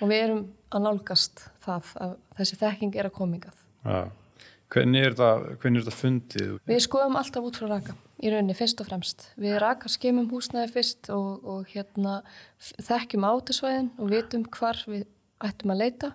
og 0.00 0.08
við 0.08 0.22
erum 0.24 0.42
að 0.72 0.84
nálgast 0.86 1.42
það 1.66 1.90
að 2.06 2.16
þessi 2.38 2.56
þekking 2.62 2.96
er 2.96 3.10
að 3.10 3.16
komingað. 3.20 3.58
já 3.84 4.00
hvernig 4.70 5.06
er 5.06 5.16
þetta, 5.18 5.94
fundið? 5.94 6.52
Við 6.68 6.82
skoðum 6.84 7.18
alltaf 7.20 7.46
út 7.46 7.58
frá 7.58 7.68
raka 7.74 7.96
í 8.20 8.32
rauninni 8.32 8.56
fyrst 8.56 8.80
og 8.82 8.90
fremst. 8.90 9.30
Við 9.40 9.56
raka 9.62 9.90
skemum 9.90 10.28
húsnæði 10.30 10.72
fyrst 10.74 11.10
og, 11.14 11.46
og 11.46 11.70
hérna 11.72 12.20
þekkjum 12.60 13.26
átusvæðin 13.30 13.88
og 13.98 14.12
vitum 14.12 14.44
hvar 14.52 14.82
við 14.90 15.06
ættum 15.40 15.72
að 15.74 15.82
leita. 15.84 16.12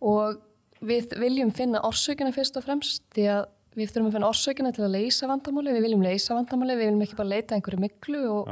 Og 0.00 0.38
við 0.82 1.16
viljum 1.18 1.50
finna 1.54 1.82
orsökina 1.86 2.32
fyrst 2.34 2.56
og 2.58 2.66
fremst 2.66 3.04
því 3.14 3.26
að 3.34 3.42
við 3.78 3.90
þurfum 3.90 4.08
að 4.10 4.16
finna 4.18 4.30
orsökina 4.30 4.72
til 4.76 4.86
að 4.86 4.96
leysa 4.98 5.28
vandamáli, 5.30 5.74
við 5.74 5.86
viljum 5.86 6.06
leysa 6.06 6.36
vandamáli, 6.36 6.76
við 6.76 6.90
viljum 6.90 7.04
ekki 7.06 7.18
bara 7.18 7.32
leita 7.32 7.56
einhverju 7.56 7.80
miklu 7.80 8.22
og, 8.30 8.50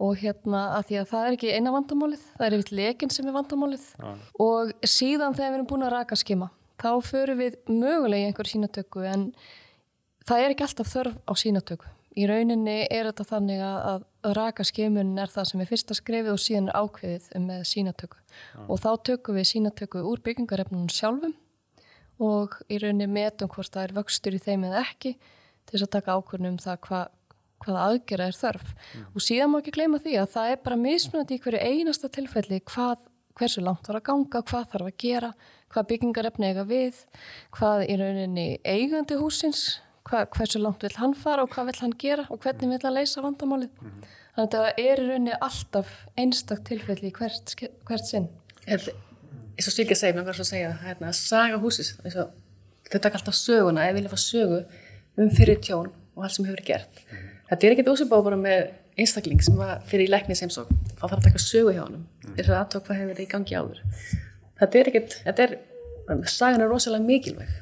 og 0.00 0.20
hérna 0.20 0.62
að 0.78 0.86
því 0.88 1.00
að 1.00 1.10
það 1.12 1.26
er 1.26 1.36
ekki 1.36 1.50
eina 1.52 1.74
vandamálið, 1.74 2.22
það 2.38 2.46
er 2.46 2.56
yfir 2.56 2.78
lekin 2.80 3.12
sem 3.12 3.28
er 3.28 3.36
vandamálið. 3.36 3.90
Og 4.40 4.72
síðan 4.80 5.36
þegar 5.36 5.52
við 5.52 5.58
erum 5.58 5.68
búin 5.72 5.86
að 5.86 5.94
raka 5.98 6.18
skema 6.18 6.48
þá 6.80 6.90
förum 7.04 7.40
við 7.42 7.58
mögulega 7.70 8.24
í 8.24 8.30
einhverju 8.30 8.56
sínatöku 8.56 9.04
en 9.06 9.30
það 10.26 10.42
er 10.42 10.54
ekki 10.54 10.66
alltaf 10.66 10.90
þörf 10.92 11.20
á 11.26 11.32
sínatöku. 11.38 11.92
Í 12.16 12.24
rauninni 12.24 12.76
er 12.88 13.10
þetta 13.10 13.26
þannig 13.28 13.60
að, 13.60 14.04
að 14.24 14.36
raka 14.38 14.64
skemunin 14.64 15.18
er 15.20 15.28
það 15.28 15.48
sem 15.50 15.62
er 15.62 15.68
fyrsta 15.68 15.96
skrefið 15.98 16.32
og 16.32 16.40
síðan 16.40 16.70
er 16.70 16.78
ákveðið 16.80 17.26
um 17.36 17.48
með 17.50 17.66
sínatöku. 17.68 18.22
Og 18.72 18.80
þá 18.80 18.90
tökum 19.10 19.36
við 19.36 19.50
sínatöku 19.50 20.00
úr 20.00 20.22
byggingarefnunum 20.24 20.88
sjálfum 20.92 21.34
og 22.22 22.56
í 22.72 22.78
rauninni 22.80 23.10
metum 23.12 23.50
hvort 23.52 23.74
það 23.74 23.90
er 23.90 23.94
vöxtur 23.98 24.38
í 24.38 24.40
þeim 24.40 24.64
eða 24.70 24.86
ekki 24.86 25.12
til 25.18 25.74
þess 25.74 25.84
að 25.84 25.92
taka 25.98 26.16
ákvörðunum 26.16 26.54
um 26.54 26.62
það 26.62 26.78
hva, 26.86 27.02
hvaða 27.64 27.84
aðgerða 27.90 28.30
er 28.30 28.40
þörf. 28.40 28.72
Og 29.12 29.26
síðan 29.26 29.52
má 29.52 29.58
ekki 29.60 29.76
gleyma 29.76 30.00
því 30.00 30.16
að 30.22 30.32
það 30.38 30.54
er 30.54 30.64
bara 30.64 30.80
mismunandi 30.80 31.36
í 31.36 31.42
hverju 31.44 31.62
einasta 31.68 32.12
tilfelli 32.16 32.62
hvað, 32.72 33.04
hversu 33.38 33.62
langt 33.64 33.88
var 33.88 34.00
að 34.00 34.06
ganga, 34.08 34.42
hvað 34.50 34.68
þarf 34.72 34.90
að 34.90 34.98
gera, 35.02 35.32
hvað 35.72 35.88
byggingarefni 35.90 36.50
eiga 36.50 36.64
við, 36.68 37.00
hvað 37.56 37.82
í 37.86 37.98
rauninni 38.00 38.46
eigandi 38.64 39.18
húsins, 39.20 39.64
hvað, 40.08 40.28
hversu 40.36 40.62
langt 40.62 40.86
vil 40.86 40.94
hann 41.00 41.16
fara 41.18 41.44
og 41.44 41.52
hvað 41.54 41.70
vil 41.70 41.82
hann 41.82 41.96
gera 42.00 42.26
og 42.30 42.40
hvernig 42.44 42.72
vil 42.72 42.80
hann 42.86 42.96
leysa 42.96 43.24
vandamálið. 43.24 43.84
Þannig 44.36 44.46
að 44.46 44.56
það 44.56 44.82
er 44.86 45.02
í 45.02 45.06
rauninni 45.10 45.36
alltaf 45.48 45.92
einstak 46.16 46.64
tilfelli 46.68 47.12
hvert, 47.16 47.54
hvert 47.88 48.08
sinn. 48.08 48.30
er, 48.66 48.88
eins 49.56 49.70
og 49.70 49.76
Silke 49.76 49.96
segir, 49.98 50.16
mér 50.16 50.28
var 50.28 50.38
svo 50.38 50.46
að 50.46 50.52
segja 50.54 50.74
hérna, 50.82 51.12
að 51.12 51.20
saga 51.20 51.62
húsis 51.62 51.94
og 52.02 52.12
þau 52.12 52.98
taka 52.98 53.18
alltaf 53.18 53.36
söguna, 53.36 53.86
ef 53.88 53.96
vilja 53.96 54.12
fá 54.12 54.20
sögu 54.20 54.64
um 55.16 55.32
fyrir 55.32 55.58
tjón 55.64 55.88
og 56.16 56.24
allt 56.24 56.36
sem 56.36 56.46
hefur 56.48 56.64
gert 56.66 57.00
þetta 57.50 57.66
er 57.66 57.74
ekkert 57.74 57.92
ósipá 57.92 58.20
bara 58.24 58.38
með 58.40 58.70
einstakling 58.96 59.42
sem 59.44 59.56
var 59.58 59.82
fyrir 59.88 60.08
í 60.08 60.12
læknis 60.12 60.42
heimsók 60.44 60.70
þá 60.96 61.02
þarf 61.04 61.18
að 61.18 61.26
taka 61.28 61.42
sögu 61.42 61.74
hjá 61.74 61.82
honum. 61.82 62.06
Þess 62.32 62.48
að 62.48 62.58
aðtók 62.60 62.86
hvað 62.86 63.00
hefur 63.00 63.12
verið 63.12 63.24
í 63.26 63.30
gangi 63.32 63.58
áður. 63.58 63.80
Þetta 64.60 64.80
er 64.80 64.90
ekkert, 64.90 65.16
þetta 65.26 65.46
er 65.46 65.56
sagan 66.32 66.64
er 66.64 66.70
rosalega 66.72 67.04
mikilvæg. 67.04 67.54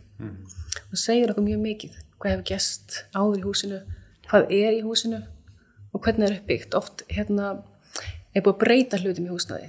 Og 0.85 0.99
segir 1.01 1.33
okkur 1.33 1.47
mjög 1.47 1.63
mikið 1.65 1.97
hvað 2.23 2.35
hefur 2.35 2.49
gest 2.53 3.01
áður 3.15 3.41
í 3.41 3.47
húsinu 3.49 3.81
hvað 4.29 4.53
er 4.57 4.77
í 4.79 4.83
húsinu 4.85 5.23
og 5.95 6.03
hvernig 6.03 6.25
það 6.25 6.31
er 6.31 6.39
uppbyggt. 6.39 6.77
Oft 6.79 7.05
hérna 7.11 7.51
er 8.35 8.45
búið 8.45 8.55
að 8.55 8.63
breyta 8.63 9.01
hlutum 9.03 9.27
í 9.27 9.33
húsnaði 9.33 9.69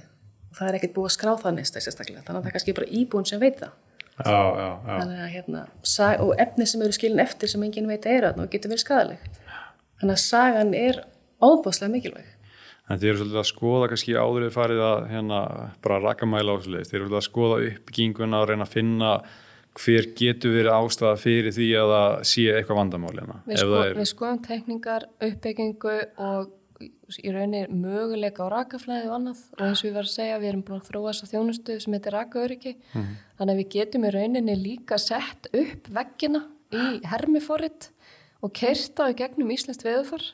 og 0.50 0.60
það 0.60 0.70
er 0.70 0.78
ekkert 0.78 0.94
búið 0.96 1.10
að 1.10 1.16
skrá 1.16 1.32
það 1.42 1.58
næsta 1.58 1.82
þannig 1.82 2.22
að 2.22 2.30
það 2.30 2.46
er 2.46 2.56
kannski 2.56 2.76
bara 2.78 2.94
íbúin 3.00 3.28
sem 3.28 3.42
veit 3.42 3.60
það. 3.60 3.74
Já, 4.16 4.32
já, 4.32 4.68
já, 4.80 4.94
þannig 4.96 5.18
að 5.20 5.32
hérna 5.34 5.62
og 6.24 6.30
efni 6.40 6.66
sem 6.66 6.82
eru 6.86 6.94
skilin 6.96 7.20
eftir 7.20 7.50
sem 7.52 7.64
enginn 7.66 7.90
veit 7.90 8.06
að 8.08 8.22
þarna 8.24 8.46
og 8.46 8.54
getur 8.54 8.72
verið 8.72 8.80
skadaleg 8.80 9.26
þannig 10.00 10.14
að 10.14 10.22
sagan 10.22 10.70
er 10.72 11.00
óbáslega 11.42 11.92
mikilvæg. 11.92 12.32
En 12.86 13.00
þið 13.02 13.08
eru 13.10 13.18
svolítið 13.18 13.40
að 13.40 13.48
skoða 13.50 13.88
kannski 13.90 14.14
áður 14.14 14.44
eða 14.46 14.54
farið 14.54 14.84
að 14.86 15.00
hérna 15.10 15.40
bara 15.82 16.02
rakamæla 16.04 16.54
á 16.54 16.56
leið, 16.62 16.84
þið 16.86 16.98
eru 16.98 17.06
svolítið 17.06 17.18
að 17.18 17.26
skoða 17.26 17.56
uppbygginguna 17.70 18.42
og 18.42 18.48
reyna 18.50 18.66
að 18.66 18.76
finna 18.76 19.14
hver 19.76 20.06
getur 20.16 20.54
verið 20.54 20.76
ástæða 20.76 21.16
fyrir 21.20 21.56
því 21.56 21.66
að 21.80 21.90
það 21.92 22.14
sé 22.30 22.44
eitthvað 22.52 22.78
vandamáli 22.80 23.20
hérna, 23.20 23.40
Við, 23.48 23.58
sko, 23.60 23.80
er 23.82 23.98
við 23.98 24.08
skoðum 24.12 24.38
tekningar, 24.46 25.08
uppbyggingu 25.26 25.96
og 26.28 26.54
í 26.86 27.32
rauninni 27.32 27.64
möguleika 27.72 28.46
á 28.46 28.48
rakaflæði 28.52 29.10
og 29.10 29.16
annað. 29.18 29.42
Og 29.56 29.62
eins 29.66 29.82
og 29.82 29.88
ég 29.88 29.96
var 29.96 30.06
að 30.06 30.14
segja 30.14 30.40
við 30.40 30.50
erum 30.52 30.64
búin 30.66 30.80
að 30.80 30.88
þróa 30.90 31.12
þessa 31.12 31.30
þjónustu 31.32 31.76
sem 31.82 31.96
heitir 31.96 32.16
rakaöryggi. 32.16 32.72
Þannig 32.94 33.52
að 33.52 33.60
við 33.60 33.68
getum 33.76 34.06
í 34.06 34.14
rauninni 34.16 34.56
líka 34.60 34.98
sett 35.00 35.48
upp 35.52 35.92
veggina 35.98 36.42
í 36.74 36.86
hermiforrit 37.06 37.90
og 38.44 38.52
kerta 38.56 39.10
í 39.12 39.16
gegnum 39.18 39.52
Íslands 39.54 39.84
veðufar 39.86 40.24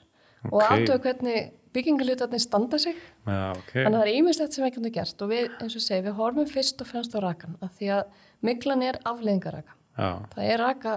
og 0.50 0.59
Ok. 0.62 0.70
aðtöða 0.72 1.02
hvernig 1.07 1.50
byggingalutarnir 1.72 2.40
standa 2.42 2.78
sig 2.78 2.94
já, 3.26 3.50
ok, 3.57 3.70
Þannig 3.72 3.94
að 3.94 4.00
það 4.02 4.09
er 4.09 4.16
ímislegt 4.18 4.52
sem 4.57 4.64
við 4.64 4.74
getum 4.74 4.92
gert 4.92 5.22
og 5.24 5.28
við, 5.31 5.44
eins 5.62 5.76
og 5.78 5.85
segja, 5.87 6.02
við 6.09 6.16
horfum 6.18 6.48
fyrst 6.50 6.81
og 6.85 6.87
fremst 6.90 7.14
á 7.16 7.18
rakan 7.24 7.55
af 7.62 7.70
því 7.78 7.88
að 7.96 8.02
miklan 8.42 8.83
er 8.83 8.98
afleiðingaraka. 9.09 9.72
já 9.96 10.11
Það 10.35 10.50
er 10.52 10.59
raka 10.59 10.96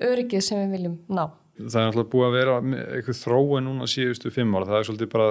öryggið 0.00 0.42
sem 0.44 0.58
við 0.64 0.74
viljum 0.76 0.98
ná. 1.08 1.30
það 1.58 1.80
er 1.80 1.88
alltaf 1.88 2.10
búið 2.12 2.26
að 2.28 2.36
vera 2.36 2.58
eitthvað 2.98 3.22
þrói 3.24 3.62
núna 3.66 3.88
síðustu 3.90 4.30
fimm 4.34 4.54
ára, 4.54 4.68
það 4.68 4.78
er 4.78 4.86
svolítið 4.88 5.10
bara 5.14 5.30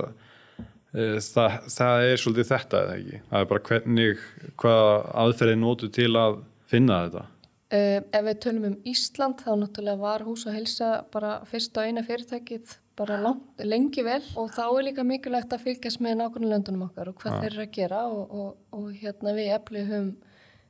e, 0.93 1.05
það, 1.23 1.59
það 1.77 2.03
er 2.09 2.17
svolítið 2.23 2.49
þetta 2.51 2.81
eða 2.83 2.97
ekki, 2.97 3.21
það 3.29 3.39
er 3.45 3.49
bara 3.53 3.65
hvernig 3.69 4.25
hvað 4.57 5.07
aðferðið 5.23 5.59
nótu 5.61 5.89
til 5.91 6.11
að 6.15 6.39
finna 6.67 7.01
þetta 7.07 7.25
Uh, 7.67 7.99
ef 8.15 8.21
við 8.23 8.37
tölum 8.45 8.63
um 8.69 8.75
Ísland 8.87 9.41
þá 9.43 9.49
náttúrulega 9.59 9.99
var 9.99 10.21
hús 10.23 10.45
og 10.47 10.53
helsa 10.55 11.03
bara 11.11 11.41
fyrst 11.49 11.75
og 11.75 11.83
eina 11.83 11.99
fyrirtækið 11.99 12.77
bara 12.97 13.17
langt, 13.21 13.61
lengi 13.61 14.03
vel. 14.05 14.21
Og 14.39 14.49
þá 14.55 14.63
er 14.67 14.87
líka 14.89 15.05
mikilvægt 15.05 15.53
að 15.53 15.65
fylgjast 15.67 16.01
með 16.03 16.17
nákvæmlega 16.21 16.55
löndunum 16.55 16.87
okkar 16.87 17.11
og 17.11 17.19
hvað 17.21 17.43
þeir 17.43 17.51
eru 17.51 17.65
að 17.65 17.75
gera 17.77 18.05
og, 18.09 18.33
og, 18.33 18.55
og 18.73 18.87
hérna 18.97 19.35
við 19.37 19.51
eflið 19.57 19.91
höfum 19.91 20.15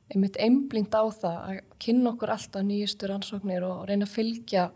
einmitt 0.08 0.38
einblind 0.40 0.94
á 0.96 1.04
það 1.12 1.38
að 1.38 1.58
kynna 1.84 2.12
okkur 2.14 2.32
alltaf 2.32 2.64
nýjustu 2.64 3.08
rannsóknir 3.10 3.64
og 3.66 3.82
reyna 3.90 4.08
að 4.08 4.14
fylgja 4.14 4.68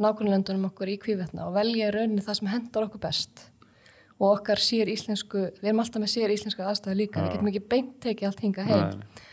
nákvæmlega 0.00 0.34
löndunum 0.34 0.68
okkur 0.70 0.90
í 0.90 0.98
kvívetna 1.02 1.46
og 1.46 1.56
velja 1.58 1.90
í 1.90 1.94
rauninni 1.94 2.24
það 2.24 2.38
sem 2.40 2.50
hendar 2.50 2.86
okkur 2.88 3.02
best. 3.04 3.46
Og 4.20 4.34
okkar 4.34 4.60
sér 4.60 4.90
íslensku, 4.92 5.46
við 5.60 5.70
erum 5.70 5.82
alltaf 5.82 6.02
með 6.02 6.12
sér 6.12 6.32
íslensku 6.34 6.64
aðstæðu 6.64 6.96
líka, 6.98 7.22
við 7.24 7.36
getum 7.36 7.50
ekki 7.52 7.62
beint 7.72 7.94
tekið 8.04 8.28
allt 8.28 8.42
hinga 8.44 8.66
heim. 8.68 8.98
Nei. 8.98 9.28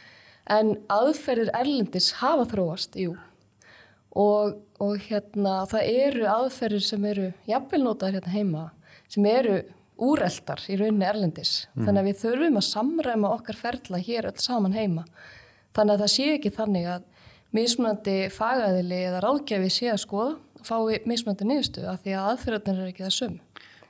En 0.57 0.69
aðferðir 0.93 1.51
erlendis 1.57 2.13
hafa 2.21 2.45
þróast, 2.47 2.95
jú. 2.95 3.17
Og, 4.17 4.55
og 4.81 4.93
hérna, 5.05 5.59
það 5.69 5.89
eru 6.03 6.29
aðferðir 6.31 6.85
sem 6.87 7.03
eru 7.05 7.27
jafnvel 7.45 7.83
notaðar 7.83 8.17
hérna 8.17 8.33
heima, 8.33 8.63
sem 9.13 9.25
eru 9.29 9.59
úreldar 9.97 10.63
í 10.69 10.77
rauninni 10.79 11.05
erlendis. 11.05 11.51
Þannig 11.77 12.01
að 12.01 12.07
við 12.09 12.17
þurfum 12.23 12.57
að 12.59 12.65
samræma 12.67 13.33
okkar 13.35 13.57
ferla 13.57 13.99
hér 14.01 14.29
öll 14.31 14.41
saman 14.41 14.73
heima. 14.77 15.03
Þannig 15.77 15.93
að 15.93 16.03
það 16.03 16.11
sé 16.15 16.27
ekki 16.33 16.51
þannig 16.57 16.89
að 16.95 17.05
mismunandi 17.57 18.17
fagaðili 18.33 18.99
eða 19.07 19.21
ráðgjafi 19.23 19.69
sé 19.73 19.91
að 19.93 20.01
skoða 20.03 20.33
og 20.57 20.65
fái 20.67 21.05
mismunandi 21.07 21.47
niðurstu 21.47 21.85
af 21.89 22.01
því 22.03 22.15
að 22.17 22.29
aðferðarnir 22.33 22.81
eru 22.81 22.91
ekki 22.91 23.05
það 23.05 23.15
söm. 23.17 23.35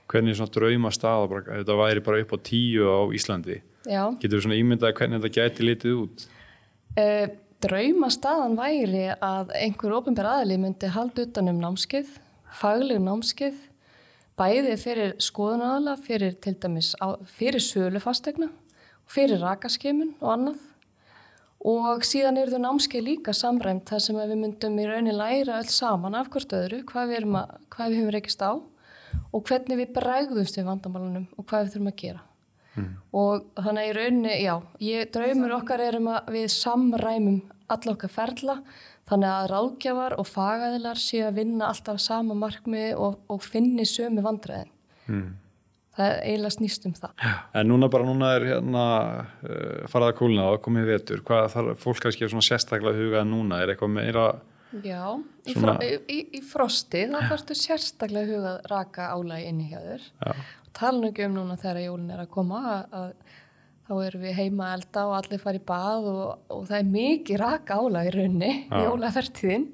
hvernig 0.08 0.32
er 0.32 0.38
svona 0.40 0.54
drauma 0.56 0.92
bara, 1.28 1.42
ef 1.52 1.64
þetta 1.64 1.78
væri 1.82 2.04
bara 2.04 2.20
upp 2.24 2.32
á 2.32 2.38
tíu 2.44 2.84
á 2.88 3.00
Íslandi 3.12 3.62
Já. 3.88 4.04
getur 4.20 4.38
þú 4.38 4.44
svona 4.46 4.60
ímyndað 4.60 4.94
hvernig 4.96 5.22
þetta 5.24 5.36
gæti 5.40 5.68
litið 5.68 5.96
út 6.04 6.28
Uh, 6.98 7.28
drauma 7.68 8.08
staðan 8.14 8.56
væri 8.58 9.08
að 9.14 9.52
einhver 9.58 9.98
ofinbær 9.98 10.30
aðli 10.38 10.58
myndi 10.62 10.90
halda 10.94 11.26
utan 11.26 11.52
um 11.52 11.60
námskeið, 11.60 12.14
fagleg 12.60 13.02
námskeið, 13.04 13.58
bæði 14.40 14.78
fyrir 14.80 15.16
skoðunarala, 15.24 15.98
fyrir 16.00 16.38
til 16.44 16.56
dæmis 16.62 16.94
á, 17.04 17.18
fyrir 17.28 17.64
sölu 17.64 18.00
fastegna, 18.04 18.50
fyrir 19.10 19.42
rakaskimun 19.44 20.16
og 20.22 20.34
annað. 20.36 20.64
Og 21.68 22.06
síðan 22.06 22.38
eru 22.40 22.54
þau 22.54 22.64
námskeið 22.68 23.04
líka 23.04 23.34
samræmt 23.36 23.90
þar 23.90 24.04
sem 24.06 24.20
við 24.22 24.36
myndum 24.38 24.78
í 24.80 24.88
raunin 24.88 25.18
læra 25.18 25.58
öll 25.58 25.72
saman 25.74 26.16
af 26.16 26.30
hvort 26.32 26.54
öðru, 26.54 26.84
hvað 26.88 27.12
við, 27.12 27.28
að, 27.42 27.54
hvað 27.74 27.92
við 27.92 28.02
höfum 28.04 28.16
reykist 28.16 28.46
á 28.46 28.52
og 29.34 29.44
hvernig 29.50 29.82
við 29.82 29.94
bregðumst 29.98 30.60
við 30.60 30.70
vandamálunum 30.70 31.30
og 31.36 31.48
hvað 31.50 31.66
við 31.66 31.76
þurfum 31.76 31.92
að 31.92 32.02
gera 32.04 32.27
og 33.14 33.46
þannig 33.56 33.82
að 33.84 33.90
í 33.90 33.96
rauninni, 33.98 34.36
já, 34.44 34.56
ég, 34.80 35.10
draumur 35.12 35.56
okkar 35.62 35.80
er 35.82 35.98
um 35.98 36.08
að 36.14 36.30
við 36.36 36.48
samræmum 36.54 37.42
alla 37.68 37.94
okkar 37.94 38.10
ferla 38.10 38.56
þannig 39.08 39.30
að 39.32 39.50
ráðgjafar 39.54 40.16
og 40.20 40.28
fagaðilar 40.28 41.00
séu 41.00 41.26
að 41.28 41.38
vinna 41.42 41.68
alltaf 41.72 42.00
sama 42.04 42.36
markmiði 42.36 42.96
og, 42.96 43.20
og 43.32 43.42
finni 43.44 43.86
sömu 43.88 44.24
vandræðin. 44.26 44.72
mm. 45.08 45.28
Það 45.98 46.12
er 46.14 46.20
eiginlega 46.30 46.54
snýst 46.54 46.84
um 46.86 46.94
það. 46.94 47.12
en 47.58 47.68
núna 47.72 47.88
bara 47.90 48.06
núna 48.06 48.28
er 48.36 48.44
hérna 48.46 48.84
uh, 49.42 49.88
farað 49.90 50.12
að 50.12 50.18
kólna 50.20 50.44
og 50.52 50.60
komið 50.62 50.86
vetur 50.92 51.24
hvað 51.26 51.48
þarf 51.56 51.80
fólk 51.82 52.04
kannski 52.04 52.30
svona 52.30 52.46
sérstaklega 52.46 53.00
hugað 53.00 53.26
núna 53.26 53.64
er 53.64 53.74
eitthvað 53.74 53.96
meira 53.96 54.28
Já, 54.84 55.16
í, 55.48 55.54
Svona- 55.56 55.78
fro, 55.80 55.88
í, 55.88 55.98
í, 56.12 56.20
í 56.38 56.42
frosti 56.44 57.06
þá 57.08 57.18
þarfstu 57.32 57.56
sérstaklega 57.56 58.36
hugað 58.36 58.58
raka 58.70 59.08
álægi 59.16 59.48
inni 59.50 59.70
hjá 59.72 59.80
þér. 59.80 60.08
Tala 60.78 61.10
ekki 61.10 61.28
um 61.28 61.36
núna 61.38 61.58
þegar 61.60 61.84
jólin 61.86 62.14
er 62.14 62.24
að 62.24 62.32
koma 62.34 62.62
að, 62.72 62.96
að 63.02 63.10
þá 63.88 63.94
erum 64.04 64.24
við 64.28 64.38
heima 64.42 64.70
elda 64.76 65.04
og 65.08 65.18
allir 65.18 65.42
fara 65.42 65.60
í 65.60 65.66
bað 65.68 66.08
og, 66.12 66.24
og 66.54 66.64
það 66.70 66.80
er 66.80 66.90
mikið 66.94 67.42
raka 67.44 67.78
álag 67.82 68.10
í 68.10 68.16
raunni 68.18 68.54
í 68.68 68.82
jólafertíðin 68.84 69.70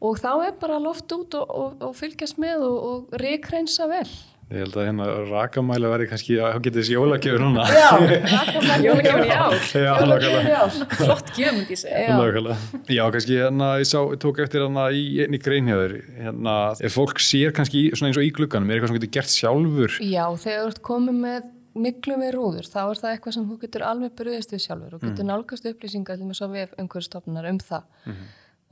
og 0.00 0.20
þá 0.20 0.30
er 0.46 0.58
bara 0.60 0.80
loft 0.82 1.12
út 1.16 1.36
og, 1.38 1.54
og, 1.62 1.86
og 1.88 1.96
fylgjast 1.96 2.40
með 2.40 2.66
og, 2.68 2.76
og 2.90 3.16
reikreinsa 3.20 3.88
vel. 3.90 4.08
Ég 4.50 4.64
held 4.64 4.74
að 4.80 4.86
hérna 4.88 5.04
rakamæli 5.30 5.86
verði 5.92 6.06
kannski 6.10 6.36
að 6.40 6.48
hafa 6.50 6.62
getið 6.64 6.80
þessi 6.80 6.94
jólagjöfur 6.96 7.42
núna. 7.44 7.66
Já, 7.70 7.90
rakamæli 8.32 8.88
Jólagjöfin 8.88 9.28
í 9.28 9.34
ár. 9.36 9.54
Já, 9.78 9.92
nákvæmlega. 10.10 10.64
Flott 10.98 11.30
gjöf 11.36 11.52
myndi 11.54 11.76
ég 11.76 11.80
segja. 11.84 12.00
Já. 12.08 12.16
Nákvæmlega. 12.18 12.56
Já, 12.96 13.02
kannski 13.14 13.36
hérna, 13.38 13.68
ég 13.78 13.86
sá, 13.92 13.98
ég 14.10 14.18
tók 14.24 14.40
eftir 14.42 14.64
hérna 14.64 14.88
í 14.90 15.04
einni 15.22 15.38
grein 15.44 15.70
hjá 15.70 15.76
þér, 15.78 15.94
hérna, 16.24 16.56
ef 16.82 16.96
fólk 16.98 17.22
sér 17.22 17.54
kannski 17.54 17.84
í- 17.84 17.94
svona 17.94 18.10
eins 18.10 18.18
og 18.18 18.26
í 18.26 18.32
glugganum, 18.40 18.66
er 18.74 18.80
eitthvað 18.80 18.90
sem 18.90 18.98
getur 18.98 19.14
gert 19.20 19.34
sjálfur? 19.36 19.96
Já, 20.02 20.26
þegar 20.42 20.60
þú 20.66 20.74
ert 20.74 20.82
komið 20.90 21.22
með 21.22 21.48
miklu 21.86 22.18
með 22.18 22.34
rúður, 22.34 22.66
þá 22.74 22.80
er 22.90 22.98
það 23.04 23.10
eitthvað 23.14 23.36
sem 23.38 23.46
þú 23.52 23.60
getur 23.62 23.86
alveg 23.86 24.14
bröðist 24.18 24.50
við 24.56 24.64
sjálfur 24.66 24.98
og 24.98 25.04
getur 25.06 25.28
nálgast 25.30 25.70
upplýsingar 25.70 26.18
til 26.18 26.26
með 26.26 26.40
svo 26.42 26.48
við 26.50 26.74
umhverfstofnunar 26.82 27.46
um 27.54 27.60
það. 27.62 28.16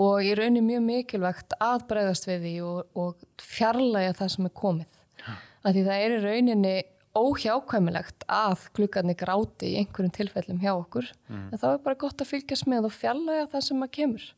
Og 0.03 0.19
ég 0.27 0.35
raunir 0.43 0.63
mjög 0.67 0.83
mikilvægt 0.91 1.55
að 1.63 1.87
bregðast 1.91 2.27
við 2.27 2.43
því 2.49 2.57
og, 2.67 2.81
og 2.99 3.23
fjarlæga 3.43 4.17
það 4.19 4.35
sem 4.35 4.51
er 4.51 4.57
komið. 4.59 4.91
Af 5.65 5.75
því 5.75 5.85
það 5.89 6.05
er 6.05 6.15
í 6.15 6.23
rauninni 6.25 6.77
óhjákvæmilegt 7.19 8.27
að 8.31 8.69
gluggarnir 8.77 9.17
gráti 9.19 9.73
í 9.73 9.79
einhverjum 9.81 10.15
tilfellum 10.15 10.61
hjá 10.63 10.73
okkur. 10.75 11.09
En 11.29 11.59
þá 11.59 11.73
er 11.73 11.81
bara 11.87 11.99
gott 11.99 12.21
að 12.23 12.31
fylgjast 12.35 12.69
með 12.71 12.91
og 12.91 12.95
fjarlæga 12.95 13.49
það 13.55 13.65
sem 13.71 13.87
að 13.87 13.95
kemur 13.97 14.29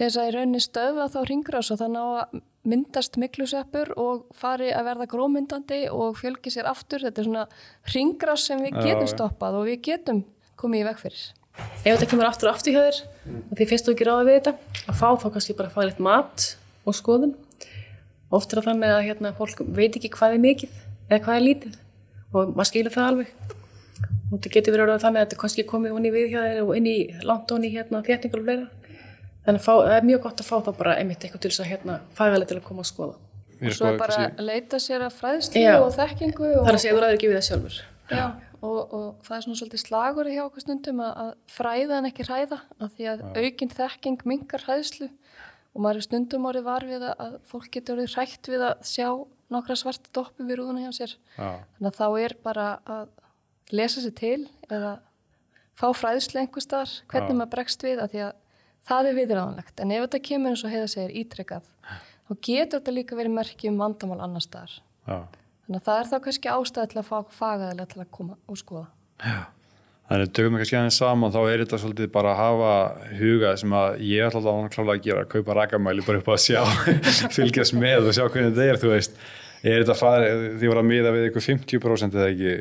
til 0.00 0.06
þess 0.06 0.20
að 0.20 0.28
í 0.28 0.34
rauninni 0.36 0.60
stöða 0.64 1.06
þá 1.12 1.18
ringrás 1.28 1.70
og 1.74 1.80
þannig 1.80 2.06
að 2.20 2.38
myndast 2.70 3.16
mikluseppur 3.20 3.90
og 4.00 4.22
fari 4.36 4.70
að 4.72 4.86
verða 4.90 5.08
grómyndandi 5.12 5.80
og 5.92 6.18
fjölgi 6.20 6.52
sér 6.54 6.68
aftur. 6.70 7.04
Þetta 7.04 7.22
er 7.22 7.28
svona 7.28 7.44
ringrás 7.94 8.46
sem 8.48 8.62
við 8.64 8.78
getum 8.80 9.08
já. 9.08 9.12
stoppað 9.14 9.58
og 9.60 9.68
við 9.68 9.82
getum 9.90 10.22
komið 10.60 10.84
í 10.84 10.88
veg 10.88 11.02
fyrir. 11.04 11.26
Ef 11.82 11.88
þetta 11.90 12.10
kemur 12.12 12.28
aftur 12.28 12.50
og 12.50 12.56
aftur 12.56 12.76
hjá 12.76 12.82
þér 12.86 13.00
og 13.42 13.54
því 13.58 13.68
fyrst 13.72 13.88
þú 13.88 13.94
ekki 13.96 14.08
ráða 14.08 14.26
við 14.28 14.38
þetta 14.38 14.54
að 14.86 15.00
fá 15.00 15.08
þá 15.20 15.28
kannski 15.34 15.56
bara 15.58 15.70
að 15.70 15.76
fá 15.76 15.82
litt 15.88 16.02
mat 16.06 16.46
og 16.86 16.96
skoðun 16.96 17.34
oft 18.30 18.52
er 18.52 18.60
það 18.60 18.68
þannig 18.70 18.94
að 18.96 19.06
hérna, 19.08 19.32
fólk 19.38 19.62
veit 19.66 19.96
ekki 19.98 20.12
hvað 20.14 20.36
er 20.36 20.44
mikið 20.44 20.76
eða 21.10 21.22
hvað 21.24 21.38
er 21.38 21.46
lítið 21.46 21.78
og 22.30 22.52
maður 22.54 22.70
skilur 22.70 22.94
það 22.94 23.08
alveg. 23.12 23.32
Og 24.30 24.36
þetta 24.36 24.52
getur 24.54 24.74
verið 24.76 24.84
orðið 24.84 25.04
þannig 25.04 25.20
að 25.20 25.24
þetta 25.26 25.40
kannski 25.40 25.64
komið 25.70 25.96
onni 25.96 26.12
við 26.14 26.28
hjá 26.30 26.40
þér 26.44 26.60
og 26.62 26.76
inn 26.78 26.86
í 26.86 26.98
langt 27.26 27.54
onni 27.54 27.72
hérna 27.72 28.02
þéttingar 28.06 28.42
og 28.42 28.46
fleira. 28.46 28.68
Þannig 29.46 29.58
að 29.58 29.64
fá, 29.64 29.72
það 29.72 29.96
er 29.96 30.06
mjög 30.06 30.22
gott 30.26 30.42
að 30.42 30.50
fá 30.50 30.56
þá 30.60 30.70
bara 30.78 30.94
einmitt 31.00 31.24
eitthvað 31.24 31.42
til 31.42 31.50
þess 31.50 31.64
að 31.64 31.70
hérna 31.72 31.96
fagalega 32.14 32.50
til 32.50 32.60
að 32.60 32.66
koma 32.68 32.84
og 32.84 32.90
skoða. 32.90 33.16
Og 33.60 33.74
svo 33.76 33.88
er 33.90 33.98
bara 34.00 34.20
að 34.28 34.44
leita 34.46 34.78
sér 34.80 35.02
að 35.04 35.16
fræðslu 35.18 35.60
Já. 35.60 35.74
og 35.80 35.90
þekkingu 35.96 36.46
og, 36.46 36.62
það 36.62 36.70
er 36.70 36.78
að 36.78 36.84
segja 36.84 36.94
þú 36.94 37.02
ræður 37.02 37.18
ekki 37.18 37.30
við 37.30 37.36
það 37.36 37.46
sjálfur. 37.48 37.80
Já, 38.10 38.24
og, 38.60 38.78
og 38.80 39.08
það 39.26 39.36
er 39.36 39.44
svona 39.44 39.58
svolítið 39.60 39.82
slagur 39.82 40.30
hjá 40.30 40.42
okkur 40.46 40.64
stundum 40.64 41.02
að, 41.04 41.12
að 41.24 41.32
fræða 41.56 41.98
en 41.98 42.08
ekki 42.08 42.26
hræða 42.28 42.60
af 42.86 42.94
því 42.94 43.10
að 43.12 43.24
aukin 43.36 43.74
þekking 43.74 44.24
mingar 44.30 44.64
hræðslu 44.64 45.10
og 45.74 45.84
maður 45.84 46.00
er 46.00 46.06
stundum 46.06 46.48
orðið 46.50 46.66
var 46.66 46.86
við 46.88 47.04
að, 47.10 47.36
fólk 47.46 47.70
getur 47.74 47.96
orðið 47.96 48.16
hrætt 48.16 48.50
við 48.50 48.64
að 48.66 48.82
sjá 48.90 49.08
nokkra 49.50 49.76
svarta 49.78 50.12
doppu 50.14 50.46
við 50.46 50.60
rúðuna 50.60 50.84
hjá 50.84 50.92
sér 50.94 51.14
Já. 51.36 51.48
þannig 51.76 51.88
að 51.90 51.98
þá 51.98 52.06
er 52.24 52.36
bara 52.44 52.66
að 52.86 53.08
lesa 53.74 54.02
sér 54.02 54.14
til 54.18 54.48
eða 54.70 54.92
fá 55.78 55.88
fræðslu 55.96 56.42
einhver 56.42 56.64
staðar 56.64 56.94
hvernig 57.10 57.34
Já. 57.34 57.38
maður 57.40 57.52
bregst 57.56 57.86
við 57.86 58.02
að 58.02 58.14
því 58.14 58.22
að 58.26 58.32
það 58.90 59.10
er 59.10 59.18
viðræðanlegt 59.18 59.82
en 59.84 59.94
ef 59.94 60.06
þetta 60.06 60.22
kemur 60.30 60.54
eins 60.54 60.64
og 60.64 60.74
heiða 60.74 60.90
segir 60.90 61.16
ítrekkað 61.22 61.70
þá 62.30 62.32
getur 62.46 62.80
þetta 62.80 62.96
líka 62.96 63.18
verið 63.18 63.36
merki 63.36 63.70
um 63.70 63.78
vandamál 63.80 64.20
annar 64.24 64.44
staðar 64.44 64.76
Já. 65.06 65.18
þannig 65.66 65.80
að 65.80 65.86
það 65.88 66.02
er 66.02 66.10
þá 66.10 66.18
kannski 66.26 66.52
ástæð 66.54 66.92
til 66.92 67.00
að 67.02 67.10
fá 67.10 67.16
fagaðilega 67.38 67.92
til 67.94 68.02
að 68.04 68.12
koma 68.18 68.38
og 68.46 68.60
skoða 68.60 68.88
Þannig 70.10 70.30
tökum 70.34 70.56
við 70.56 70.64
kannski 70.64 70.76
aðeins 70.80 70.96
saman, 70.98 71.30
þá 71.30 71.40
er 71.44 71.60
þetta 71.62 71.78
svolítið 71.78 72.08
bara 72.10 72.32
að 72.32 72.40
hafa 72.40 72.70
huga 73.20 73.52
sem 73.60 73.74
að 73.78 74.00
ég 74.02 74.24
ætla 74.26 74.40
alltaf 74.40 74.56
að 74.58 74.72
klála 74.74 74.96
að 74.96 75.04
gera, 75.04 75.22
að 75.22 75.28
kaupa 75.36 75.56
rakamæli 75.60 76.06
bara 76.08 76.18
upp 76.18 76.30
á 76.30 76.34
að 76.34 76.40
sjá, 76.48 76.62
fylgjast 77.36 77.76
með 77.78 78.08
og 78.10 78.16
sjá 78.16 78.24
hvernig 78.24 78.56
þetta 78.56 78.66
er, 78.66 78.80
þú 78.82 78.90
veist. 78.90 79.22
Er 79.60 79.84
þetta 79.84 79.96
farið, 80.00 80.42
því 80.58 80.72
voru 80.72 80.82
að 80.82 80.90
miða 80.90 81.14
við 81.14 81.28
ykkur 81.28 81.46
50% 81.46 82.18
eða 82.18 82.28
ekki, 82.32 82.56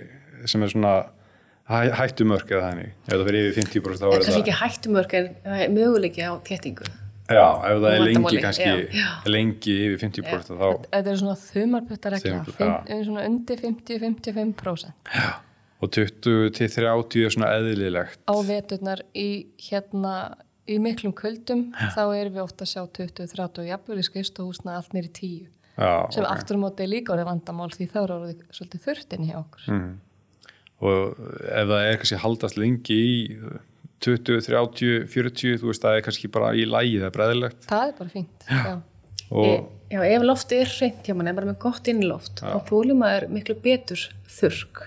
sem 0.53 0.67
er 0.67 0.73
svona 0.75 0.93
hæ, 1.65 1.77
hættumörk 2.03 2.53
eða 2.53 2.63
þannig. 2.67 2.95
Ef 3.07 3.13
það 3.15 3.27
fyrir 3.31 3.49
yfir 3.49 3.59
50% 3.63 4.03
þá 4.03 4.07
er 4.09 4.13
kannski 4.13 4.29
þetta, 4.29 4.45
ekki 4.45 4.57
hættumörk 4.61 5.19
en 5.23 5.29
er 5.57 5.73
möguleiki 5.73 6.29
á 6.29 6.33
þéttingu 6.45 6.85
já, 7.29 7.45
ef 7.45 7.81
það 7.81 7.91
er 7.91 8.05
lengi 8.05 8.39
kannski, 8.43 8.69
já. 8.97 9.09
lengi 9.29 9.75
yfir 9.85 9.99
50% 10.05 10.57
þá, 10.57 10.69
þetta 10.87 11.11
er 11.13 11.19
svona 11.21 11.35
já. 12.89 13.03
svona 13.05 13.25
undir 13.29 13.61
50-55% 13.65 15.48
og 15.79 15.91
20 15.95 16.51
til 16.57 16.67
30 16.69 17.23
er 17.25 17.33
svona 17.33 17.51
eðlilegt. 17.55 18.19
á 18.27 18.35
veturnar 18.43 19.01
í 19.15 19.47
hérna 19.69 20.15
í 20.69 20.75
miklum 20.81 21.13
kuldum 21.17 21.69
þá 21.95 22.01
erum 22.19 22.33
við 22.35 22.43
ofta 22.43 22.65
að 22.65 22.73
sjá 22.73 22.81
20-30 22.99 23.63
og 23.63 23.69
jafnvel 23.71 24.01
í 24.01 24.05
skrifstohúsna 24.05 24.75
allt 24.77 24.93
nýri 24.93 25.09
10 25.09 25.47
Já, 25.79 25.93
sem 26.11 26.25
ok. 26.25 26.29
aftur 26.35 26.59
á 26.59 26.63
móti 26.65 26.83
er 26.83 26.91
líka 26.91 27.13
orðið 27.15 27.29
vandamál 27.31 27.71
því 27.71 27.87
þá 27.93 27.97
er 28.03 28.13
orðið 28.17 28.43
svolítið 28.51 28.83
þurftin 28.85 29.25
hjá 29.29 29.35
okkur 29.39 29.65
Mm. 29.71 29.89
og 30.81 31.17
ef 31.47 31.65
það 31.71 31.81
er 31.87 31.97
kannski 32.01 32.19
haldast 32.23 32.57
lengi 32.59 32.99
í 32.99 33.15
20, 33.99 34.39
30, 34.45 35.07
40 35.11 35.57
þú 35.59 35.71
veist 35.71 35.83
það 35.83 35.97
er 35.97 36.05
kannski 36.05 36.29
bara 36.31 36.53
í 36.55 36.63
lægi 36.67 36.99
það 37.01 37.07
er 37.09 37.15
breðilegt 37.17 37.65
það 37.67 37.87
er 37.87 37.97
bara 37.97 38.13
fínt 38.13 38.47
já. 38.47 38.75
og 39.31 39.75
Já, 39.89 40.03
ef 40.05 40.21
loftið 40.21 40.59
er 40.61 40.69
hreint 40.69 41.07
hjá 41.07 41.15
mann, 41.17 41.27
ef 41.31 41.35
bara 41.39 41.47
með 41.49 41.55
gott 41.63 41.87
innloft, 41.89 42.43
þá 42.45 42.59
þólum 42.67 42.99
maður 43.01 43.23
miklu 43.33 43.55
betur 43.57 44.03
þurrk. 44.29 44.83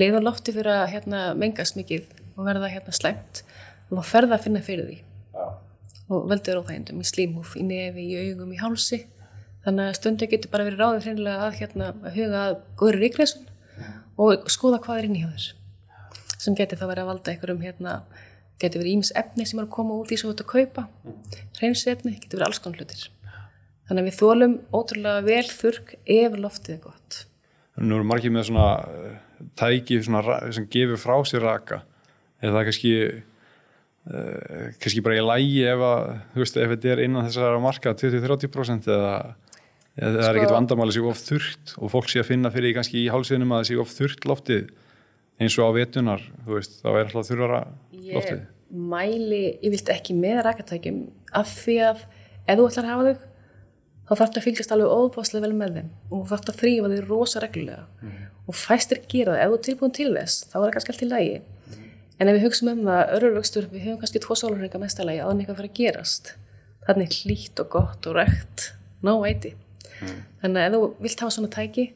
Leiða 0.00 0.22
loftið 0.24 0.60
fyrir 0.60 0.72
að 0.74 0.90
hérna, 0.94 1.20
mengast 1.38 1.76
mikið 1.78 2.08
og 2.36 2.46
verða 2.46 2.70
hérna 2.72 2.94
slæmt 2.96 3.42
og 3.90 4.00
þá 4.00 4.10
ferða 4.10 4.36
að 4.38 4.44
finna 4.46 4.62
fyrir 4.64 4.88
því. 4.88 4.98
Og 6.10 6.26
veldur 6.30 6.60
óþægindum 6.62 7.02
í 7.02 7.06
slímhúf, 7.06 7.54
í 7.58 7.64
nefi, 7.66 8.06
í 8.10 8.30
augum, 8.30 8.54
í 8.54 8.58
hálsi. 8.60 9.04
Þannig 9.64 9.90
að 9.90 9.96
stundu 9.98 10.28
getur 10.30 10.50
bara 10.52 10.66
verið 10.66 10.82
ráðið 10.82 11.06
hreinlega 11.06 11.46
að, 11.46 11.56
hérna, 11.60 11.92
að 12.00 12.16
huga 12.16 12.42
að 12.46 12.58
góður 12.80 13.00
ríkresun 13.04 13.46
og 14.20 14.50
skoða 14.52 14.80
hvað 14.84 15.00
er 15.00 15.08
inn 15.08 15.18
í 15.18 15.22
hjá 15.22 15.30
þér. 15.34 15.46
Sem 16.40 16.56
getur 16.56 16.80
þá 16.80 16.86
verið 16.88 17.04
að 17.04 17.10
valda 17.10 17.32
einhverjum 17.34 17.62
hérna, 17.66 17.94
getur 18.60 18.82
verið 18.82 18.96
ímis 18.96 19.12
efni 19.20 19.46
sem 19.46 19.60
er 19.60 19.68
að 19.68 19.74
koma 19.76 19.96
úr 20.00 20.08
því 20.08 20.20
sem 20.20 20.30
þú 20.30 20.34
ert 20.34 20.44
að 20.44 20.52
kaupa. 20.54 20.86
Hreinsefni, 21.60 22.14
getur 22.22 22.40
verið 22.40 22.48
alls 22.48 22.62
konar 22.64 22.80
hlutir. 22.80 23.06
Þannig 23.90 24.04
að 24.04 24.08
við 24.08 24.18
þólum 24.20 24.52
ótrúlega 24.72 25.26
vel 25.26 25.46
þurrk 25.50 25.96
ef 26.16 26.38
loftið 26.38 26.76
er 26.76 26.82
gott. 26.84 27.24
nú 27.76 27.96
eru 27.96 28.06
margir 28.06 28.32
með 28.32 28.48
svona 28.50 28.66
tæki 29.58 30.00
svona, 30.04 30.38
sem 30.54 30.66
gefur 30.70 31.00
frá 31.00 31.16
sér 31.28 31.44
raka. 31.46 31.82
Er 32.40 32.54
það 32.54 32.66
kannski 32.70 32.92
uh, 34.10 34.70
kannski 34.80 35.04
bara 35.04 35.18
í 35.20 35.24
lægi 35.24 35.64
ef 35.70 35.84
að 35.90 36.04
veist 36.40 36.60
ef 36.60 36.74
þetta 36.74 36.92
er 36.94 37.04
innan 37.06 37.28
þessara 37.28 37.62
marka 37.62 37.94
20-30% 37.96 38.90
eða 38.90 39.14
eða 40.00 40.12
það 40.14 40.20
er 40.20 40.22
Sko- 40.22 40.36
ekkert 40.38 40.54
vandamáli 40.56 40.94
sér 40.96 41.08
of 41.10 41.24
þurrt 41.26 41.74
og 41.78 41.92
fólk 41.92 42.08
sé 42.12 42.22
að 42.22 42.30
finna 42.30 42.52
fyrir 42.54 42.70
því 42.70 42.76
kannski 42.78 43.02
í 43.02 43.10
hálsinum 43.12 43.52
að 43.52 43.62
það 43.62 43.68
sé 43.70 43.80
of 43.82 43.96
þurrt 43.96 44.28
loftið 44.30 44.70
eins 45.40 45.56
og 45.56 45.70
á 45.72 45.76
vetunar, 45.76 46.24
þú 46.44 46.56
veist, 46.58 46.78
þá 46.82 46.88
er 46.92 47.02
alltaf 47.06 47.28
þurrara 47.30 47.60
loftið. 47.96 48.40
Ég 48.44 48.56
mæli 48.70 49.42
yfirlt 49.66 49.90
ekki 49.96 50.14
með 50.14 50.42
rakatækjum 50.46 51.00
af 51.40 51.52
því 51.64 51.76
að 51.88 52.02
ef 52.46 52.58
þú 52.60 52.66
ætlar 52.68 52.86
að 52.86 52.90
hafa 52.92 53.06
þau 53.08 53.28
þá 54.10 54.12
þarf 54.12 54.20
þetta 54.26 54.40
að 54.40 54.46
fylgjast 54.46 54.74
alveg 54.74 54.92
óbáslega 55.00 55.44
vel 55.46 55.56
með 55.58 55.78
þeim 55.78 55.88
og 56.10 56.22
þarf 56.30 56.42
þetta 56.42 56.54
að 56.54 56.60
þrýfa 56.60 56.90
þau 56.92 57.00
rosa 57.08 57.42
reglulega 57.44 57.84
og 58.48 58.56
fæstir 58.56 59.02
gera 59.10 59.36
það, 59.36 59.42
ef 59.44 59.50
þú 59.50 59.58
er 59.58 59.64
tilbúin 59.68 59.96
til 59.96 60.10
þess 60.16 60.44
þá 60.50 60.54
er 60.56 60.62
það 60.64 60.74
kannski 60.76 60.94
allt 60.94 61.04
í 61.06 61.10
lagi. 61.10 61.40
En 62.20 62.28
ef 62.28 62.36
við 62.36 62.44
hugsaum 62.46 62.70
um 62.72 62.84
það, 62.88 63.02
örurvöxtur 63.16 63.68
við 63.72 63.84
höfum 63.86 64.00
kannski 64.02 64.22
tvo 64.24 64.36
sólurreika 64.36 64.80
mestalagi 64.82 65.22
en 65.24 65.40
eitthvað 65.40 65.60
fyrir 65.60 65.70
að 65.70 65.78
gerast. 65.80 66.34
Þannig 66.86 67.10
er 67.10 67.18
hlýtt 67.24 67.62
og 67.64 67.70
gott 67.72 68.08
og 68.10 68.16
rekt. 68.18 68.70
Ná 69.04 69.14
æti 69.28 69.54
þannig 70.40 70.62
að 70.62 70.66
ef 70.66 70.74
þú 70.74 70.88
vilt 71.04 71.22
hafa 71.24 71.34
svona 71.36 71.52
tæki 71.52 71.86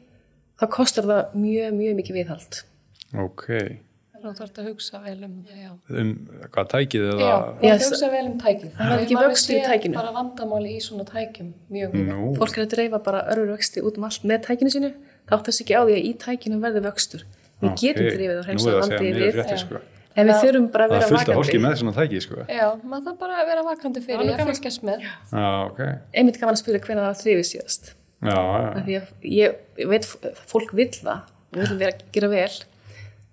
þá 0.61 0.65
kostar 0.75 1.09
það 1.09 1.35
mjög, 1.41 1.75
mjög 1.79 1.99
mikið 1.99 2.19
viðhald. 2.19 2.61
Ok, 3.25 3.45
Þú 4.25 4.31
þarf 4.39 4.55
að 4.57 4.67
hugsa 4.71 4.99
vel 5.03 5.19
um 5.27 5.33
um 5.93 6.11
hvað 6.49 6.69
tækið 6.71 7.03
eða 7.11 7.25
Já, 7.25 7.33
þú 7.59 7.67
Já, 7.67 7.73
þarf 7.75 7.75
að 7.75 7.91
hugsa 7.91 8.07
vel 8.09 8.21
um 8.25 8.37
tækið. 8.41 8.71
Það 8.77 8.93
er 8.93 9.03
ekki 9.03 9.17
Maður 9.17 9.29
vöxtur 9.29 9.53
í 9.53 9.57
sér 9.59 9.67
tækinu. 9.69 9.97
bara 9.99 10.13
vandamáli 10.15 10.71
í 10.73 10.79
svona 10.81 11.05
tækjum, 11.05 11.51
mjög 11.75 11.93
mjög. 11.93 12.07
Nú, 12.09 12.31
fólk 12.39 12.57
er 12.57 12.63
að 12.63 12.71
dreifa 12.73 12.99
bara 13.05 13.21
örurvöxti 13.35 13.83
út 13.85 13.99
um 13.99 14.07
allt 14.07 14.25
með 14.25 14.47
tækinu 14.47 14.73
sínu 14.73 14.89
þá 15.25 15.35
átt 15.37 15.49
þess 15.49 15.65
ekki 15.65 15.75
á 15.75 15.81
því 15.83 15.97
að 15.97 16.05
í 16.05 16.13
tækinu 16.21 16.61
verði 16.63 16.85
vöxtur. 16.85 17.25
Við 17.61 17.69
ok. 17.71 17.81
getum 17.81 18.07
drifið 18.11 18.39
og 18.39 18.41
Nú 18.41 18.47
hreinsa 18.49 18.69
er 18.69 18.75
það 18.75 18.81
að 18.81 18.95
vandi 18.95 19.27
yfir 19.29 19.61
sko. 19.61 19.81
En 20.15 20.29
við 20.29 20.37
þurfum 20.45 20.67
bara 20.71 20.85
að 20.85 20.91
Það 20.91 20.95
vera 20.95 21.05
er 21.05 21.11
fullt 21.11 21.29
af 21.29 21.35
fólki 21.35 21.57
vakandi 21.57 21.63
með 21.65 21.73
svona 21.81 21.93
tæki 21.95 22.19
sko. 22.23 22.43
Já, 22.47 22.65
maður 22.87 23.07
þarf 23.07 23.17
bara 23.19 23.39
að 23.41 23.49
vera 23.49 23.63
vakandi 23.65 24.03
fyrir, 24.05 24.29
að 24.31 24.51
fylgjast 24.51 24.85
með. 24.87 25.03
Já, 25.03 25.47
ok. 25.65 25.81
Einmitt 26.15 26.39
gaman 26.39 26.55
að 26.55 26.61
spyrja 26.61 26.83
hvernig 26.85 27.03
það 27.03 27.17
þrifið 27.23 27.47
síðast. 27.49 27.89
Já, 28.23 28.37
já, 28.37 28.69
Af 28.69 28.85
því 28.85 28.95
að 28.95 29.27
ég, 29.27 29.57
ég 29.81 29.91
veit 29.91 30.07
fólk 30.47 30.71
vill 30.79 30.87
það 30.95 31.19
og 31.19 31.59
vill 31.59 31.77
vera 31.81 31.91
að 31.91 32.05
gera 32.15 32.31
vel. 32.31 32.47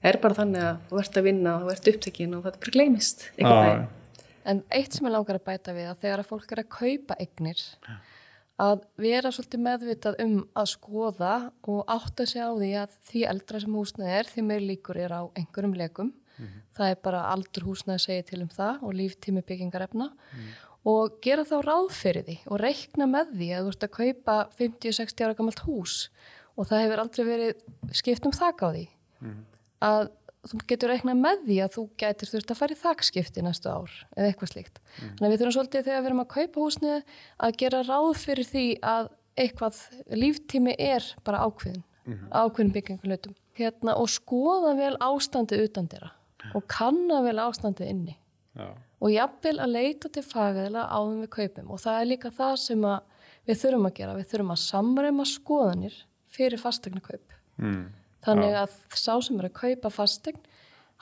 Það 0.03 0.11
er 0.11 0.19
bara 0.25 0.39
þannig 0.41 0.67
að 0.67 0.81
þú 0.89 1.03
ert 1.05 1.21
að 1.21 1.29
vinna 1.29 1.55
og 1.55 1.63
þú 1.63 1.75
ert 1.77 1.91
upptekinn 1.93 2.35
og 2.35 2.47
bara 2.49 2.63
gleymist 2.67 3.29
einhvern 3.37 3.55
já, 3.55 3.69
veginn. 3.69 3.87
En 4.43 4.65
eitt 4.75 4.97
sem 4.97 5.07
ég 5.07 5.15
langar 5.15 5.39
að 5.39 5.47
bæta 5.47 5.77
við 5.77 5.93
að 5.93 6.03
þegar 6.03 6.25
að 6.25 6.31
fólk 6.33 6.57
er 6.57 6.65
að 6.65 6.73
kaupa 6.81 7.19
eignir 7.23 7.63
að 8.61 8.83
vera 9.01 9.31
svolítið 9.33 9.63
meðvitað 9.65 10.19
um 10.25 10.35
að 10.59 10.67
skoða 10.75 11.37
og 11.69 11.85
átta 11.91 12.27
sig 12.29 12.43
á 12.45 12.51
því 12.53 12.73
að 12.83 12.99
því 13.09 13.23
eldra 13.31 13.61
sem 13.63 13.79
húsnæði 13.79 14.19
er, 14.19 14.29
því 14.29 14.43
meir 14.49 14.67
líkur 14.67 15.01
er 15.01 15.15
á 15.17 15.23
einhverjum 15.39 15.75
leikum. 15.79 16.13
Það 16.73 16.91
er 16.91 17.01
bara 17.05 17.23
aldur 17.33 17.67
húsnæði 17.69 18.03
segið 18.07 18.27
til 18.29 18.43
um 18.43 18.49
það 18.53 18.83
og 18.83 18.95
líftími 18.99 19.43
byggingarefna. 19.47 20.11
Og 20.85 21.19
gera 21.23 21.45
þá 21.47 21.57
ráð 21.63 21.91
fyrir 21.95 22.25
því 22.27 22.37
og 22.51 22.59
reikna 22.59 23.07
með 23.07 23.35
því 23.37 23.49
að 23.55 23.63
þú 23.63 23.73
ert 23.73 23.85
að 23.87 23.93
kaupa 23.99 24.37
50-60 24.59 25.27
ára 25.27 25.37
gammalt 25.39 25.63
hús. 25.67 26.11
Og 26.57 26.67
það 26.67 26.83
hefur 26.83 27.03
aldrei 27.05 27.25
verið 27.29 27.63
skipt 27.93 28.27
um 28.27 28.33
þak 28.35 28.65
á 28.65 28.69
því. 28.73 28.87
Að 29.83 30.11
þú 30.51 30.59
getur 30.73 30.91
reiknað 30.91 31.19
með 31.23 31.43
því 31.47 31.57
að 31.63 31.75
þú 31.77 31.83
getur 32.03 32.31
þurft 32.33 32.53
að 32.55 32.59
fara 32.59 32.75
í 32.75 32.81
þakskipti 32.83 33.45
næstu 33.47 33.71
ár 33.71 33.93
eða 34.17 34.31
eitthvað 34.31 34.51
slíkt. 34.53 34.81
Þannig 34.99 35.27
að 35.29 35.33
við 35.35 35.43
þurfum 35.43 35.57
svolítið 35.57 35.85
þegar 35.87 36.01
við 36.03 36.11
erum 36.11 36.23
að 36.25 36.31
kaupa 36.33 36.65
húsnið 36.65 37.05
að 37.47 37.57
gera 37.63 37.83
ráð 37.87 38.09
fyrir 38.23 38.49
því 38.51 38.65
að 38.93 39.11
eitthvað 39.43 39.79
líftími 40.23 40.75
er 40.83 41.07
bara 41.25 41.45
ákveðin, 41.47 41.85
ákveðin 42.35 42.73
bygginguleitum. 42.75 43.37
Hérna, 43.57 43.95
og 44.01 44.09
skoða 44.09 44.75
vel 44.79 44.95
ástandið 45.05 45.67
utan 45.69 45.89
dyrra 45.93 46.11
og 46.57 46.65
kanna 46.73 47.21
vel 47.23 47.37
ástandið 47.39 47.91
inni 47.93 48.15
Já. 48.59 48.67
og 48.99 49.11
jafnvel 49.13 49.59
að 49.63 49.75
leita 49.77 50.09
til 50.11 50.23
fagæðila 50.27 50.87
áðum 50.91 51.21
við 51.23 51.31
kaupum 51.37 51.71
og 51.71 51.81
það 51.85 52.01
er 52.01 52.09
líka 52.11 52.33
það 52.35 52.55
sem 52.65 52.87
við 53.47 53.61
þurfum 53.63 53.87
að 53.89 53.95
gera, 54.01 54.17
við 54.19 54.27
þurfum 54.33 54.55
að 54.57 54.63
samræma 54.65 55.27
skoðanir 55.29 56.01
fyrir 56.33 56.59
fastegna 56.59 57.05
kaup 57.05 57.39
Mm. 57.61 57.93
Þannig 58.25 58.57
að 58.63 58.75
sá 58.95 59.15
sem 59.25 59.39
er 59.41 59.51
að 59.51 59.59
kaupa 59.61 59.93
fastegn 59.93 60.41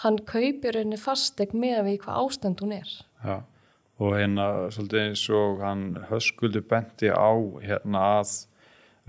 hann 0.04 0.20
kaupir 0.28 0.78
henni 0.80 0.98
fastegn 1.00 1.60
með 1.60 1.82
við 1.88 1.98
hvað 2.04 2.20
ástand 2.24 2.62
hún 2.64 2.76
er. 2.78 2.92
Já, 3.20 3.36
og 4.00 4.14
hérna 4.16 4.46
svolítið 4.72 5.02
eins 5.02 5.24
og 5.36 5.60
hann 5.64 5.84
höskuldur 6.08 6.64
benti 6.68 7.12
á 7.12 7.32
hérna 7.60 8.04
að 8.20 8.36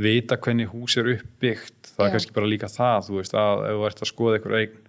vita 0.01 0.37
hvernig 0.41 0.71
hús 0.71 0.97
er 0.99 1.13
uppbyggt 1.15 1.93
það 1.95 2.05
er 2.05 2.09
Já. 2.09 2.13
kannski 2.15 2.35
bara 2.35 2.49
líka 2.49 2.71
það, 2.71 3.07
þú 3.07 3.17
veist 3.19 3.35
að 3.37 3.65
ef 3.67 3.77
þú 3.77 3.87
ert 3.89 4.01
að 4.01 4.11
skoða 4.11 4.37
einhver 4.37 4.57
eign 4.59 4.79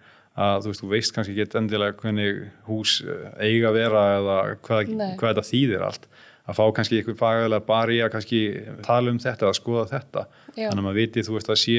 að 0.43 0.65
þú 0.65 0.71
veist, 0.71 0.83
þú 0.83 0.91
veist 0.93 1.15
kannski 1.15 1.35
ekki 1.37 1.59
endilega 1.61 1.97
hvernig 2.01 2.43
hús 2.69 2.99
eh, 3.05 3.25
eiga 3.45 3.71
að 3.71 3.79
vera 3.79 4.05
eða 4.17 4.37
hvað, 4.65 4.93
hvað 5.21 5.35
þetta 5.35 5.49
þýðir 5.51 5.87
allt 5.89 6.09
að 6.43 6.59
fá 6.59 6.63
kannski 6.75 6.99
einhver 6.99 7.19
fagæðilega 7.19 7.67
bara 7.67 7.95
í 7.95 7.99
að 8.03 8.13
kannski 8.17 8.41
tala 8.83 9.13
um 9.13 9.21
þetta 9.23 9.47
eða 9.47 9.59
skoða 9.59 9.85
þetta. 9.93 10.25
Já. 10.53 10.69
þannig 10.69 10.83
að 10.83 10.87
maður 10.87 10.99
viti, 10.99 11.25
þú 11.25 11.37
veist, 11.37 11.51
að 11.53 11.61
sé 11.63 11.77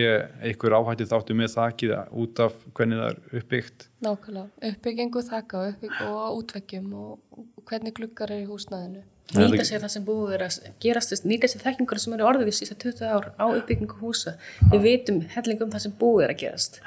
einhver 0.50 0.76
áhætti 0.80 1.08
þáttu 1.10 1.36
með 1.38 1.50
þakið 1.54 1.96
út 2.24 2.44
af 2.46 2.60
hvernig 2.74 3.02
það 3.02 3.10
er 3.10 3.42
uppbyggt. 3.42 3.88
Nákvæmlega, 4.04 4.46
uppbyggingu 4.70 5.26
þakka 5.30 5.66
uppbygg 5.72 5.98
og 6.08 6.38
útveggjum 6.40 6.94
og 7.04 7.44
hvernig 7.70 7.98
gluggar 8.00 8.34
er 8.34 8.46
í 8.46 8.48
húsnæðinu. 8.50 9.04
Nýta 9.34 9.66
sér 9.66 9.82
það 9.82 9.94
sem 9.94 10.06
búið 10.06 10.34
er 10.36 10.44
að 10.46 10.58
gerast 10.84 11.26
nýta 11.26 11.48
sér 11.50 11.64
þekkingur 11.64 12.02
sem 12.02 12.14
eru 12.16 12.26
orðið 12.28 12.52
í 12.52 12.56
sísta 12.58 12.76
20 12.78 13.08
ár 13.08 13.30
á 13.40 13.46
uppbyggingu 13.46 13.98
húsa. 14.02 14.36
Við 14.74 14.84
vitum 14.84 15.22
helling 15.34 15.64
um 15.64 15.72
það 15.74 15.86
sem 15.86 15.96
búið 16.00 16.26
er 16.26 16.34
að 16.36 16.42
gerast. 16.44 16.82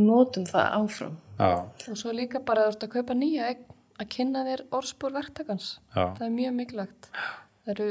Notum 0.00 0.46
það 0.48 0.76
áfram. 0.78 1.18
Já, 1.42 1.52
og 1.90 1.98
svo 1.98 2.12
líka 2.14 2.40
bara 2.44 2.68
að 2.68 2.70
þú 2.70 2.76
ert 2.76 2.86
að 2.86 2.92
kaupa 2.94 3.16
nýja 3.18 3.50
eign 3.50 3.64
að 4.02 4.10
kynna 4.16 4.42
þér 4.48 4.62
orðspór 4.78 5.14
verktakans. 5.16 5.70
Já. 5.94 6.04
það 6.18 6.26
er 6.26 6.34
mjög 6.36 6.54
mikilvægt. 6.58 7.08
Það 7.62 7.72
eru 7.76 7.88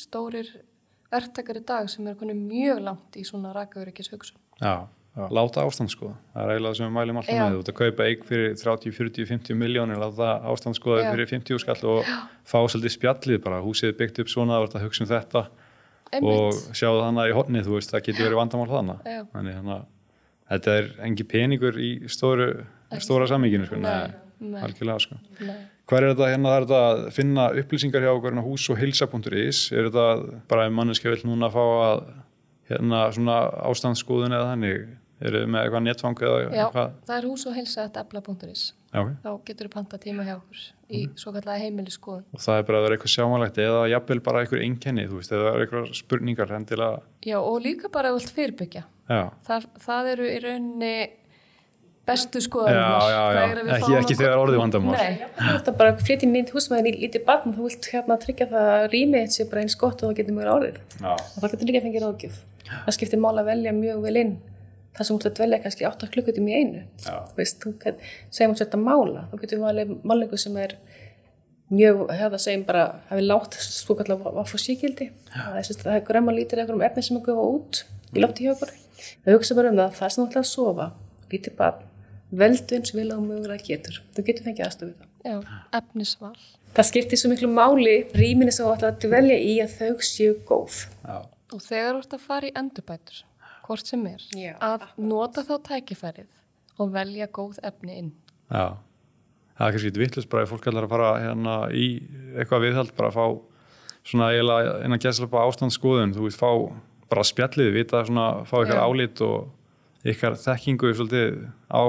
stórir 0.00 0.48
verktakar 1.10 1.58
í 1.58 1.64
dag 1.66 1.88
sem 1.90 2.06
konið 2.14 2.40
mjög 2.46 2.80
langt 2.86 3.16
í 3.18 3.24
svona 3.26 3.50
rakaöryggis 3.56 4.10
hugsun 4.12 4.38
Já, 4.62 4.86
já. 5.16 5.24
láta 5.34 5.64
ástand 5.66 5.90
skoða 5.90 6.14
það 6.34 6.42
er 6.44 6.52
eiginlega 6.54 6.78
sem 6.78 6.86
við 6.86 6.94
mælum 6.94 7.18
alltaf 7.20 7.34
Já. 7.34 7.40
með. 7.42 7.56
Þú 7.56 7.62
ert 7.64 7.72
að 7.72 7.78
kaupa 7.80 8.06
eign 8.06 8.22
fyrir 8.28 8.54
30, 8.60 8.94
40, 8.94 9.26
50 9.32 9.58
miljónir 9.58 9.98
láta 9.98 10.28
ástand 10.52 10.78
skoða 10.78 11.02
Já. 11.02 11.10
fyrir 11.10 11.30
50 11.32 11.58
skall 11.64 11.82
og 11.90 12.12
fá 12.46 12.58
svolítið 12.70 12.94
spjallið 12.94 13.42
bara. 13.42 13.58
Húsið 13.64 13.90
er 13.90 13.98
byggt 13.98 14.22
upp 14.22 14.30
svona, 14.30 14.60
þú 14.60 14.68
ert 14.68 14.78
að 14.78 14.86
hugsa 14.86 15.02
um 15.04 15.10
þetta 15.10 15.42
og 16.10 16.14
Einmitt. 16.14 16.70
sjáðu 16.78 17.02
þannig 17.06 17.30
í 17.30 17.34
hotni 17.40 17.60
þú 17.66 17.76
veist, 17.76 17.90
það 17.94 18.06
getur 18.06 18.26
verið 18.28 18.38
vandamál 18.40 18.70
þannig 18.70 19.04
þannig 19.34 19.58
að 19.74 19.84
þetta 20.50 20.72
er 20.78 20.88
engi 21.06 21.26
peningur 21.30 21.76
í 21.78 21.90
stóru, 22.10 22.48
stóra 23.02 23.26
samminginu 23.30 23.66
sko. 23.66 23.78
Algjörlega 24.40 25.02
sko. 25.04 25.18
Hvað 25.90 25.98
er 26.00 26.06
þetta 26.12 26.30
hérna, 26.30 26.48
það 26.52 26.56
er 26.56 26.66
þetta 26.66 26.80
að 26.88 27.04
finna 27.16 27.44
upplýsingar 27.60 28.04
hjá 28.06 28.12
hérna 28.24 28.44
hús 28.46 28.66
og 28.72 28.78
heilsa.is 28.80 29.62
er 29.74 29.88
þetta 29.90 30.40
bara 30.48 30.66
ef 30.68 30.74
manneskja 30.78 31.12
vill 31.14 31.26
núna 31.28 31.50
fá 31.52 31.60
að 31.60 32.02
hérna 32.70 33.04
svona 33.12 33.38
ástandsskoðun 33.70 34.32
eða 34.36 34.52
þannig, 34.52 34.84
er 35.20 35.34
þetta 35.36 35.50
með 35.50 35.64
eitthvað 35.64 35.86
netfang 35.88 36.20
eða 36.24 36.36
Já, 36.54 36.66
hvað? 36.72 36.92
það 37.08 37.16
er 37.18 37.26
hús 37.28 37.46
og 37.50 37.56
heilsa 37.58 37.86
þetta 37.88 38.04
ebla.is 38.06 38.62
Já, 38.90 39.00
ok. 39.02 39.10
þá 39.22 39.30
getur 39.46 39.68
þú 39.68 39.72
panta 39.74 39.98
tíma 40.02 40.24
hjá 40.26 40.32
okkur 40.38 40.62
í 40.90 41.00
svo 41.20 41.30
kallega 41.34 41.60
heimili 41.62 41.92
skoðun 41.94 42.24
Og 42.34 42.40
það 42.42 42.56
er 42.58 42.64
bara 42.66 42.78
að 42.78 42.82
það 42.82 42.88
er 42.88 42.94
eitthvað 42.96 43.12
sjámanlegt 43.14 43.60
eða 43.62 43.82
jafnvel 43.92 44.22
bara 44.26 44.40
eitthvað 44.42 44.64
einkenni, 44.64 45.04
þú 45.10 45.20
veist, 45.20 45.34
eða 45.34 45.44
það 45.44 45.58
er 45.58 45.64
eitthvað 45.66 45.92
spurningar 46.00 46.54
hendilega, 46.54 47.02
Já, 47.26 47.36
og 47.38 47.60
líka 47.66 47.90
bara 47.92 48.14
bestu 52.10 52.40
já, 52.40 52.44
skoðanunar 52.46 53.06
já, 53.14 53.22
já, 53.34 53.54
ekki, 53.76 53.94
ekki 54.00 54.16
þegar 54.18 54.42
orðið 54.42 54.60
vandamál. 54.60 54.98
Þú 55.40 55.72
að 55.72 55.80
bara 55.80 56.18
inn 56.26 56.36
í 56.36 56.44
húsmaður 56.50 56.90
í 56.90 56.94
lítið 57.06 57.26
barn 57.30 57.56
þú 57.56 57.66
vilt 57.68 57.90
hérna 57.94 58.18
tryggja 58.20 58.50
það 58.50 58.70
að 58.74 58.86
rýmið 58.94 59.26
þitt 59.26 59.36
sé 59.36 59.48
bara 59.50 59.64
eins 59.64 59.78
gott 59.80 60.04
og 60.04 60.10
það 60.10 60.20
getur 60.20 60.38
mjög 60.38 60.52
orðið. 60.56 60.78
Já, 61.00 61.10
og 61.16 61.36
það 61.38 61.54
getur 61.54 61.70
líka 61.70 61.84
fengið 61.86 62.06
ráðgjöf. 62.06 62.38
Það 62.70 62.96
skiptir 62.98 63.22
mál 63.22 63.34
að 63.34 63.50
velja 63.50 63.74
mjög 63.76 64.04
vel 64.06 64.16
inn. 64.20 64.36
Það 64.90 65.06
sem 65.06 65.16
þú 65.16 65.20
ert 65.20 65.28
að 65.30 65.36
dvelja 65.38 65.60
kannski 65.64 65.86
8 65.86 66.08
klukkutum 66.14 66.48
í 66.50 66.54
einu. 66.58 66.80
Já. 67.04 67.14
Þú 67.30 67.38
veist, 67.38 67.60
þú 67.62 67.72
get, 67.82 68.00
segjum 68.34 68.56
að 68.56 68.62
þetta 68.64 68.80
mála. 68.82 69.26
Þá 69.30 69.36
getur 69.44 69.62
valið 69.62 69.92
málingu 70.02 70.40
sem 70.40 70.56
er 70.60 70.74
mjög, 71.70 72.02
hefða 72.18 72.40
segjum 72.42 72.64
bara 72.66 72.84
hafi 73.10 73.24
látt 73.24 73.56
svo 73.62 73.94
kallar 73.98 74.24
að 74.32 74.48
fá 74.50 74.56
síkildi 74.58 75.10
það 75.30 75.58
er 75.60 75.66
sem 75.66 75.76
sagt, 75.76 75.84
það 75.86 75.98
er 75.98 76.06
græma 76.08 76.34
lítir 76.34 76.60
eitthvað 76.60 76.80
um 76.80 76.86
efni 76.86 77.04
sem 77.06 77.18
er 77.20 77.24
gufa 77.28 77.46
út 77.46 77.82
í 78.10 78.24
lofti 78.24 78.46
hjá 78.46 78.54
okkur. 78.56 78.72
Það 79.22 79.36
hugsa 79.36 79.56
bara 79.58 79.70
um 79.70 79.78
það, 79.78 79.94
það 80.00 80.12
sem 80.12 80.20
þú 80.20 80.26
ætlar 80.28 80.42
að 80.42 80.50
sofa 80.50 80.88
lítið 81.30 81.56
barn, 81.60 81.84
veldu 82.30 82.76
eins 82.78 82.94
vel 82.94 83.10
og 83.14 83.22
mögulega 83.26 83.64
getur, 83.66 84.00
þú 84.14 84.24
getur 84.26 84.46
fengið 84.46 84.66
aðstofu 84.66 84.90
við 84.90 84.98
það. 85.00 85.08
Já, 85.30 85.60
efnisval. 85.80 86.34
Það 86.76 86.88
skiptir 86.90 87.20
svo 87.20 87.30
miklu 87.32 87.50
máli 87.50 87.96
rýminni 88.16 88.54
sem 88.54 88.66
þú 88.66 88.74
ætlar 88.76 88.94
að 88.94 89.00
dvelja 89.04 89.38
í 89.42 89.56
að 89.64 89.74
þau 89.80 90.04
séu 90.06 90.36
góð. 90.48 90.78
Já, 91.02 91.16
og 91.50 91.64
þegar 91.64 91.90
þú 91.96 92.02
ert 92.04 92.14
að 92.16 92.26
fara 92.28 92.50
í 92.50 92.54
endurbætur 92.62 93.24
hvort 93.66 93.86
sem 93.90 94.06
er, 94.10 94.22
Já, 94.34 94.54
að 94.62 94.86
nota 94.98 95.44
þá 95.46 95.56
tækifærið 95.68 96.30
og 96.80 96.94
velja 96.94 97.28
góð 97.30 97.60
efni 97.66 97.98
inn. 97.98 98.12
Já. 98.50 98.78
Það 99.60 99.66
er 99.66 99.74
kannski 99.74 99.90
eitthvað 99.90 100.04
vittlust 100.06 100.30
bara 100.32 100.42
ef 100.46 100.52
fólk 100.54 100.66
ætlar 100.70 100.86
að 100.86 100.92
fara 100.94 101.08
hérna 101.20 101.54
í 101.76 101.86
eitthvað 102.38 102.62
viðhald, 102.64 102.92
bara 102.96 103.10
að 103.10 103.18
fá 103.18 103.26
svona 104.08 104.30
eiginlega 104.32 104.76
innan 104.86 105.02
gæslega 105.02 105.42
ástandsskoðun, 105.44 106.14
þú 106.16 106.24
veist, 106.24 106.40
fá 106.40 106.50
bara 107.10 107.26
spjallið, 107.26 107.72
vita 107.74 108.00
svona, 108.06 108.28
fá 108.48 108.56
Já. 108.64 108.78
álit 108.80 109.20
og 109.26 109.50
ykkar 110.04 110.38
þekkingu 110.40 110.94
svolítið 110.96 111.42
á, 111.68 111.82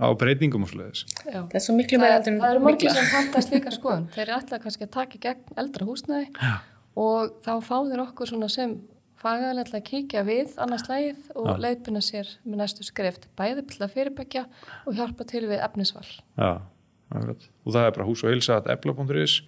á 0.00 0.06
breytingum 0.20 0.64
og 0.68 0.74
já. 0.76 1.40
það 1.42 1.58
er 1.58 1.64
svo 1.64 1.76
miklu 1.76 1.98
Það, 1.98 2.04
meira 2.04 2.20
en 2.20 2.40
það 2.40 2.54
eru 2.54 2.64
margir 2.66 2.94
sem 2.94 3.10
pantast 3.14 3.50
líka 3.54 3.74
skoðun 3.74 4.08
þeir 4.14 4.26
eru 4.28 4.36
alltaf 4.38 4.62
kannski 4.62 4.86
að 4.86 4.94
taka 4.96 5.18
í 5.18 5.22
gegn 5.26 5.60
eldra 5.64 5.88
húsnæði 5.88 6.30
já. 6.30 6.54
og 6.96 7.36
þá 7.44 7.52
fá 7.66 7.76
þeir 7.90 8.04
okkur 8.06 8.32
svona 8.32 8.50
sem 8.52 8.78
fagaðlega 9.20 9.76
að 9.76 9.86
kíkja 9.88 10.24
við 10.24 10.54
annars 10.62 10.86
lægið 10.88 11.24
og 11.36 11.48
Já. 11.50 11.56
leiðbina 11.66 12.02
sér 12.04 12.28
með 12.44 12.62
næstu 12.62 12.86
skrift 12.86 13.26
bæði 13.36 13.66
til 13.68 13.82
að 13.84 13.94
fyrirbyggja 13.96 14.44
og 14.86 14.96
hjálpa 14.96 15.26
til 15.28 15.44
við 15.50 15.64
efnisval 15.66 16.06
Já. 16.38 16.52
Og 17.10 17.72
það 17.74 17.88
er 17.88 17.94
bara 17.96 18.06
hús 18.06 18.22
og 18.22 18.30
heilsa 18.30 18.60
að 18.60 18.70
ebla.is 18.76 19.40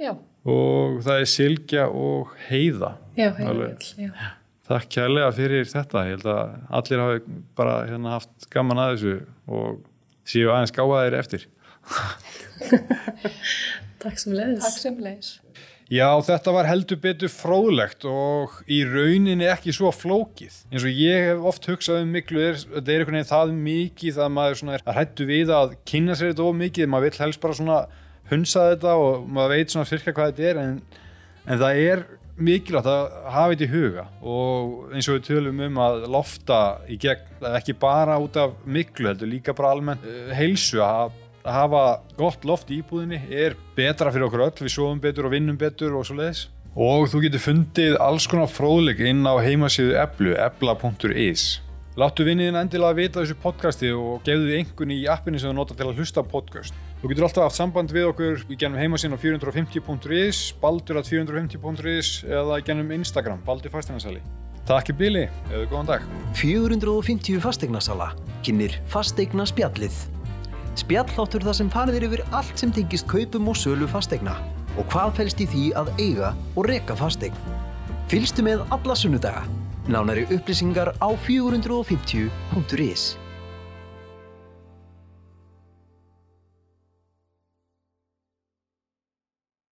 já, 0.00 0.10
og 0.42 1.00
það 1.04 1.22
er 1.22 1.28
Silgja 1.30 1.86
og 1.86 2.32
Heiða. 2.48 2.96
já, 3.14 3.30
heiðarvill, 3.36 3.90
já. 4.00 4.10
Takk 4.70 4.86
kærlega 4.94 5.30
fyrir 5.34 5.66
þetta. 5.66 6.04
Ég 6.06 6.18
held 6.18 6.28
að 6.30 6.50
allir 6.78 7.00
hafi 7.02 7.38
bara 7.58 7.78
hérna 7.88 8.12
haft 8.14 8.46
gaman 8.52 8.78
að 8.78 8.92
þessu 8.92 9.14
og 9.50 9.80
séu 10.30 10.52
aðeins 10.52 10.74
gáðaðir 10.76 11.16
eftir. 11.18 11.46
takk 14.02 14.20
sem 14.20 14.34
leiðis 14.36 14.62
takk 14.62 14.78
sem 14.78 14.98
leiðis 15.00 15.30
Já, 15.90 16.06
þetta 16.22 16.52
var 16.54 16.68
heldur 16.68 17.00
betur 17.02 17.32
fróðlegt 17.32 18.04
og 18.06 18.60
í 18.70 18.84
rauninni 18.86 19.48
ekki 19.50 19.72
svo 19.74 19.90
flókið. 19.90 20.60
Eins 20.70 20.86
og 20.86 20.94
ég 20.94 21.24
hef 21.32 21.48
oft 21.50 21.66
hugsað 21.66 22.04
um 22.04 22.12
miklu, 22.14 22.44
er, 22.46 22.60
þetta 22.60 22.94
er 22.94 23.02
einhvern 23.02 23.18
veginn 23.18 23.30
það 23.32 23.54
mikið 23.64 24.20
að 24.22 24.30
maður 24.36 24.60
svona 24.60 24.76
er 24.76 24.84
hættu 25.00 25.26
við 25.26 25.50
að 25.56 25.74
kynna 25.90 26.14
sér 26.14 26.30
þetta 26.30 26.46
of 26.46 26.54
mikið, 26.60 26.92
maður 26.92 27.08
vill 27.08 27.22
helst 27.24 27.42
bara 27.42 27.58
svona 27.58 27.80
hunsa 28.30 28.68
þetta 28.70 28.94
og 29.02 29.26
maður 29.34 29.56
veit 29.56 29.74
svona 29.74 29.90
fyrka 29.90 30.14
hvað 30.14 30.30
þetta 30.30 30.48
er 30.52 30.62
en, 30.62 30.78
en 31.50 31.62
það 31.64 31.82
er 31.88 32.06
mikilvægt 32.40 32.88
að 32.88 33.16
hafa 33.30 33.54
þetta 33.54 33.66
í 33.66 33.72
huga 33.74 34.04
og 34.20 34.94
eins 34.94 35.08
og 35.08 35.18
við 35.18 35.26
tölum 35.28 35.64
um 35.66 35.80
að 35.84 36.06
lofta 36.12 36.60
í 36.88 36.96
gegn, 37.00 37.26
ekki 37.54 37.76
bara 37.80 38.18
út 38.20 38.38
af 38.40 38.54
miklu 38.64 39.10
heldur, 39.10 39.30
líka 39.30 39.54
bara 39.56 39.74
almennt 39.76 40.06
uh, 40.08 40.32
heilsu 40.36 40.80
að 40.84 41.18
að 41.40 41.56
hafa 41.56 41.84
gott 42.18 42.44
loft 42.44 42.70
í 42.70 42.80
íbúðinni 42.80 43.20
er 43.32 43.56
betra 43.76 44.12
fyrir 44.12 44.28
okkur 44.28 44.44
öll, 44.46 44.56
við 44.60 44.74
sofum 44.74 45.00
betur 45.00 45.28
og 45.28 45.34
vinnum 45.34 45.58
betur 45.60 45.96
og 45.96 46.06
svo 46.06 46.18
leiðis. 46.18 46.48
Og 46.76 47.08
þú 47.10 47.24
getur 47.24 47.42
fundið 47.42 47.96
alls 48.02 48.28
konar 48.30 48.50
fróðleik 48.52 49.00
inn 49.02 49.24
á 49.26 49.34
heimasíðu 49.42 49.96
eblu, 49.98 50.36
ebla.is. 50.38 51.48
Láttu 51.98 52.24
vinniðin 52.28 52.60
endilega 52.60 52.96
vita 52.96 53.22
þessu 53.24 53.36
podcasti 53.42 53.90
og 53.96 54.22
gefðu 54.26 54.46
þið 54.46 54.60
einhvern 54.60 54.94
í 54.94 55.00
appinu 55.10 55.40
sem 55.40 55.50
þú 55.50 55.56
nota 55.58 55.76
til 55.76 55.88
að 55.88 55.98
hlusta 55.98 56.24
podcast. 56.24 56.76
Þú 57.00 57.08
getur 57.08 57.24
alltaf 57.24 57.46
haft 57.46 57.56
samband 57.56 57.92
við 57.96 58.10
okkur 58.10 58.42
í 58.52 58.56
gennum 58.60 58.76
heimasinn 58.76 59.16
á 59.16 59.18
450.is, 59.22 60.40
baldur 60.60 60.98
at 61.00 61.06
450.is 61.08 62.10
eða 62.28 62.58
í 62.60 62.64
gennum 62.66 62.90
Instagram, 62.92 63.40
baldur 63.46 63.72
fasteignarsali. 63.72 64.20
Takk 64.68 64.92
í 64.92 64.96
bíli, 64.98 65.22
eða 65.48 65.64
góðan 65.70 65.88
dag. 65.88 66.04
450 66.36 67.40
fasteignasala 67.40 68.10
kynir 68.44 68.76
fasteigna 68.92 69.48
spjallið. 69.48 69.96
Spjalláttur 70.82 71.48
þar 71.48 71.56
sem 71.56 71.72
farið 71.72 71.96
er 72.02 72.06
yfir 72.10 72.24
allt 72.36 72.60
sem 72.60 72.76
tengist 72.76 73.08
kaupum 73.08 73.48
og 73.48 73.56
sölu 73.56 73.88
fasteigna 73.88 74.36
og 74.76 74.84
hvað 74.92 75.16
fælst 75.22 75.40
í 75.40 75.48
því 75.48 75.64
að 75.80 75.90
eiga 76.04 76.34
og 76.52 76.68
reka 76.68 76.98
fasteign. 77.00 77.56
Fylgstu 78.12 78.44
með 78.44 78.66
alla 78.76 78.98
sunnudaga. 78.98 79.48
Nánari 79.88 80.28
upplýsingar 80.28 80.92
á 81.00 81.08
450.is. 81.24 83.16